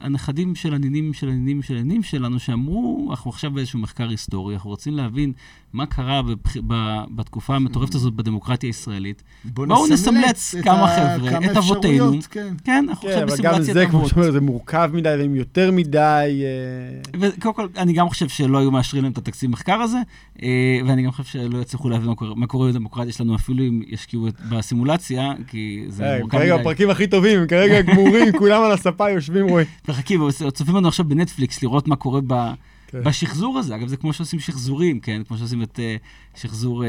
הנכדים 0.00 0.54
של 0.54 0.74
הנינים 0.74 1.12
של 1.12 1.28
הנינים 1.28 1.62
של 1.62 1.76
הנינים 1.76 2.02
שלנו, 2.02 2.38
שאמרו, 2.38 3.08
אנחנו 3.10 3.30
עכשיו 3.30 3.50
באיזשהו 3.50 3.78
מחקר 3.78 4.08
היסטורי, 4.08 4.54
אנחנו 4.54 4.70
רוצים 4.70 4.96
להבין 4.96 5.32
מה 5.72 5.86
קרה 5.86 6.22
בבח... 6.22 6.56
ב... 6.66 7.02
בתקופה 7.14 7.56
המטורפת 7.56 7.94
הזאת 7.94 8.14
בדמוקרטיה 8.14 8.68
הישראלית. 8.68 9.22
בוא 9.44 9.66
בואו 9.66 9.86
נסמלץ 9.86 10.54
כמה 10.62 10.88
חבר'ה, 10.88 11.50
את 11.50 11.56
אבותינו. 11.56 12.12
כן, 12.30 12.54
כן 12.64 12.84
אנחנו 12.88 13.08
כן, 13.08 13.14
עכשיו 13.14 13.26
בסימולציית 13.26 13.76
אבות. 13.76 13.76
אבל 13.76 13.84
גם 13.84 13.84
זה, 13.84 13.86
כמו 13.86 14.08
שאומר, 14.08 14.32
זה 14.32 14.40
מורכב 14.40 14.90
מדי 14.94 15.14
ועם 15.18 15.34
יותר 15.34 15.70
מדי... 15.70 16.42
אה... 16.44 17.20
וקודם 17.20 17.54
כל, 17.54 17.66
אני 17.76 17.92
גם 17.92 18.08
חושב 18.08 18.28
שלא 18.28 18.58
היו 18.58 18.70
מאשרים 18.70 19.02
להם 19.02 19.12
את 19.12 19.18
התקציב 19.18 19.50
מחקר 19.50 19.80
הזה, 19.80 19.98
אה, 20.42 20.78
ואני 20.86 21.02
גם 21.02 21.10
חושב 21.10 21.24
שלא 21.24 21.58
יצליחו 21.58 21.88
להבין 21.88 22.08
מה 22.08 22.14
קורה, 22.14 22.34
מה 22.34 22.46
קורה 22.46 22.68
בדמוקרטיה 22.68 23.12
שלנו, 23.12 23.34
אפילו 23.34 23.64
אם 23.64 23.82
ישקיעו 23.86 24.28
בסימולציה, 24.50 25.32
כי 25.46 25.84
זה 25.88 26.04
אה, 26.04 26.18
מורכב 26.18 26.36
מדי. 26.36 26.46
כרגע 26.46 26.54
הפרקים 26.54 26.90
הכי 26.90 27.06
טובים, 27.06 27.46
כרגע 27.46 27.82
גמורים, 27.82 28.21
כולם 28.38 28.62
על 28.62 28.72
הספה 28.72 29.10
יושבים, 29.10 29.48
רואים. 29.48 29.66
מחכים, 29.88 30.20
צופים 30.52 30.76
לנו 30.76 30.88
עכשיו 30.88 31.08
בנטפליקס 31.08 31.62
לראות 31.62 31.88
מה 31.88 31.96
קורה 31.96 32.20
ב... 32.26 32.52
כן. 32.92 33.04
בשחזור 33.04 33.58
הזה. 33.58 33.76
אגב, 33.76 33.88
זה 33.88 33.96
כמו 33.96 34.12
שעושים 34.12 34.40
שחזורים, 34.40 35.00
כן? 35.00 35.22
כמו 35.28 35.38
שעושים 35.38 35.62
את 35.62 35.78
uh, 35.78 36.38
שחזור, 36.40 36.82
uh, 36.82 36.86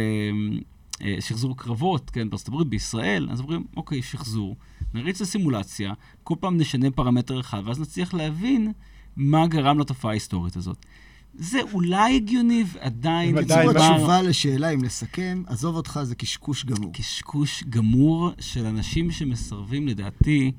uh, 0.93 1.03
שחזור 1.19 1.57
קרבות, 1.57 2.09
כן? 2.09 2.29
בארצות 2.29 2.47
הברית, 2.47 2.67
בישראל, 2.67 3.27
אז 3.31 3.39
אומרים, 3.39 3.63
אוקיי, 3.77 4.01
שחזור, 4.01 4.55
נריץ 4.93 5.21
לסימולציה, 5.21 5.93
כל 6.23 6.35
פעם 6.39 6.57
נשנה 6.57 6.91
פרמטר 6.91 7.39
אחד, 7.39 7.61
ואז 7.65 7.79
נצליח 7.79 8.13
להבין 8.13 8.71
מה 9.17 9.47
גרם 9.47 9.79
לתופעה 9.79 10.11
ההיסטורית 10.11 10.55
הזאת. 10.55 10.85
זה 11.33 11.59
אולי 11.73 12.15
הגיוני, 12.15 12.63
ועדיין... 12.73 13.35
בקיצור, 13.35 13.69
התשובה 13.69 14.21
לשאלה, 14.21 14.69
אם 14.69 14.83
לסכם, 14.83 15.43
עזוב 15.47 15.75
אותך, 15.75 15.99
זה 16.03 16.15
קשקוש 16.15 16.65
גמור. 16.65 16.93
קשקוש 16.93 17.63
גמור 17.69 18.31
של 18.39 18.65
אנשים 18.65 19.11
שמסרבים, 19.11 19.87
לדעתי, 19.87 20.51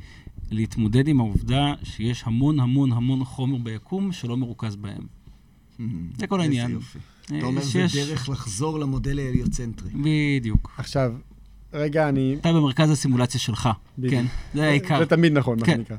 להתמודד 0.54 1.08
עם 1.08 1.20
העובדה 1.20 1.74
שיש 1.82 2.22
המון 2.26 2.60
המון 2.60 2.92
המון 2.92 3.24
חומר 3.24 3.58
ביקום 3.58 4.12
שלא 4.12 4.36
מרוכז 4.36 4.76
בהם. 4.76 5.06
זה 6.18 6.26
כל 6.26 6.40
העניין. 6.40 6.66
איזה 6.66 6.74
יופי. 6.74 6.98
אה, 7.32 7.38
אתה 7.38 7.46
אומר, 7.46 7.62
זה 7.62 7.86
דרך 7.94 8.28
לחזור 8.28 8.78
למודל 8.78 9.18
ההליוצנטרי. 9.18 9.90
בדיוק. 9.94 10.74
עכשיו, 10.78 11.12
רגע, 11.72 12.08
אני... 12.08 12.36
אתה 12.40 12.52
במרכז 12.52 12.90
הסימולציה 12.90 13.40
שלך. 13.40 13.68
כן, 14.10 14.26
זה 14.54 14.64
העיקר. 14.64 14.98
זה 14.98 15.06
תמיד 15.06 15.32
נכון, 15.32 15.58
מה 15.60 15.66
כן. 15.66 15.76
שנקרא. 15.76 15.96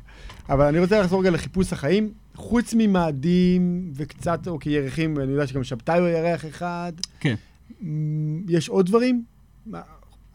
אבל 0.49 0.65
אני 0.65 0.79
רוצה 0.79 1.01
לחזור 1.01 1.21
רגע 1.21 1.31
לחיפוש 1.31 1.73
החיים. 1.73 2.09
חוץ 2.35 2.73
ממאדים 2.77 3.91
וקצת, 3.95 4.47
או 4.47 4.59
כירחים, 4.59 5.19
אני 5.19 5.31
יודע 5.31 5.47
שגם 5.47 5.63
שבתאי 5.63 5.99
הוא 5.99 6.07
ירח 6.07 6.45
אחד. 6.45 6.93
כן. 7.19 7.35
יש 8.49 8.69
עוד 8.69 8.85
דברים? 8.85 9.23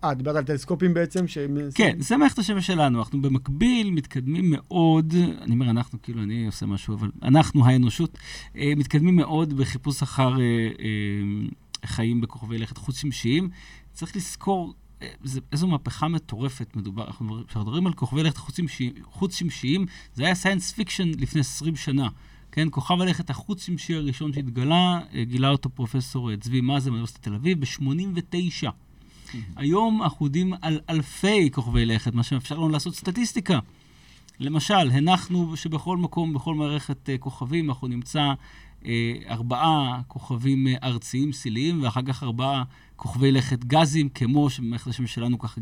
אה, 0.04 0.14
דיברת 0.14 0.36
על 0.36 0.44
טלסקופים 0.44 0.94
בעצם? 0.94 1.28
ש... 1.28 1.38
כן, 1.74 1.96
זה 1.98 2.16
מערכת 2.16 2.38
השמש 2.38 2.66
שלנו. 2.66 2.98
אנחנו 2.98 3.22
במקביל 3.22 3.90
מתקדמים 3.90 4.44
מאוד, 4.50 5.14
אני 5.40 5.54
אומר 5.54 5.70
אנחנו, 5.70 6.02
כאילו 6.02 6.22
אני 6.22 6.46
עושה 6.46 6.66
משהו, 6.66 6.94
אבל 6.94 7.10
אנחנו, 7.22 7.66
האנושות, 7.66 8.18
אה, 8.56 8.72
מתקדמים 8.76 9.16
מאוד 9.16 9.54
בחיפוש 9.54 10.02
אחר 10.02 10.40
אה, 10.40 10.68
אה, 10.80 11.48
חיים 11.86 12.20
בכוכבי 12.20 12.58
לכת 12.58 12.78
חוץ-שמשיים. 12.78 13.48
צריך 13.92 14.16
לזכור 14.16 14.74
איזו 15.52 15.66
מהפכה 15.66 16.08
מטורפת 16.08 16.76
מדובר. 16.76 17.06
אנחנו 17.06 17.24
מדברים 17.56 17.86
על 17.86 17.92
כוכבי 17.92 18.22
לכת 18.22 18.36
חוץ-שמשיים, 19.02 19.86
זה 20.14 20.24
היה 20.24 20.34
science 20.34 20.72
fiction 20.72 21.08
לפני 21.18 21.40
20 21.40 21.76
שנה. 21.76 22.08
כן, 22.52 22.68
כוכב 22.70 23.00
הלכת 23.00 23.30
החוץ-שמשי 23.30 23.94
הראשון 23.94 24.32
שהתגלה, 24.32 25.00
גילה 25.22 25.48
אותו 25.48 25.70
פרופסור 25.70 26.36
צבי 26.36 26.60
מזא"ה 26.60 26.90
מאוניברסיטת 26.90 27.22
תל 27.22 27.34
אביב 27.34 27.60
ב-89. 27.60 28.70
היום 29.56 30.02
אנחנו 30.02 30.26
יודעים 30.26 30.52
על 30.62 30.80
אלפי 30.90 31.50
כוכבי 31.52 31.86
לכת, 31.86 32.14
מה 32.14 32.22
שמאפשר 32.22 32.54
לנו 32.54 32.68
לעשות 32.68 32.94
סטטיסטיקה. 32.94 33.58
למשל, 34.40 34.74
הנחנו 34.74 35.56
שבכל 35.56 35.96
מקום, 35.96 36.32
בכל 36.34 36.54
מערכת 36.54 37.08
אה, 37.08 37.18
כוכבים, 37.18 37.68
אנחנו 37.68 37.88
נמצא 37.88 38.32
אה, 38.82 38.86
ארבעה 39.28 40.00
כוכבים 40.08 40.66
uh, 40.66 40.84
ארציים 40.84 41.32
סיליים, 41.32 41.82
ואחר 41.82 42.02
כך 42.02 42.22
ארבעה 42.22 42.62
כוכבי 42.96 43.32
לכת 43.32 43.64
גזים, 43.64 44.08
כמו 44.08 44.50
שמערכת 44.50 44.86
השמש 44.86 45.14
שלנו 45.14 45.38
ככה 45.38 45.60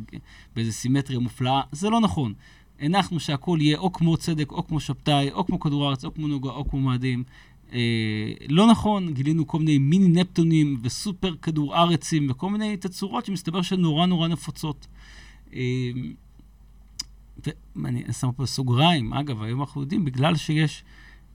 באיזו 0.57 0.73
סימטריה 0.73 1.19
מופלאה. 1.19 1.61
זה 1.73 1.91
לא 1.91 2.01
נכון. 2.01 2.35
הנחנו 2.81 3.21
שהכל 3.21 3.59
יהיה 3.61 3.79
או 3.79 3.93
כמו 3.93 4.16
צדק, 4.16 4.53
או 4.53 4.66
כמו 4.66 4.81
שבתאי, 4.81 5.31
או 5.33 5.47
כמו 5.47 5.61
כדור 5.61 5.85
הארץ, 5.87 6.05
או 6.05 6.14
כמו 6.14 6.29
נוגה, 6.29 6.51
או 6.51 6.69
כמו 6.69 6.81
מאדים. 6.81 7.25
אה, 7.73 8.33
לא 8.49 8.71
נכון, 8.71 9.14
גילינו 9.14 9.47
כל 9.47 9.59
מיני 9.59 9.79
מיני 9.79 10.09
נפטונים 10.09 10.79
וסופר 10.83 11.35
כדור 11.43 11.77
ארצים 11.77 12.31
וכל 12.31 12.51
מיני 12.51 12.77
תצורות 12.77 13.27
שמסתבר 13.27 13.62
שהן 13.62 13.81
נורא 13.81 14.07
נורא 14.07 14.29
נפוצות. 14.29 14.87
אה, 15.55 15.91
ואני 17.77 18.12
שם 18.12 18.33
פה 18.37 18.47
סוגריים, 18.47 19.12
אגב, 19.12 19.43
היום 19.43 19.61
אנחנו 19.61 19.81
יודעים, 19.81 20.05
בגלל 20.05 20.37
שיש 20.37 20.85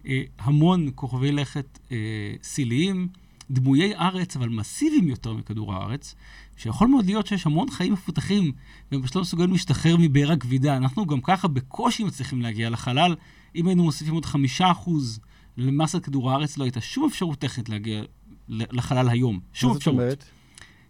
אה, 0.08 0.22
המון 0.40 0.90
כוכבי 0.96 1.32
לכת 1.32 1.80
אה, 1.92 1.98
סיליים, 2.44 3.08
דמויי 3.52 3.96
ארץ, 3.96 4.36
אבל 4.36 4.50
מסיביים 4.50 5.08
יותר 5.08 5.34
מכדור 5.34 5.74
הארץ, 5.74 6.16
שיכול 6.58 6.88
מאוד 6.88 7.06
להיות 7.06 7.28
שיש 7.28 7.46
המון 7.46 7.70
חיים 7.70 7.94
מפותחים, 7.94 8.52
והם 8.92 9.02
פשוט 9.02 9.16
לא 9.16 9.22
מסוגלים 9.22 9.52
להשתחרר 9.52 9.96
מבאר 10.00 10.32
הכבידה. 10.32 10.78
אנחנו 10.78 11.06
גם 11.06 11.22
ככה 11.22 11.48
בקושי 11.48 12.04
מצליחים 12.04 12.42
להגיע 12.42 12.70
לחלל. 12.70 13.16
אם 13.56 13.68
היינו 13.68 13.84
מוסיפים 13.84 14.14
עוד 14.14 14.26
חמישה 14.26 14.72
אחוז 14.72 15.20
למסת 15.58 16.04
כדור 16.04 16.32
הארץ 16.32 16.58
לא 16.58 16.64
הייתה 16.64 16.82
שום 16.82 17.06
אפשרות 17.06 17.40
טכנית 17.40 17.70
להגיע 17.70 18.04
לחלל 18.50 19.10
היום. 19.10 19.40
שום 19.54 19.76
אפשרות. 19.76 19.96
מה 19.96 20.02
זאת 20.02 20.04
אומרת? 20.04 20.26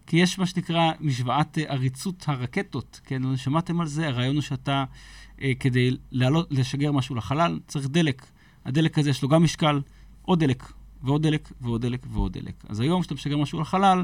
כי 0.07 0.17
יש 0.17 0.39
מה 0.39 0.45
שנקרא 0.45 0.91
משוואת 0.99 1.57
אה, 1.57 1.63
עריצות 1.67 2.23
הרקטות, 2.27 2.99
כן? 3.03 3.21
לא 3.21 3.37
שמעתם 3.37 3.81
על 3.81 3.87
זה? 3.87 4.07
הרעיון 4.07 4.35
הוא 4.35 4.41
שאתה, 4.41 4.83
אה, 5.41 5.51
כדי 5.59 5.97
לעלות, 6.11 6.47
לשגר 6.51 6.91
משהו 6.91 7.15
לחלל, 7.15 7.59
צריך 7.67 7.87
דלק. 7.87 8.25
הדלק 8.65 8.99
הזה 8.99 9.09
יש 9.09 9.23
לו 9.23 9.29
גם 9.29 9.43
משקל, 9.43 9.81
עוד 10.21 10.39
דלק, 10.39 10.73
ועוד 11.03 11.23
דלק, 11.23 11.51
ועוד 11.61 11.81
דלק, 11.81 12.05
ועוד 12.09 12.33
דלק. 12.33 12.63
אז 12.69 12.79
היום 12.79 13.01
כשאתה 13.01 13.15
משגר 13.15 13.37
משהו 13.37 13.61
לחלל, 13.61 14.03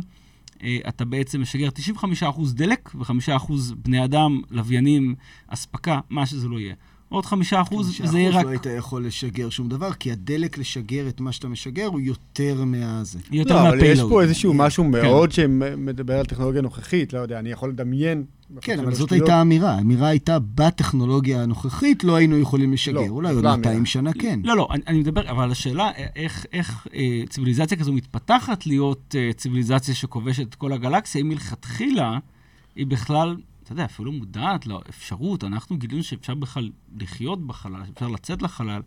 אה, 0.63 0.77
אתה 0.87 1.05
בעצם 1.05 1.41
משגר 1.41 1.69
95% 1.69 2.53
דלק 2.53 2.91
ו-5% 2.95 3.51
בני 3.77 4.03
אדם, 4.03 4.41
לוויינים, 4.51 5.15
אספקה, 5.47 5.99
מה 6.09 6.25
שזה 6.25 6.47
לא 6.47 6.59
יהיה. 6.59 6.75
עוד 7.09 7.25
חמישה 7.25 7.61
אחוז, 7.61 8.01
וזה 8.01 8.19
יהיה 8.19 8.29
רק... 8.29 8.45
לא 8.45 8.49
היית 8.49 8.65
יכול 8.77 9.05
לשגר 9.05 9.49
שום 9.49 9.69
דבר, 9.69 9.93
כי 9.93 10.11
הדלק 10.11 10.57
לשגר 10.57 11.07
את 11.07 11.21
מה 11.21 11.31
שאתה 11.31 11.47
משגר 11.47 11.85
הוא 11.85 11.99
יותר 11.99 12.63
מהזה. 12.65 13.19
יותר 13.31 13.53
לא, 13.53 13.69
אבל 13.69 13.83
יש 13.83 13.99
פה 13.99 14.21
איזשהו 14.21 14.53
משהו 14.53 14.83
כן. 14.83 14.91
מאוד 14.91 15.31
שמדבר 15.31 16.19
על 16.19 16.25
טכנולוגיה 16.25 16.61
נוכחית, 16.61 17.13
לא 17.13 17.19
יודע, 17.19 17.39
אני 17.39 17.51
יכול 17.51 17.69
לדמיין... 17.69 18.23
כן, 18.61 18.79
אבל 18.79 18.93
זאת 18.93 19.11
הייתה 19.11 19.35
האמירה. 19.35 19.71
האמירה 19.71 20.07
הייתה, 20.07 20.37
בטכנולוגיה 20.55 21.43
הנוכחית 21.43 22.03
לא 22.03 22.15
היינו 22.15 22.37
יכולים 22.37 22.73
לשגר. 22.73 22.93
לא, 22.93 23.07
אולי 23.07 23.33
עוד 23.33 23.45
200 23.45 23.85
שנה 23.85 24.13
כן. 24.13 24.39
לא, 24.43 24.57
לא, 24.57 24.67
אני, 24.71 24.81
אני 24.87 24.99
מדבר, 24.99 25.29
אבל 25.29 25.51
השאלה, 25.51 25.91
איך, 26.15 26.45
איך 26.53 26.87
אה, 26.93 27.23
ציוויליזציה 27.29 27.77
כזו 27.77 27.93
מתפתחת 27.93 28.65
להיות 28.65 29.15
אה, 29.17 29.29
ציוויליזציה 29.37 29.95
שכובשת 29.95 30.47
את 30.49 30.55
כל 30.55 30.73
הגלקסיה, 30.73 31.21
אם 31.21 31.29
מלכתחילה 31.29 32.17
היא 32.75 32.87
בכלל 32.87 33.35
אתה 33.69 33.75
יודע, 33.75 33.85
אפילו 33.85 34.11
מודעת 34.11 34.67
לאפשרות, 34.67 35.43
אנחנו 35.43 35.77
גילינו 35.77 36.03
שאפשר 36.03 36.33
בכלל 36.35 36.69
לחיות 36.99 37.47
בחלל, 37.47 37.85
שאפשר 37.87 38.07
לצאת 38.07 38.41
לחלל, 38.41 38.81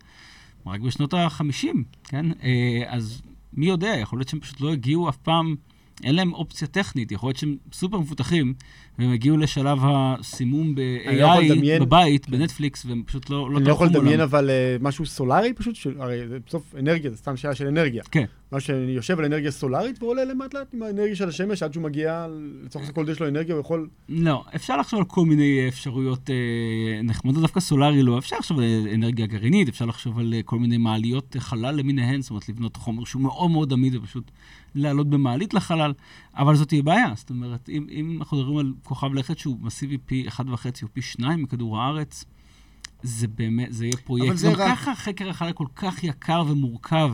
רק 0.65 0.79
בשנות 0.79 1.13
ה-50, 1.13 1.67
כן? 2.03 2.25
אה, 2.43 2.83
אז 2.87 3.21
מי 3.53 3.65
יודע, 3.65 3.95
יכול 4.01 4.19
להיות 4.19 4.29
שהם 4.29 4.39
פשוט 4.39 4.61
לא 4.61 4.71
הגיעו 4.71 5.09
אף 5.09 5.17
פעם, 5.17 5.55
אין 6.03 6.15
להם 6.15 6.33
אופציה 6.33 6.67
טכנית, 6.67 7.11
יכול 7.11 7.27
להיות 7.29 7.37
שהם 7.37 7.57
סופר 7.73 7.99
מפותחים, 7.99 8.53
והם 8.99 9.11
הגיעו 9.11 9.37
לשלב 9.37 9.77
הסימום 9.81 10.75
אני 11.07 11.19
לא 11.19 11.27
ב-AI 11.35 11.41
לדמיין- 11.41 11.81
בבית, 11.81 12.29
בנטפליקס, 12.29 12.85
והם 12.85 13.03
פשוט 13.05 13.29
לא... 13.29 13.49
אני 13.57 13.65
לא 13.65 13.71
יכול 13.71 13.87
לדמיין. 13.87 14.19
אבל 14.19 14.49
אה, 14.49 14.77
משהו 14.81 15.05
סולארי 15.05 15.53
פשוט, 15.53 15.75
הרי 15.99 16.19
בסוף 16.47 16.75
אנרגיה, 16.79 17.11
זה 17.11 17.17
סתם 17.17 17.37
שאלה 17.37 17.55
של 17.55 17.67
אנרגיה. 17.67 18.03
כן. 18.11 18.25
מה 18.53 18.59
שאני 18.59 18.91
יושב 18.91 19.19
על 19.19 19.25
אנרגיה 19.25 19.51
סולארית 19.51 20.03
ועולה 20.03 20.25
למט 20.25 20.53
לאט 20.53 20.73
עם 20.73 20.83
האנרגיה 20.83 21.15
של 21.15 21.29
השמש 21.29 21.63
עד 21.63 21.73
שהוא 21.73 21.83
מגיע, 21.83 22.27
לצורך 22.65 22.89
הכל 22.89 23.05
יש 23.11 23.19
לו 23.19 23.27
אנרגיה, 23.27 23.55
הוא 23.55 23.61
יכול... 23.61 23.89
לא, 24.09 24.43
אפשר 24.55 24.77
לחשוב 24.77 24.99
על 24.99 25.05
כל 25.05 25.25
מיני 25.25 25.65
אפשרויות 25.67 26.29
אה, 26.29 26.35
נחמדות, 27.03 27.41
דווקא 27.41 27.59
סולארי 27.59 28.03
לא. 28.03 28.17
אפשר 28.17 28.35
לחשוב 28.37 28.59
על 28.59 28.65
אנרגיה 28.93 29.25
גרעינית, 29.25 29.67
אפשר 29.69 29.85
לחשוב 29.85 30.19
על 30.19 30.33
אה, 30.33 30.43
כל 30.43 30.59
מיני 30.59 30.77
מעליות 30.77 31.35
חלל 31.39 31.75
למיניהן, 31.75 32.21
זאת 32.21 32.29
אומרת, 32.29 32.49
לבנות 32.49 32.75
חומר 32.77 33.03
שהוא 33.03 33.21
מאוד 33.21 33.51
מאוד 33.51 33.73
עמיד 33.73 33.95
ופשוט 33.95 34.31
לעלות 34.75 35.09
במעלית 35.09 35.53
לחלל, 35.53 35.93
אבל 36.37 36.55
זאת 36.55 36.67
תהיה 36.67 36.83
בעיה. 36.83 37.07
זאת 37.15 37.29
אומרת, 37.29 37.69
אם, 37.69 37.87
אם 37.91 38.17
אנחנו 38.19 38.37
מדברים 38.37 38.57
על 38.57 38.73
כוכב 38.83 39.13
לכת 39.13 39.37
שהוא 39.37 39.57
מסיבי 39.61 39.97
פי 40.05 40.25
1.5 40.29 40.39
או 40.83 40.87
פי 40.93 41.01
2 41.01 41.43
מכדור 41.43 41.79
הארץ, 41.81 42.25
זה 43.03 43.27
באמת, 43.27 43.67
זה 43.73 43.85
יהיה 43.85 43.97
פרויקט. 43.97 44.35
זה 44.37 44.47
גם 44.47 44.53
רק- 44.53 44.77
ככה 44.77 44.95
חקר 44.95 45.29
החלל 45.29 45.51
כל 45.51 45.67
כך 45.75 46.03
יקר 46.03 46.43
ומורכב 46.47 47.11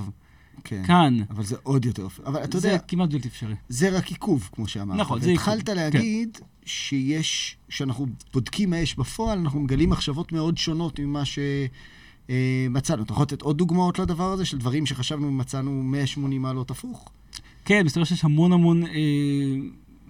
כן. 0.63 0.83
כאן. 0.87 1.17
אבל 1.29 1.43
זה 1.43 1.55
עוד 1.63 1.85
יותר... 1.85 2.07
אבל 2.25 2.43
אתה 2.43 2.59
זה 2.59 2.67
יודע, 2.67 2.79
כמעט 2.79 3.09
בלתי 3.09 3.27
אפשרי. 3.27 3.55
זה 3.69 3.89
רק 3.89 4.07
עיכוב, 4.07 4.49
כמו 4.51 4.67
שאמרת. 4.67 4.99
נכון, 4.99 5.21
זה 5.21 5.29
והתחלת 5.29 5.69
עיכוב, 5.69 5.83
להגיד 5.83 6.37
שיש, 6.65 7.57
כשאנחנו 7.67 8.07
בודקים 8.33 8.69
מה 8.69 8.77
יש 8.77 8.97
בפועל, 8.97 9.39
אנחנו 9.39 9.59
מגלים 9.59 9.89
מחשבות 9.89 10.31
מאוד 10.31 10.57
שונות 10.57 10.99
ממה 10.99 11.23
שמצאנו. 11.25 13.03
אתה 13.03 13.11
יכול 13.11 13.23
לתת 13.23 13.41
עוד 13.41 13.57
דוגמאות 13.57 13.99
לדבר 13.99 14.31
הזה, 14.31 14.45
של 14.45 14.57
דברים 14.57 14.85
שחשבנו 14.85 15.27
ומצאנו 15.27 15.83
180 15.83 16.41
מעלות 16.41 16.71
הפוך? 16.71 17.09
כן, 17.65 17.85
מסתבר 17.85 18.03
שיש 18.03 18.23
המון 18.23 18.51
המון... 18.51 18.85
אה, 18.85 18.91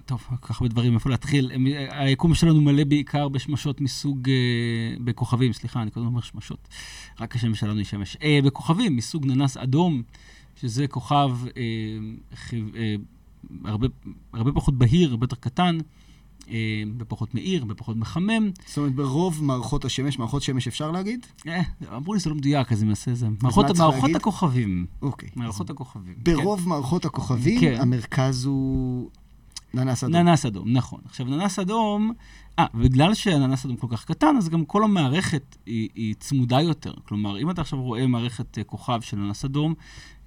טוב, 0.10 0.24
כל 0.30 0.48
כך 0.48 0.62
הרבה 0.62 0.74
דברים, 0.74 0.94
איפה 0.94 1.10
להתחיל. 1.10 1.52
אה, 1.52 2.04
היקום 2.04 2.36
שלנו 2.36 2.62
מלא 2.62 2.84
בעיקר 2.84 3.30
בשמשות 3.30 3.82
מסוג... 3.82 4.30
אה, 4.30 4.96
בכוכבים, 5.04 5.54
סליחה, 5.54 5.82
אני 5.82 5.92
קודם 5.92 6.06
אומר 6.06 6.22
שמשות. 6.22 6.68
רק 7.20 7.36
השמש 7.36 7.60
שלנו 7.60 7.78
היא 7.78 7.86
שמש. 7.86 8.18
אה, 8.24 8.40
בכוכבים 8.44 8.96
מסוג 8.96 9.26
ננס 9.26 9.58
אדום, 9.58 10.04
שזה 10.62 10.88
כוכב 10.88 11.32
אה, 11.58 11.62
חיו, 12.36 12.66
אה, 12.76 12.96
הרבה, 13.66 13.88
הרבה 14.34 14.52
פחות 14.52 14.78
בהיר, 14.78 15.12
הרבה 15.12 15.24
יותר 15.24 15.36
קטן, 15.36 15.78
אה, 16.50 16.84
בפחות 16.98 17.36
מאיר, 17.36 17.66
בפחות 17.66 17.98
מחמם. 17.98 18.52
זאת 18.68 18.78
אומרת, 18.78 18.96
ברוב 18.96 19.44
מערכות 19.44 19.86
השמש, 19.86 20.20
מערכות 20.20 20.42
שמש 20.42 20.68
אפשר 20.68 20.92
להגיד? 20.92 21.26
אה, 21.48 21.62
אמרו 21.96 22.14
לי 22.14 22.20
שזה 22.20 22.30
לא 22.30 22.36
מדויק, 22.36 22.72
אז 22.72 22.82
אני 22.82 22.88
מנסה 22.90 23.14
זה. 23.14 23.28
מערכות, 23.42 23.78
מערכות? 23.78 24.16
הכוכבים. 24.16 24.86
אוקיי. 25.02 25.30
מערכות 25.36 25.70
הכוכבים. 25.70 26.16
ברוב 26.24 26.68
מערכות 26.68 27.06
הכוכבים, 27.06 27.62
כן. 27.62 27.78
המרכז 27.82 28.46
הוא 28.46 29.10
ננס 29.74 30.04
אדום. 30.04 30.16
ננס 30.16 30.46
אדום, 30.46 30.74
נכון. 30.74 31.00
עכשיו, 31.06 31.26
ננס 31.26 31.60
אדום, 31.60 32.14
אה, 32.60 32.66
בגלל 32.74 33.14
שהננס 33.14 33.66
אדום 33.66 33.78
כל 33.78 33.88
כך 33.90 34.06
קטן, 34.06 34.36
אז 34.38 34.50
גם 34.50 34.66
כל 34.66 34.84
המערכת 34.84 35.56
היא, 35.66 35.90
היא 35.96 36.16
צמודה 36.20 36.62
יותר. 36.62 36.94
כלומר, 37.08 37.40
אם 37.40 37.50
אתה 37.50 37.62
עכשיו 37.62 37.82
רואה 37.82 38.08
מערכת 38.08 38.58
אה, 38.58 38.64
כוכב 38.64 39.02
של 39.02 39.18
ננס 39.18 39.46
אדום, 39.46 39.74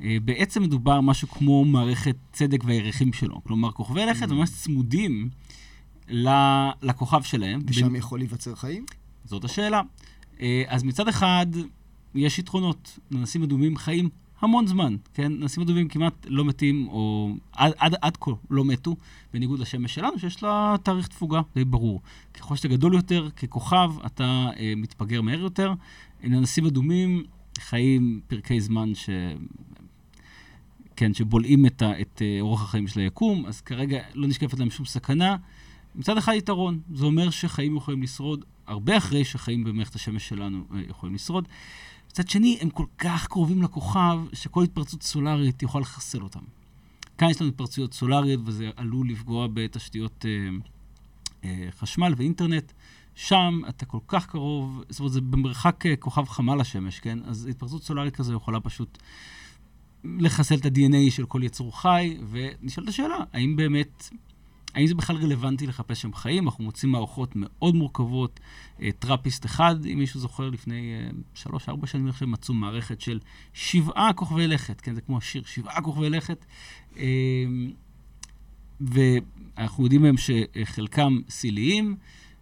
אה, 0.03 0.17
בעצם 0.25 0.63
מדובר 0.63 1.01
משהו 1.01 1.29
כמו 1.29 1.65
מערכת 1.65 2.17
צדק 2.33 2.65
והירחים 2.65 3.13
שלו. 3.13 3.41
כלומר, 3.45 3.71
כוכבי 3.73 4.07
לכת 4.07 4.29
ממש 4.29 4.51
צמודים 4.51 5.29
ל- 6.09 6.71
לכוכב 6.83 7.23
שלהם. 7.23 7.61
ושם 7.67 7.97
יכול 7.97 8.19
להיווצר 8.19 8.55
חיים? 8.55 8.85
זאת 9.25 9.45
השאלה. 9.45 9.81
אה, 10.41 10.63
אז 10.69 10.83
מצד 10.83 11.09
אחד, 11.09 11.47
יש 12.15 12.39
יתרונות. 12.39 12.99
ננסים 13.11 13.43
אדומים 13.43 13.77
חיים 13.77 14.09
המון 14.43 14.67
זמן, 14.67 14.97
כן? 15.15 15.33
ננסים 15.33 15.63
אדומים 15.63 15.89
כמעט 15.89 16.27
לא 16.29 16.45
מתים, 16.45 16.89
או 16.89 17.31
עד, 17.53 17.73
עד, 17.79 17.95
עד 18.03 18.17
כה 18.21 18.31
לא 18.51 18.65
מתו, 18.65 18.97
בניגוד 19.33 19.61
לשמש 19.61 19.95
שלנו, 19.95 20.19
שיש 20.19 20.43
לה 20.43 20.77
תאריך 20.83 21.09
תפוגה 21.09 21.41
די 21.55 21.65
ברור. 21.65 22.01
ככל 22.35 22.57
שאתה 22.57 22.69
גדול 22.69 22.95
יותר, 22.95 23.29
ככוכב, 23.31 23.91
אתה 24.07 24.49
אה, 24.59 24.73
מתפגר 24.77 25.23
מהר 25.23 25.41
יותר. 25.41 25.73
ננסים 26.23 26.67
אדומים 26.67 27.25
חיים 27.59 28.21
פרקי 28.27 28.61
זמן 28.61 28.95
ש... 28.95 29.11
כן, 30.97 31.15
שבולעים 31.15 31.67
את, 31.67 31.83
ה, 31.83 32.01
את 32.01 32.23
אה, 32.23 32.39
אורח 32.41 32.63
החיים 32.63 32.87
של 32.87 33.01
היקום, 33.01 33.47
אז 33.47 33.61
כרגע 33.61 33.99
לא 34.15 34.29
נשקפת 34.29 34.59
להם 34.59 34.71
שום 34.71 34.87
סכנה. 34.87 35.37
מצד 35.95 36.19
אחד 36.19 36.33
יתרון, 36.33 36.81
זה 36.95 37.05
אומר 37.05 37.31
שחיים 37.31 37.77
יכולים 37.77 38.03
לשרוד 38.03 38.45
הרבה 38.67 38.97
אחרי 38.97 39.25
שחיים 39.25 39.65
במערכת 39.65 39.95
השמש 39.95 40.29
שלנו 40.29 40.65
אה, 40.75 40.81
יכולים 40.89 41.15
לשרוד. 41.15 41.49
מצד 42.13 42.29
שני, 42.29 42.59
הם 42.61 42.71
כל 42.71 42.87
כך 42.99 43.27
קרובים 43.27 43.63
לכוכב, 43.63 44.19
שכל 44.33 44.65
התפרצות 44.65 45.03
סולארית 45.03 45.63
יכולה 45.63 45.83
לחסל 45.83 46.23
אותם. 46.23 46.41
כאן 47.19 47.29
יש 47.31 47.41
לנו 47.41 47.51
התפרצויות 47.51 47.95
סולאריות, 47.95 48.41
וזה 48.45 48.71
עלול 48.77 49.09
לפגוע 49.09 49.47
בתשתיות 49.55 50.25
אה, 50.29 50.49
אה, 51.45 51.69
חשמל 51.71 52.15
ואינטרנט. 52.17 52.73
שם 53.15 53.61
אתה 53.69 53.87
כל 53.87 53.99
כך 54.09 54.27
קרוב, 54.27 54.83
זאת 54.89 55.01
אומרת, 55.01 55.13
זה 55.13 55.21
במרחק 55.21 55.87
אה, 55.87 55.97
כוכב 55.97 56.25
חמה 56.25 56.57
לשמש, 56.57 57.01
כן? 57.01 57.19
אז 57.25 57.47
התפרצות 57.47 57.83
סולארית 57.83 58.17
כזו 58.17 58.35
יכולה 58.35 58.61
פשוט 58.61 58.99
לחסל 60.05 60.55
את 60.55 60.67
ה-DNA 60.67 61.11
של 61.11 61.27
כל 61.27 61.43
יצור 61.45 61.81
חי, 61.81 62.17
ונשאלת 62.31 62.89
השאלה, 62.89 63.17
האם 63.33 63.57
באמת, 63.57 64.11
האם 64.75 64.87
זה 64.87 64.95
בכלל 64.95 65.17
רלוונטי 65.17 65.67
לחפש 65.67 66.03
שם 66.03 66.15
חיים? 66.15 66.45
אנחנו 66.45 66.65
מוצאים 66.65 66.93
מערכות 66.93 67.33
מאוד 67.37 67.75
מורכבות. 67.75 68.41
אה, 68.83 68.89
טראפיסט 68.99 69.47
אחד, 69.47 69.87
אם 69.87 69.99
מישהו 69.99 70.21
זוכר, 70.21 70.51
לפני 70.51 70.93
אה, 70.93 71.11
שלוש-ארבע 71.35 71.87
שנים, 71.87 72.05
אני 72.05 72.13
חושב, 72.13 72.27
מצאו 72.27 72.55
מערכת 72.55 73.01
של 73.01 73.21
שבעה 73.53 74.13
כוכבי 74.13 74.47
לכת, 74.47 74.81
כן, 74.81 74.95
זה 74.95 75.01
כמו 75.01 75.19
השיר, 75.19 75.43
שבעה 75.47 75.83
כוכבי 75.83 76.11
לכת. 76.11 76.45
אה, 76.97 77.05
ואנחנו 78.81 79.85
יודעים 79.85 80.05
היום 80.05 80.17
שחלקם 80.17 81.19
סיליים, 81.29 81.97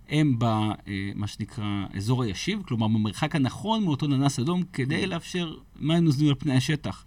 הם 0.09 0.37
במה 0.39 1.27
שנקרא 1.27 1.85
אזור 1.97 2.23
הישיב, 2.23 2.63
כלומר 2.63 2.89
במרחק 2.89 3.37
הנכון 3.37 3.85
מאותו 3.85 4.07
ננס 4.07 4.39
אדום, 4.39 4.63
כדי 4.73 5.07
לאפשר 5.07 5.55
מים 5.81 6.05
נוזלים 6.05 6.29
על 6.29 6.35
פני 6.35 6.57
השטח. 6.57 7.05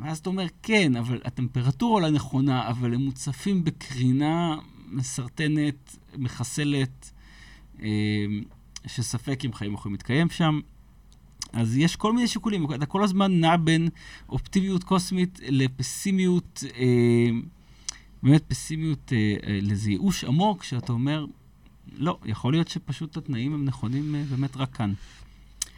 ואז 0.00 0.18
אתה 0.18 0.30
אומר, 0.30 0.46
כן, 0.62 0.96
אבל 0.96 1.20
הטמפרטורה 1.24 2.00
אולי 2.00 2.10
נכונה, 2.10 2.68
אבל 2.68 2.94
הם 2.94 3.00
מוצפים 3.00 3.64
בקרינה 3.64 4.56
מסרטנת, 4.88 5.96
מחסלת, 6.16 7.10
אה, 7.82 7.88
שספק 8.86 9.44
אם 9.44 9.52
חיים 9.52 9.72
יכולים 9.72 9.94
להתקיים 9.94 10.30
שם. 10.30 10.60
אז 11.52 11.76
יש 11.76 11.96
כל 11.96 12.12
מיני 12.12 12.28
שיקולים, 12.28 12.66
אתה 12.74 12.86
כל 12.86 13.04
הזמן 13.04 13.40
נע 13.40 13.56
בין 13.56 13.88
אופטימיות 14.28 14.84
קוסמית 14.84 15.40
לפסימיות, 15.42 16.64
אה, 16.76 17.30
באמת 18.22 18.42
פסימיות 18.48 19.12
אה, 19.12 19.34
אה, 19.46 19.58
לאיזה 19.62 19.90
ייאוש 19.90 20.24
עמוק, 20.24 20.64
שאתה 20.64 20.92
אומר, 20.92 21.26
לא, 21.96 22.18
יכול 22.24 22.52
להיות 22.52 22.68
שפשוט 22.68 23.16
התנאים 23.16 23.54
הם 23.54 23.64
נכונים 23.64 24.14
אה, 24.14 24.22
באמת 24.30 24.56
רק 24.56 24.74
כאן. 24.74 24.92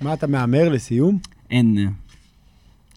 מה 0.00 0.14
אתה 0.14 0.26
מהמר 0.26 0.68
לסיום? 0.68 1.18
אין. 1.50 1.88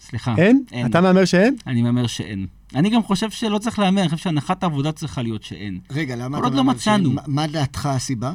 סליחה. 0.01 0.35
אין? 0.37 0.63
אין. 0.71 0.85
אתה 0.85 1.01
מהמר 1.01 1.25
שאין? 1.25 1.55
אני 1.67 1.81
מהמר 1.81 2.07
שאין. 2.07 2.45
אני 2.75 2.89
גם 2.89 3.03
חושב 3.03 3.29
שלא 3.31 3.57
צריך 3.57 3.79
להמר, 3.79 4.01
אני 4.01 4.09
חושב 4.09 4.23
שהנחת 4.23 4.63
העבודה 4.63 4.91
צריכה 4.91 5.21
להיות 5.21 5.43
שאין. 5.43 5.79
רגע, 5.91 6.15
למה 6.15 6.37
אתה 6.37 6.45
עוד 6.45 6.53
לא 6.53 6.63
מצאנו. 6.63 7.03
שאין? 7.03 7.15
מה- 7.15 7.21
מה 7.27 7.47
דעתך 7.47 7.85
הסיבה? 7.85 8.33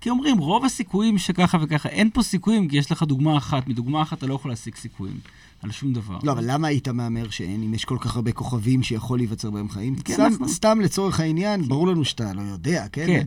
כי 0.00 0.10
אומרים, 0.10 0.38
רוב 0.38 0.64
הסיכויים 0.64 1.18
שככה 1.18 1.58
וככה, 1.62 1.88
אין 1.88 2.10
פה 2.10 2.22
סיכויים, 2.22 2.68
כי 2.68 2.76
יש 2.78 2.92
לך 2.92 3.02
דוגמה 3.02 3.36
אחת. 3.36 3.68
מדוגמה 3.68 4.02
אחת 4.02 4.18
אתה 4.18 4.26
לא 4.26 4.34
יכול 4.34 4.50
להשיג 4.50 4.74
סיכויים 4.74 5.16
על 5.62 5.70
שום 5.70 5.92
דבר. 5.92 6.18
לא, 6.22 6.32
אבל 6.32 6.44
למה 6.52 6.68
היית 6.68 6.88
מהמר 6.88 7.30
שאין, 7.30 7.62
אם 7.62 7.74
יש 7.74 7.84
כל 7.84 7.96
כך 8.00 8.16
הרבה 8.16 8.32
כוכבים 8.32 8.82
שיכול 8.82 9.18
להיווצר 9.18 9.50
בהם 9.50 9.68
חיים? 9.68 9.94
כן, 9.96 10.14
סתם- 10.14 10.22
אנחנו- 10.22 10.48
סתם 10.48 10.80
לצורך 10.80 11.20
העניין, 11.20 11.62
ברור 11.62 11.86
לנו 11.88 12.04
שאתה 12.04 12.32
לא 12.32 12.40
יודע, 12.42 12.86
כן? 12.92 13.06
כן. 13.06 13.26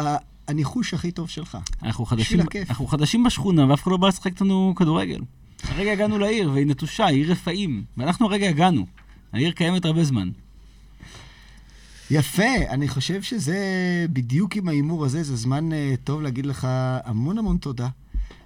ה- 0.00 0.16
הניחוש 0.48 0.94
הכי 0.94 1.10
טוב 1.10 1.28
שלך. 1.28 1.58
אנחנו 1.82 2.04
חדשים. 2.06 2.40
אנחנו 2.70 2.86
חדשים 2.86 3.24
בשכונה, 3.24 3.66
ואף 3.70 3.82
אחד 3.82 3.90
לא 3.90 3.96
בא 3.96 4.08
לשחק 4.08 4.26
איתנו 4.26 4.72
כדורגל. 4.76 5.20
הרגע 5.68 5.92
הגענו 5.92 6.18
לעיר, 6.18 6.50
והיא 6.52 6.66
נטושה, 6.66 7.06
היא 7.06 7.16
עיר 7.22 7.32
רפאים. 7.32 7.84
ואנחנו 7.96 8.26
הרגע 8.26 8.48
הגענו. 8.48 8.86
העיר 9.32 9.50
קיימת 9.52 9.84
הרבה 9.84 10.04
זמן. 10.04 10.28
יפה, 12.10 12.42
אני 12.70 12.88
חושב 12.88 13.22
שזה 13.22 13.56
בדיוק 14.12 14.56
עם 14.56 14.68
ההימור 14.68 15.04
הזה, 15.04 15.22
זה 15.22 15.36
זמן 15.36 15.72
אה, 15.72 15.94
טוב 16.04 16.22
להגיד 16.22 16.46
לך 16.46 16.66
המון 17.04 17.38
המון 17.38 17.56
תודה. 17.56 17.88